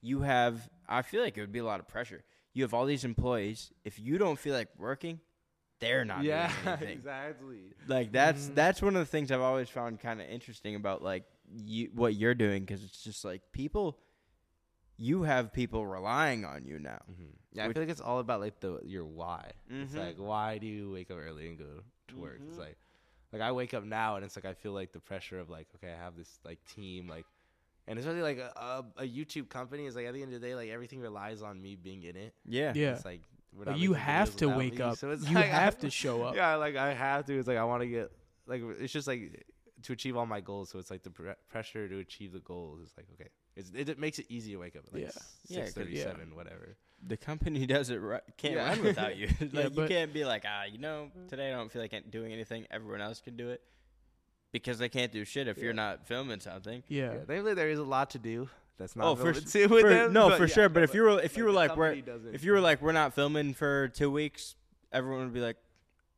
[0.00, 2.24] you have I feel like it would be a lot of pressure.
[2.52, 3.72] You have all these employees.
[3.84, 5.20] If you don't feel like working,
[5.80, 6.96] they're not yeah, doing anything.
[6.98, 7.60] exactly.
[7.86, 8.54] Like that's Mhm.
[8.54, 11.24] that's one of the things I've always found kind of interesting about like
[11.54, 13.98] you what you're doing because it's just like people
[14.96, 17.00] you have people relying on you now.
[17.06, 19.52] hmm Yeah, I feel like it's all about like the your why.
[19.70, 19.98] It's Mhm.
[19.98, 22.40] like why do you wake up early and go to work?
[22.48, 22.60] It's Mhm.
[22.60, 22.76] like
[23.32, 25.66] like I wake up now and it's like I feel like the pressure of like
[25.76, 27.26] okay I have this like team like
[27.88, 28.52] and especially like a,
[28.98, 31.42] a, a YouTube company is like at the end of the day like everything relies
[31.42, 32.34] on me being in it.
[32.46, 32.72] Yeah.
[32.74, 32.92] Yeah.
[32.94, 33.20] It's like
[33.54, 34.96] we're Like, not you have to wake me, up.
[34.98, 36.34] So it's You like, I- have to show up.
[36.36, 37.38] Yeah, like I have to.
[37.38, 38.10] It's like I want to get
[38.46, 39.44] like it's just like
[39.82, 40.70] to achieve all my goals.
[40.70, 43.28] So it's like the pre- pressure to achieve the goals is like okay.
[43.54, 45.08] It's, it, it makes it easy to wake up at like Yeah.
[45.48, 46.76] Yeah, 'cause- six thirty seven, whatever.
[47.06, 48.22] The company does it right.
[48.38, 48.68] Can't Yeah.
[48.68, 49.26] run without you.
[49.52, 52.32] like Yeah, you can't be like, ah, you know, today I don't feel like doing
[52.32, 52.64] anything.
[52.70, 53.60] Everyone else can do it
[54.52, 55.64] because they can't do shit if Yeah.
[55.64, 56.82] you're not filming something.
[56.88, 57.12] Yeah.
[57.14, 58.48] Yeah, thankfully there is a lot to do.
[58.78, 60.68] That's not Oh, for filmed with for- them, no, but for yeah, sure.
[60.68, 61.96] But no, if you were, if you were the like, we're,
[62.32, 64.54] if you were like, we're not filming for two weeks,
[64.92, 65.56] everyone would be like,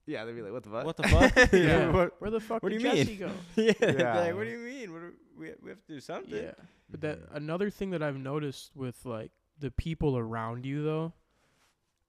[0.07, 0.85] yeah, they'd be like, what the fuck?
[0.85, 1.53] what the fuck?
[1.53, 1.91] yeah.
[1.91, 3.07] what, Where the fuck What do did you mean?
[3.07, 3.31] Jesse go?
[3.57, 3.73] yeah.
[3.81, 4.21] Yeah.
[4.21, 4.93] like, what do you mean?
[4.93, 6.35] What do, we, we have to do something.
[6.35, 6.53] Yeah.
[6.91, 7.37] But that Mhm.
[7.37, 11.13] another thing that I've noticed with like the people around you though,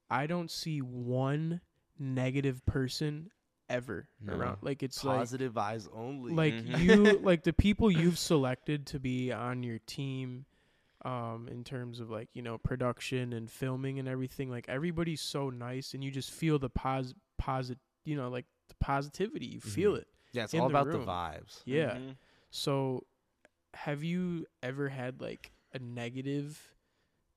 [0.09, 1.61] I don't see one
[1.97, 3.31] negative person
[3.69, 4.33] ever No.
[4.33, 4.57] around.
[4.61, 6.33] Like it's like positive vibes only.
[6.33, 6.79] like Mhm.
[6.79, 10.45] you like the people you've selected to be on your team
[11.03, 15.49] um in terms of like you know production and filming and everything like everybody's so
[15.49, 19.93] nice and you just feel the pos posit you know like the positivity you feel
[19.93, 19.97] Mhm.
[19.99, 21.01] it yeah, it's all the about room.
[21.01, 21.61] the vibes.
[21.65, 22.15] yeah Mhm.
[22.49, 23.05] so
[23.75, 26.73] have you ever had like a negative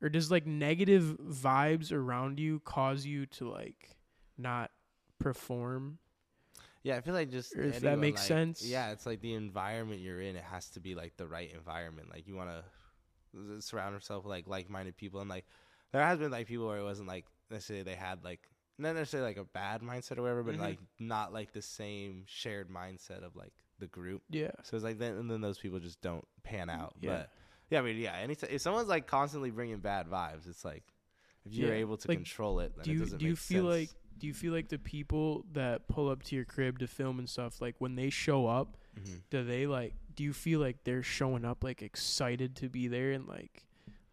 [0.00, 3.96] or does like negative vibes around you cause you to like
[4.38, 4.70] not
[5.18, 5.98] perform
[6.82, 8.64] Yeah, I feel like just if that makes like- sense.
[8.64, 10.36] Yeah, it's like the environment you're in.
[10.36, 12.09] It has to be like the right environment.
[12.10, 15.44] Like you want to surround yourself with like like-minded people, and like
[15.92, 18.40] there has been like people where it wasn't like necessarily they had like
[18.78, 20.60] not necessarily like a bad mindset or whatever, but Mhm.
[20.60, 24.22] like not like the same shared mindset of like the group.
[24.30, 26.94] yeah So it's like then and then those people just don't pan out.
[27.00, 27.10] Yeah.
[27.10, 27.30] But
[27.70, 28.14] yeah, I mean, yeah.
[28.16, 30.84] Anytime if someone's like constantly bringing bad vibes, it's like
[31.44, 31.80] if you're Yeah.
[31.80, 33.92] able to Like, control it, then do it you doesn't do you make feel sense.
[33.92, 37.19] like do you feel like the people that pull up to your crib to film
[37.19, 39.23] and stuff like when they show up Mhm.
[39.31, 43.12] do they like do you feel like they're showing up like excited to be there
[43.12, 43.65] and like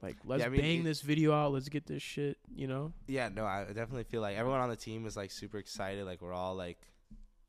[0.01, 2.93] like let's I mean, bang it- this video out let's get this shit you know
[3.07, 6.05] Yeah, no, I definitely feel like everyone on the team is like super excited.
[6.05, 6.77] Like we're all like,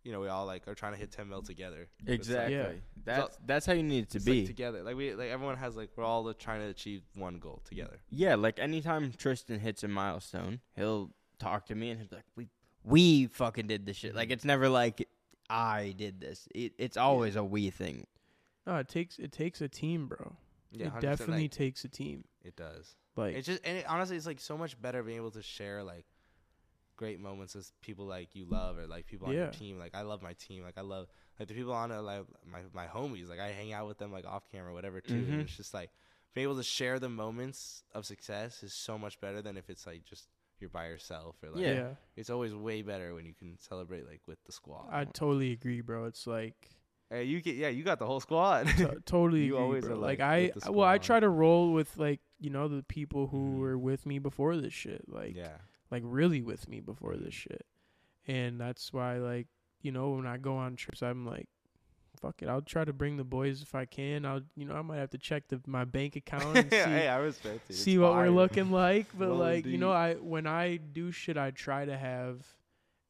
[0.05, 1.89] you know, we all like are trying to hit 10 mil together.
[2.07, 2.55] So it's, like- Exactly.
[2.55, 2.73] Yeah.
[3.05, 4.39] That's that's how you need it to be.
[4.41, 4.83] like, together.
[4.83, 7.99] Like we like everyone has like we're all like, trying to achieve one goal together.
[8.11, 12.25] yeah, like anytime Tristan hits a milestone, he'll talk to me and he'll be like,
[12.37, 12.49] "We
[12.85, 15.07] we fucking did this shit." Like it's never like
[15.51, 16.49] I did this.
[16.55, 18.07] It, it's always a we thing.
[18.67, 20.35] no it takes it takes a team bro
[20.73, 22.97] Yeah, it definitely like, takes a team it does.
[23.17, 25.83] like It's just and it, honestly, it's like so much better being able to share
[25.83, 26.05] like
[26.97, 29.45] great moments with people like you love or like people on Yeah.
[29.45, 29.79] your team.
[29.79, 30.63] Like I love my team.
[30.63, 31.09] Like I love
[31.39, 33.29] like the people on it, like my my homies.
[33.29, 35.15] Like I hang out with them like off camera, whatever too.
[35.15, 35.33] Mhm.
[35.33, 35.91] And it's just like
[36.35, 39.87] being able to share the moments of success is so much better than if it's
[39.87, 40.29] like just
[40.61, 41.73] you're by yourself or like Yeah.
[41.75, 44.89] yeah it's always way better when you can celebrate like with the squad.
[44.91, 46.55] i totally agree bro it's like
[47.11, 48.67] hey, you get yeah, you got the whole squad.
[48.79, 49.95] To- totally You agree, always bro.
[49.95, 53.29] are, like, like, I, well, I try to roll with like you know the people
[53.29, 53.59] who Mhm.
[53.61, 55.59] were with me before this shit, like yeah.
[55.93, 57.65] like really with me before this shit,
[58.27, 59.47] and that's why like
[59.83, 61.49] you know when I go on trips, I'm like,
[62.27, 64.25] fuck it, I'll try to bring the boys if I can.
[64.25, 67.09] I'll you know I might have to check the my bank account and see hey,
[67.09, 67.69] I respect.
[67.71, 69.93] It's see what we're looking like, but Well, like you know.
[69.93, 72.45] I when I do shit, I try to have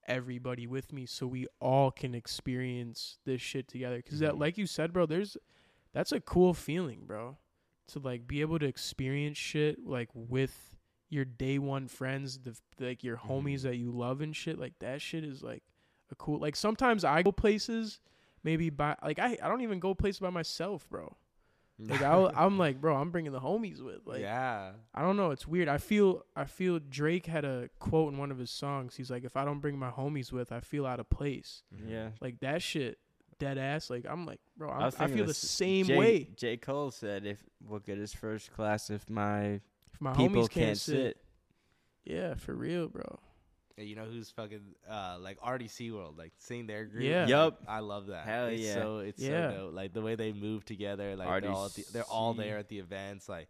[0.08, 4.38] everybody with me so we all can experience this shit together because that Mhm.
[4.40, 5.36] like you said bro there's
[5.92, 7.36] that's a cool feeling bro
[7.88, 10.76] to like be able to experience shit like with
[11.08, 13.62] your day one friends the like your homies Mhm.
[13.62, 15.64] that you love and shit like that shit is like
[16.12, 18.00] a cool like sometimes i go places
[18.46, 21.14] maybe by like i, I don't even go places by myself bro
[21.78, 24.70] like I'll, i'm like bro i'm bringing the homies with like yeah.
[24.94, 25.30] I don't know.
[25.30, 25.68] It's weird.
[25.68, 28.96] I feel I feel Drake had a quote in one of his songs.
[28.96, 31.90] He's like, "If I don't bring my homies with, I feel out of place." Mhm.
[31.90, 32.08] Yeah.
[32.22, 32.96] Like that shit,
[33.38, 33.90] dead ass.
[33.90, 36.28] Like I'm like, bro, I'm, was I, feel the same J, way.
[36.34, 36.56] J.
[36.56, 39.60] Cole said, "If what good is first class if my
[39.92, 40.94] If my people homies can't, sit.
[40.94, 41.16] sit?"
[42.06, 43.18] yeah, for real, bro.
[43.76, 47.02] Yeah, you know who's fucking uh like RDC World, like seeing their group.
[47.04, 47.26] Yeah.
[47.26, 47.62] Yup.
[47.68, 48.24] I love that.
[48.24, 48.74] Hell it's yeah.
[48.74, 49.50] So it's Yeah.
[49.50, 49.74] so dope.
[49.74, 52.68] Like the way they move together, like they're all, at the, they're all there at
[52.68, 53.28] the events.
[53.28, 53.48] Like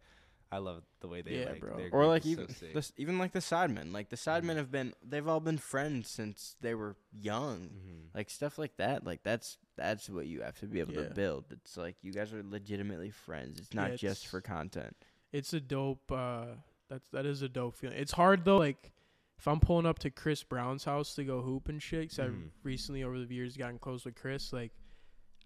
[0.51, 1.77] I love the way they Yeah, like bro.
[1.77, 3.93] their Or like even so the, even like the sidemen.
[3.93, 4.57] Like the sidemen Mhm.
[4.57, 7.69] have been they've all been friends since they were young.
[7.69, 8.15] Mhm.
[8.15, 9.05] Like stuff like that.
[9.05, 11.07] Like that's that's what you have to be able Yeah.
[11.07, 11.45] to build.
[11.51, 13.59] It's like you guys are legitimately friends.
[13.59, 14.95] It's Yeah, not it's- just for content.
[15.31, 16.11] It's a dope.
[16.11, 16.47] uh
[16.89, 17.97] That's that is a dope feeling.
[17.97, 18.57] It's hard though.
[18.57, 18.91] Like
[19.37, 22.23] if I'm pulling up to Chris Brown's house to go hoop and shit, 'cause Mhm.
[22.25, 24.51] I've recently over the years gotten close with Chris.
[24.51, 24.71] Like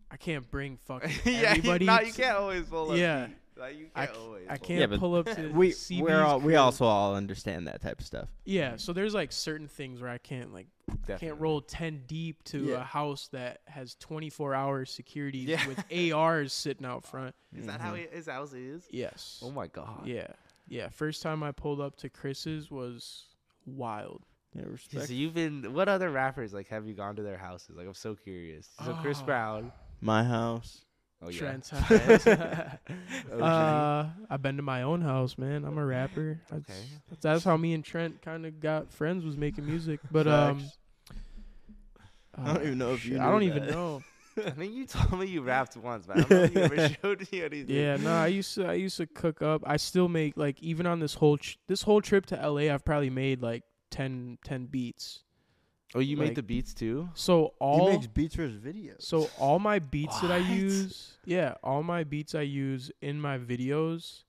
[0.09, 1.85] I can't bring fucking yeah, everybody.
[1.85, 2.97] you, you can't always pull up.
[2.97, 4.47] Yeah, Like you I can't c- always.
[4.49, 7.15] I pull can't Yeah, but pull up to we CB's we're all, we also all
[7.15, 8.27] understand that type of stuff.
[8.45, 11.27] Yeah, so there's like certain things where I can't like Definitely.
[11.27, 12.81] can't roll 10 deep to Yeah.
[12.81, 15.65] a house that has 24 hour security Yeah.
[15.67, 17.33] with ARs sitting out front.
[17.55, 18.09] Is that how Mhm.
[18.09, 18.87] he, his house is?
[18.91, 19.39] Yes.
[19.43, 20.05] Oh my god.
[20.07, 20.27] Yeah.
[20.67, 23.27] Yeah, first time I pulled up to Chris's was
[23.65, 24.23] wild.
[24.55, 25.07] Yeah, Yeah, respect.
[25.07, 25.73] So you've been.
[25.73, 27.75] What other rappers like have you gone to their houses?
[27.75, 28.69] Like I'm so curious.
[28.85, 29.25] So Chris Oh.
[29.25, 29.71] Brown.
[30.01, 30.83] My house.
[31.23, 31.39] Oh yeah.
[31.39, 31.81] Trent's Trent.
[32.23, 32.27] house.
[32.27, 33.41] OG.
[33.41, 35.63] uh, I've been to my own house, man.
[35.63, 36.41] I'm a rapper.
[36.49, 36.79] That's, Okay.
[37.21, 39.99] that's how me and Trent kind of got friends was making music.
[40.11, 40.77] But um, Facts.
[42.35, 43.71] I don't even know if you shit, I knew don't even that.
[43.71, 44.01] know.
[44.45, 46.89] I think you told me you rapped once, but I don't know if you ever
[47.01, 47.75] showed me anything.
[47.75, 49.61] Yeah, no, I used to I used to cook up.
[49.65, 52.85] I still make like even on this whole tr- this whole trip to LA, I've
[52.85, 55.23] probably made like 10, 10 beats.
[55.93, 57.09] Oh, you Like- made the beats too?
[57.13, 59.01] So he all makes beats for his videos.
[59.01, 63.37] so all my beats that I use, yeah, all my beats I use in my
[63.37, 64.23] videos,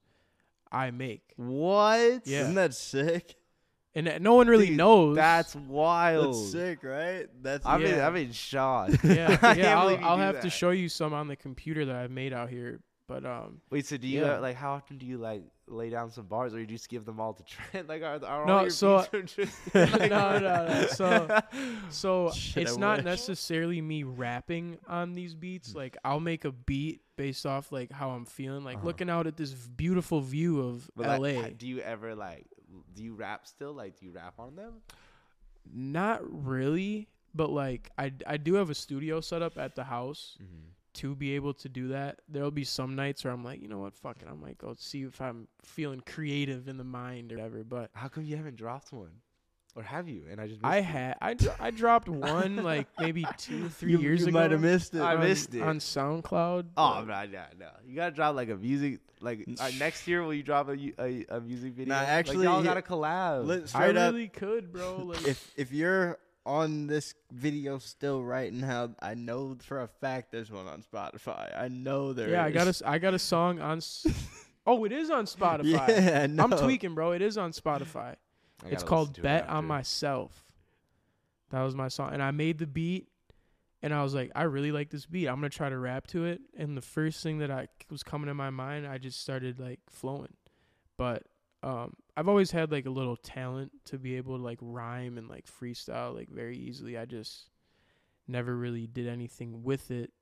[0.73, 1.23] I make.
[1.37, 2.27] What?
[2.27, 2.41] Yeah.
[2.43, 3.37] Isn't that sick?
[3.95, 5.17] And no one really Dude, knows.
[5.17, 6.35] That's wild.
[6.35, 7.27] That's sick, right?
[7.43, 8.07] That's I'm in, Yeah.
[8.07, 8.91] I'm in shock.
[9.05, 9.79] yeah, yeah.
[9.79, 12.49] I'll, I'll do have to show you some on the computer that I've made out
[12.49, 12.81] here.
[13.09, 14.39] But um, Wait, so do you Yeah.
[14.39, 17.21] like how often do you like lay down some bars, or you just give them
[17.21, 17.87] all to Trent?
[17.93, 19.73] Like, are, are No, all your so- beats from Tristan?
[19.75, 20.87] no, Like, no, no.
[20.87, 21.41] So,
[21.91, 23.05] so Shit, it's I not wish.
[23.05, 25.75] necessarily me rapping on these beats.
[25.75, 28.65] Like I'll make a beat based off like how I'm feeling.
[28.65, 28.87] Like Uh-huh.
[28.87, 31.35] looking out at this beautiful view of But, LA.
[31.43, 32.47] ha- do you ever like?
[32.95, 33.73] Do you rap still?
[33.73, 34.75] Like, do you rap on them?
[35.73, 40.37] Not really, but like I I do have a studio set up at the house
[40.43, 40.69] mm-hmm.
[40.95, 42.21] to be able to do that.
[42.29, 44.75] There'll be some nights where I'm like, you know what, fuck it, I'm might go
[44.77, 47.65] see if I'm feeling creative in the mind or whatever.
[47.65, 49.21] But How come you haven't dropped one,
[49.75, 50.25] or have you?
[50.31, 50.93] And I just I missed it?
[50.93, 54.39] had I dro- I dropped one like maybe two three you, years you ago.
[54.41, 55.01] might have missed it.
[55.01, 55.63] I on, missed it.
[55.63, 56.67] on SoundCloud.
[56.77, 57.69] Oh but- man, yeah, no.
[57.87, 59.01] You gotta drop like a music.
[59.21, 61.95] Like uh, next year, will you drop a, u- a, a music video?
[61.95, 63.47] Nah, like, actually, y'all he- gotta collab.
[63.47, 64.97] Let- I straight up, really could, bro.
[65.05, 70.33] Like, if if you're on this video still right now, I know for a fact
[70.33, 71.57] there's one on Spotify.
[71.57, 72.83] I know there yeah, I got a is.
[72.83, 73.77] s- I got a song on.
[73.79, 74.07] S-
[74.67, 75.89] oh, it is on Spotify.
[75.89, 76.43] Yeah, no.
[76.43, 77.13] I'm tweaking, bro.
[77.13, 78.17] It is on Spotify.
[78.65, 79.67] I It's called to it Bet on.
[79.67, 80.45] Myself.
[81.51, 83.09] That was my song, and I made the beat,
[83.83, 85.29] and I was like, I really like this beat.
[85.29, 86.41] I'm gonna try to rap to it.
[86.57, 89.81] And the first thing that I was coming to my mind, I just started like
[89.91, 90.35] flowing.
[90.97, 91.25] But
[91.63, 95.29] um, I've always had like a little talent to be able to like rhyme and
[95.29, 96.97] like freestyle like very easily.
[96.99, 97.51] I just
[98.27, 100.13] never really did anything with it.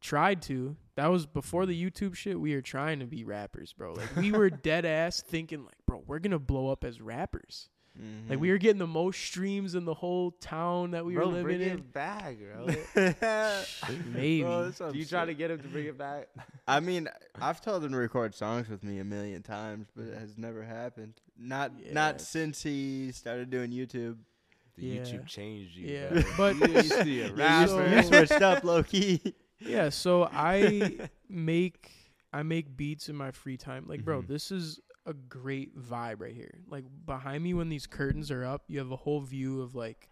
[0.00, 0.76] Tried to.
[0.96, 2.40] That was before the YouTube shit.
[2.40, 3.92] We were trying to be rappers, bro.
[3.92, 7.68] Like we were dead ass thinking like, bro, we're gonna blow up as rappers.
[7.98, 8.40] Like Mhm.
[8.40, 11.44] we were getting the most streams in the whole town that we bro, were living
[11.44, 11.78] bring in.
[11.78, 12.66] it back, bro.
[14.06, 14.42] Maybe.
[14.42, 16.28] Bro, Do you try to get him to bring it back?
[16.68, 17.08] I mean,
[17.40, 20.62] I've told him to record songs with me a million times, but it has never
[20.62, 21.14] happened.
[21.38, 24.18] Not Yeah, not since he started doing YouTube.
[24.76, 25.00] The Yeah.
[25.02, 25.88] YouTube changed you.
[25.88, 26.22] Yeah, bro.
[26.36, 27.88] but you used to be a you, rapper.
[27.96, 29.34] you switched up low key.
[29.58, 31.90] yeah, so I make
[32.32, 33.86] I make beats in my free time.
[33.88, 34.28] Like, bro, Mhm.
[34.28, 36.60] this is a great vibe right here.
[36.68, 40.08] Like behind me when these curtains are up, you have a whole view of like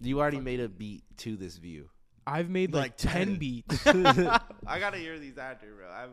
[0.00, 1.88] You already made a beat to this view.
[2.26, 3.36] I've made like, Like 10 10.
[3.38, 3.86] beats.
[3.86, 5.88] I gotta hear these after, bro.
[5.90, 6.10] I'm,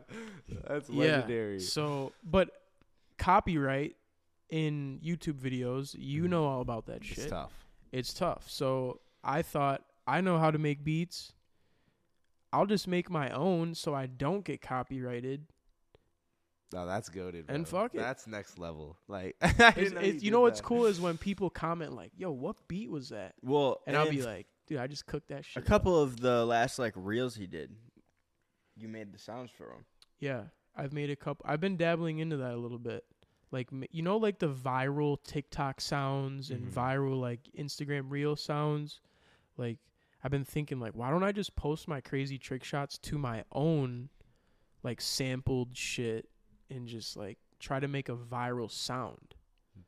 [0.67, 1.55] that's legendary.
[1.59, 1.65] Yeah.
[1.65, 2.49] So, but
[3.17, 3.95] copyright
[4.49, 6.29] in YouTube videos, you Mhm.
[6.29, 7.17] know all about that shit.
[7.17, 7.29] it's shit.
[7.31, 7.51] tough.
[7.91, 8.49] It's tough.
[8.49, 11.33] So I thought I know how to make beats.
[12.53, 15.45] I'll just make my own so I don't get copyrighted.
[16.73, 17.45] No, that's goaded.
[17.47, 17.81] And bro.
[17.83, 17.99] fuck it.
[17.99, 18.97] That's next level.
[19.07, 19.57] Like, It's,
[19.93, 20.65] know it's- you you know did what's that.
[20.65, 24.21] cool is when people comment like, "Yo, what beat was that?" Well, And I'll be
[24.21, 27.35] like, "Dude, I just cooked that a shit." up." couple of the last like reels
[27.35, 27.71] he did.
[28.75, 29.85] You made the sounds for him.
[30.19, 30.43] Yeah,
[30.75, 31.45] I've made a couple.
[31.47, 33.03] I've been dabbling into that a little bit.
[33.49, 36.73] Like you know, like the viral TikTok sounds and Mhm.
[36.73, 38.99] viral like Instagram reel sounds.
[39.55, 39.77] Like
[40.21, 43.45] I've been thinking, like, why don't I just post my crazy trick shots to my
[43.53, 44.09] own,
[44.83, 46.27] like sampled shit,
[46.69, 49.35] and just like try to make a viral sound.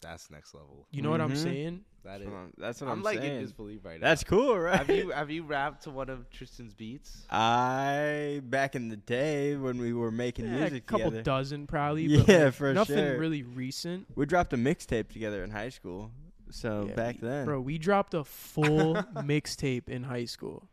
[0.01, 0.87] That's next level.
[0.91, 1.43] You know what I'm Mhm.
[1.43, 1.81] saying?
[2.05, 3.41] That That's what I'm, that's what I'm, I'm like in saying.
[3.41, 4.07] disbelief right now.
[4.07, 4.77] That's cool, right?
[4.77, 7.25] have you have you rapped to one of Tristan's beats?
[7.29, 12.03] I back in the day when we were making Yeah, a couple together, dozen probably.
[12.05, 13.17] Yeah, but like, for nothing sure.
[13.19, 14.07] really recent.
[14.15, 16.11] we dropped a mixtape together in high school.
[16.51, 20.69] So Yeah, back we- then, Bro, we dropped a full mixtape in high school.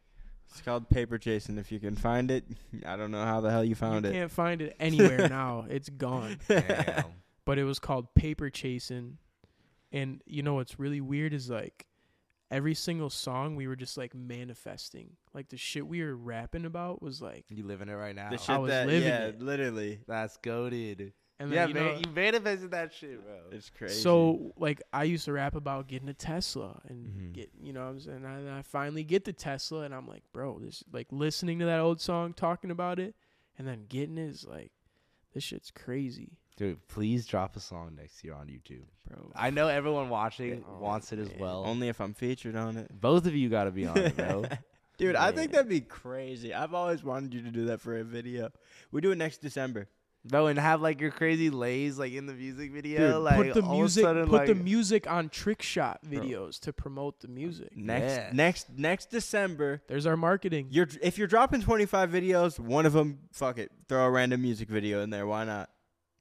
[0.50, 1.58] It's called Paper Chasing.
[1.58, 2.44] If you can find it,
[2.86, 4.10] I don't know how the hell you found it.
[4.10, 4.20] you it.
[4.20, 5.66] can't find it anywhere now.
[5.68, 6.38] It's gone.
[6.48, 7.04] Damn.
[7.44, 9.18] But it was called Paper Chasing.
[9.92, 11.86] And you know what's really weird is like
[12.50, 15.10] every single song we were just like manifesting.
[15.34, 18.30] Like the shit we were rapping about was like, You living it right now.
[18.30, 19.42] The I shit was that living yeah, it.
[19.42, 20.00] literally.
[20.06, 21.12] That's goaded.
[21.38, 23.34] And Yeah, then, you man, know, you manifested that shit, bro.
[23.52, 24.00] It's crazy.
[24.00, 27.32] So like I used to rap about getting a Tesla and Mhm.
[27.32, 30.06] get you know what I'm saying and I, I finally get the Tesla and I'm
[30.08, 33.14] like bro this like listening to that old song talking about it
[33.58, 34.72] and then getting it is like
[35.34, 38.86] this shit's crazy Dude, please drop a song next year on YouTube.
[39.06, 41.38] bro I know everyone watching Oh, wants it as man.
[41.38, 41.64] well.
[41.66, 42.90] only if I'm featured on it.
[42.98, 44.46] Both of you got to be on it, bro.
[44.96, 46.54] Dude, I think that'd be crazy.
[46.54, 48.48] I've always wanted you to do that for a video.
[48.90, 49.88] We do it next December.
[50.28, 53.12] Bro, and have like your crazy lays like in the music video.
[53.14, 56.00] Dude, like put the all of a music sudden, put the music on trick shot
[56.04, 58.30] videos to promote the music Next Yeah.
[58.32, 59.82] next next December.
[59.88, 64.04] there's our marketing You're if you're dropping 25 videos, one of them fuck it, throw
[64.04, 65.26] a random music video in there.
[65.26, 65.70] Why not?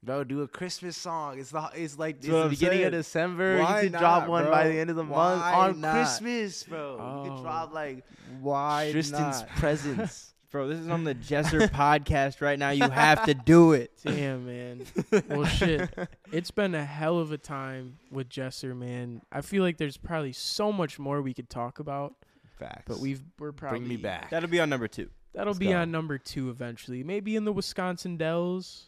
[0.02, 1.40] Bro, do a Christmas song.
[1.40, 2.92] It's the it's like it's the I'm beginning of.
[2.92, 3.58] December.
[3.60, 5.42] Why you can drop not, one by the end of the Why month
[5.74, 5.92] on not?
[5.94, 6.96] Christmas, bro.
[6.96, 7.24] You Oh.
[7.34, 8.04] can drop like
[8.40, 9.48] Why Tristan's not?
[9.56, 10.34] presents.
[10.50, 12.70] Bro, this is on the Jesser podcast right now.
[12.70, 13.92] You have to do it.
[14.04, 14.84] damn man
[15.28, 15.90] well shit
[16.32, 20.32] it's been a hell of a time with Jesser man I feel like there's probably
[20.32, 22.14] so much more we could talk about
[22.58, 22.84] Facts.
[22.86, 24.30] but we've we're probably bring me back.
[24.30, 25.10] That'll be on number two.
[25.34, 25.76] That'll Let's be go.
[25.78, 27.02] on number two eventually.
[27.04, 28.84] Maybe in the Wisconsin Dells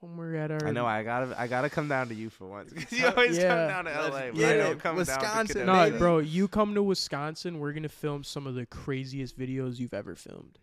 [0.00, 0.66] when we're at our.
[0.66, 2.72] I know I gotta I gotta come down to you for once.
[2.72, 3.48] 'Cause you uh, always Yeah.
[3.48, 4.10] come down to LA.
[4.30, 4.58] but get I it.
[4.58, 8.46] don't come down Wisconsin, to No, bro, you come to Wisconsin, we're gonna film some
[8.46, 10.58] of the craziest videos you've ever filmed.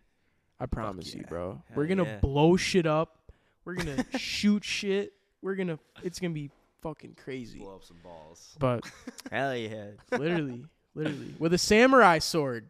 [0.60, 1.62] I promise you, bro.
[1.68, 2.18] Hell we're gonna yeah.
[2.20, 3.32] blow shit up.
[3.64, 5.12] We're gonna shoot shit.
[5.42, 5.78] We're gonna.
[6.02, 6.50] It's gonna be
[6.82, 7.58] fucking crazy.
[7.60, 8.56] Blow up some balls.
[8.58, 8.84] But
[9.32, 9.86] Hell yeah.
[10.12, 10.64] literally,
[10.94, 12.68] literally, with a samurai sword.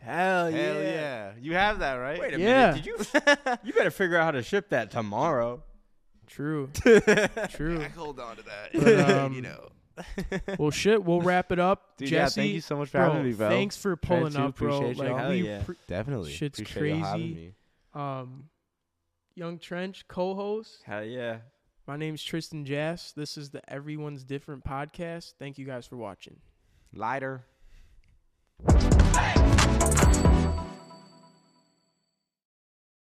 [0.00, 0.56] Hell yeah.
[0.58, 1.32] Hell yeah.
[1.40, 2.20] You have that, right?
[2.20, 2.70] Wait a Yeah.
[2.72, 2.84] minute.
[2.84, 2.96] Did you
[3.64, 5.62] You better figure out how to ship that tomorrow.
[6.26, 6.70] True.
[7.50, 7.80] True.
[7.82, 8.70] I hold on to that.
[8.72, 9.68] But, um, you know.
[10.58, 11.02] Well, shit.
[11.02, 12.40] We'll wrap it up, Dude, yeah, Jesse.
[12.42, 13.48] thank you so much for bro, having me, bro.
[13.48, 14.80] Thanks for pulling up, bro.
[14.80, 15.16] Like y'all.
[15.18, 15.62] Hell we yeah.
[15.64, 16.32] pre- Definitely.
[16.32, 17.34] Shit's Appreciate y'all crazy.
[17.34, 17.54] me.
[18.00, 18.44] um,
[19.34, 20.82] Yung Trench co-host.
[20.84, 21.38] Hell yeah.
[21.86, 23.12] My name's Tristan Jass.
[23.12, 25.34] This is the Everyone's Different podcast.
[25.38, 26.36] Thank you guys for watching.
[26.94, 27.44] Lighter.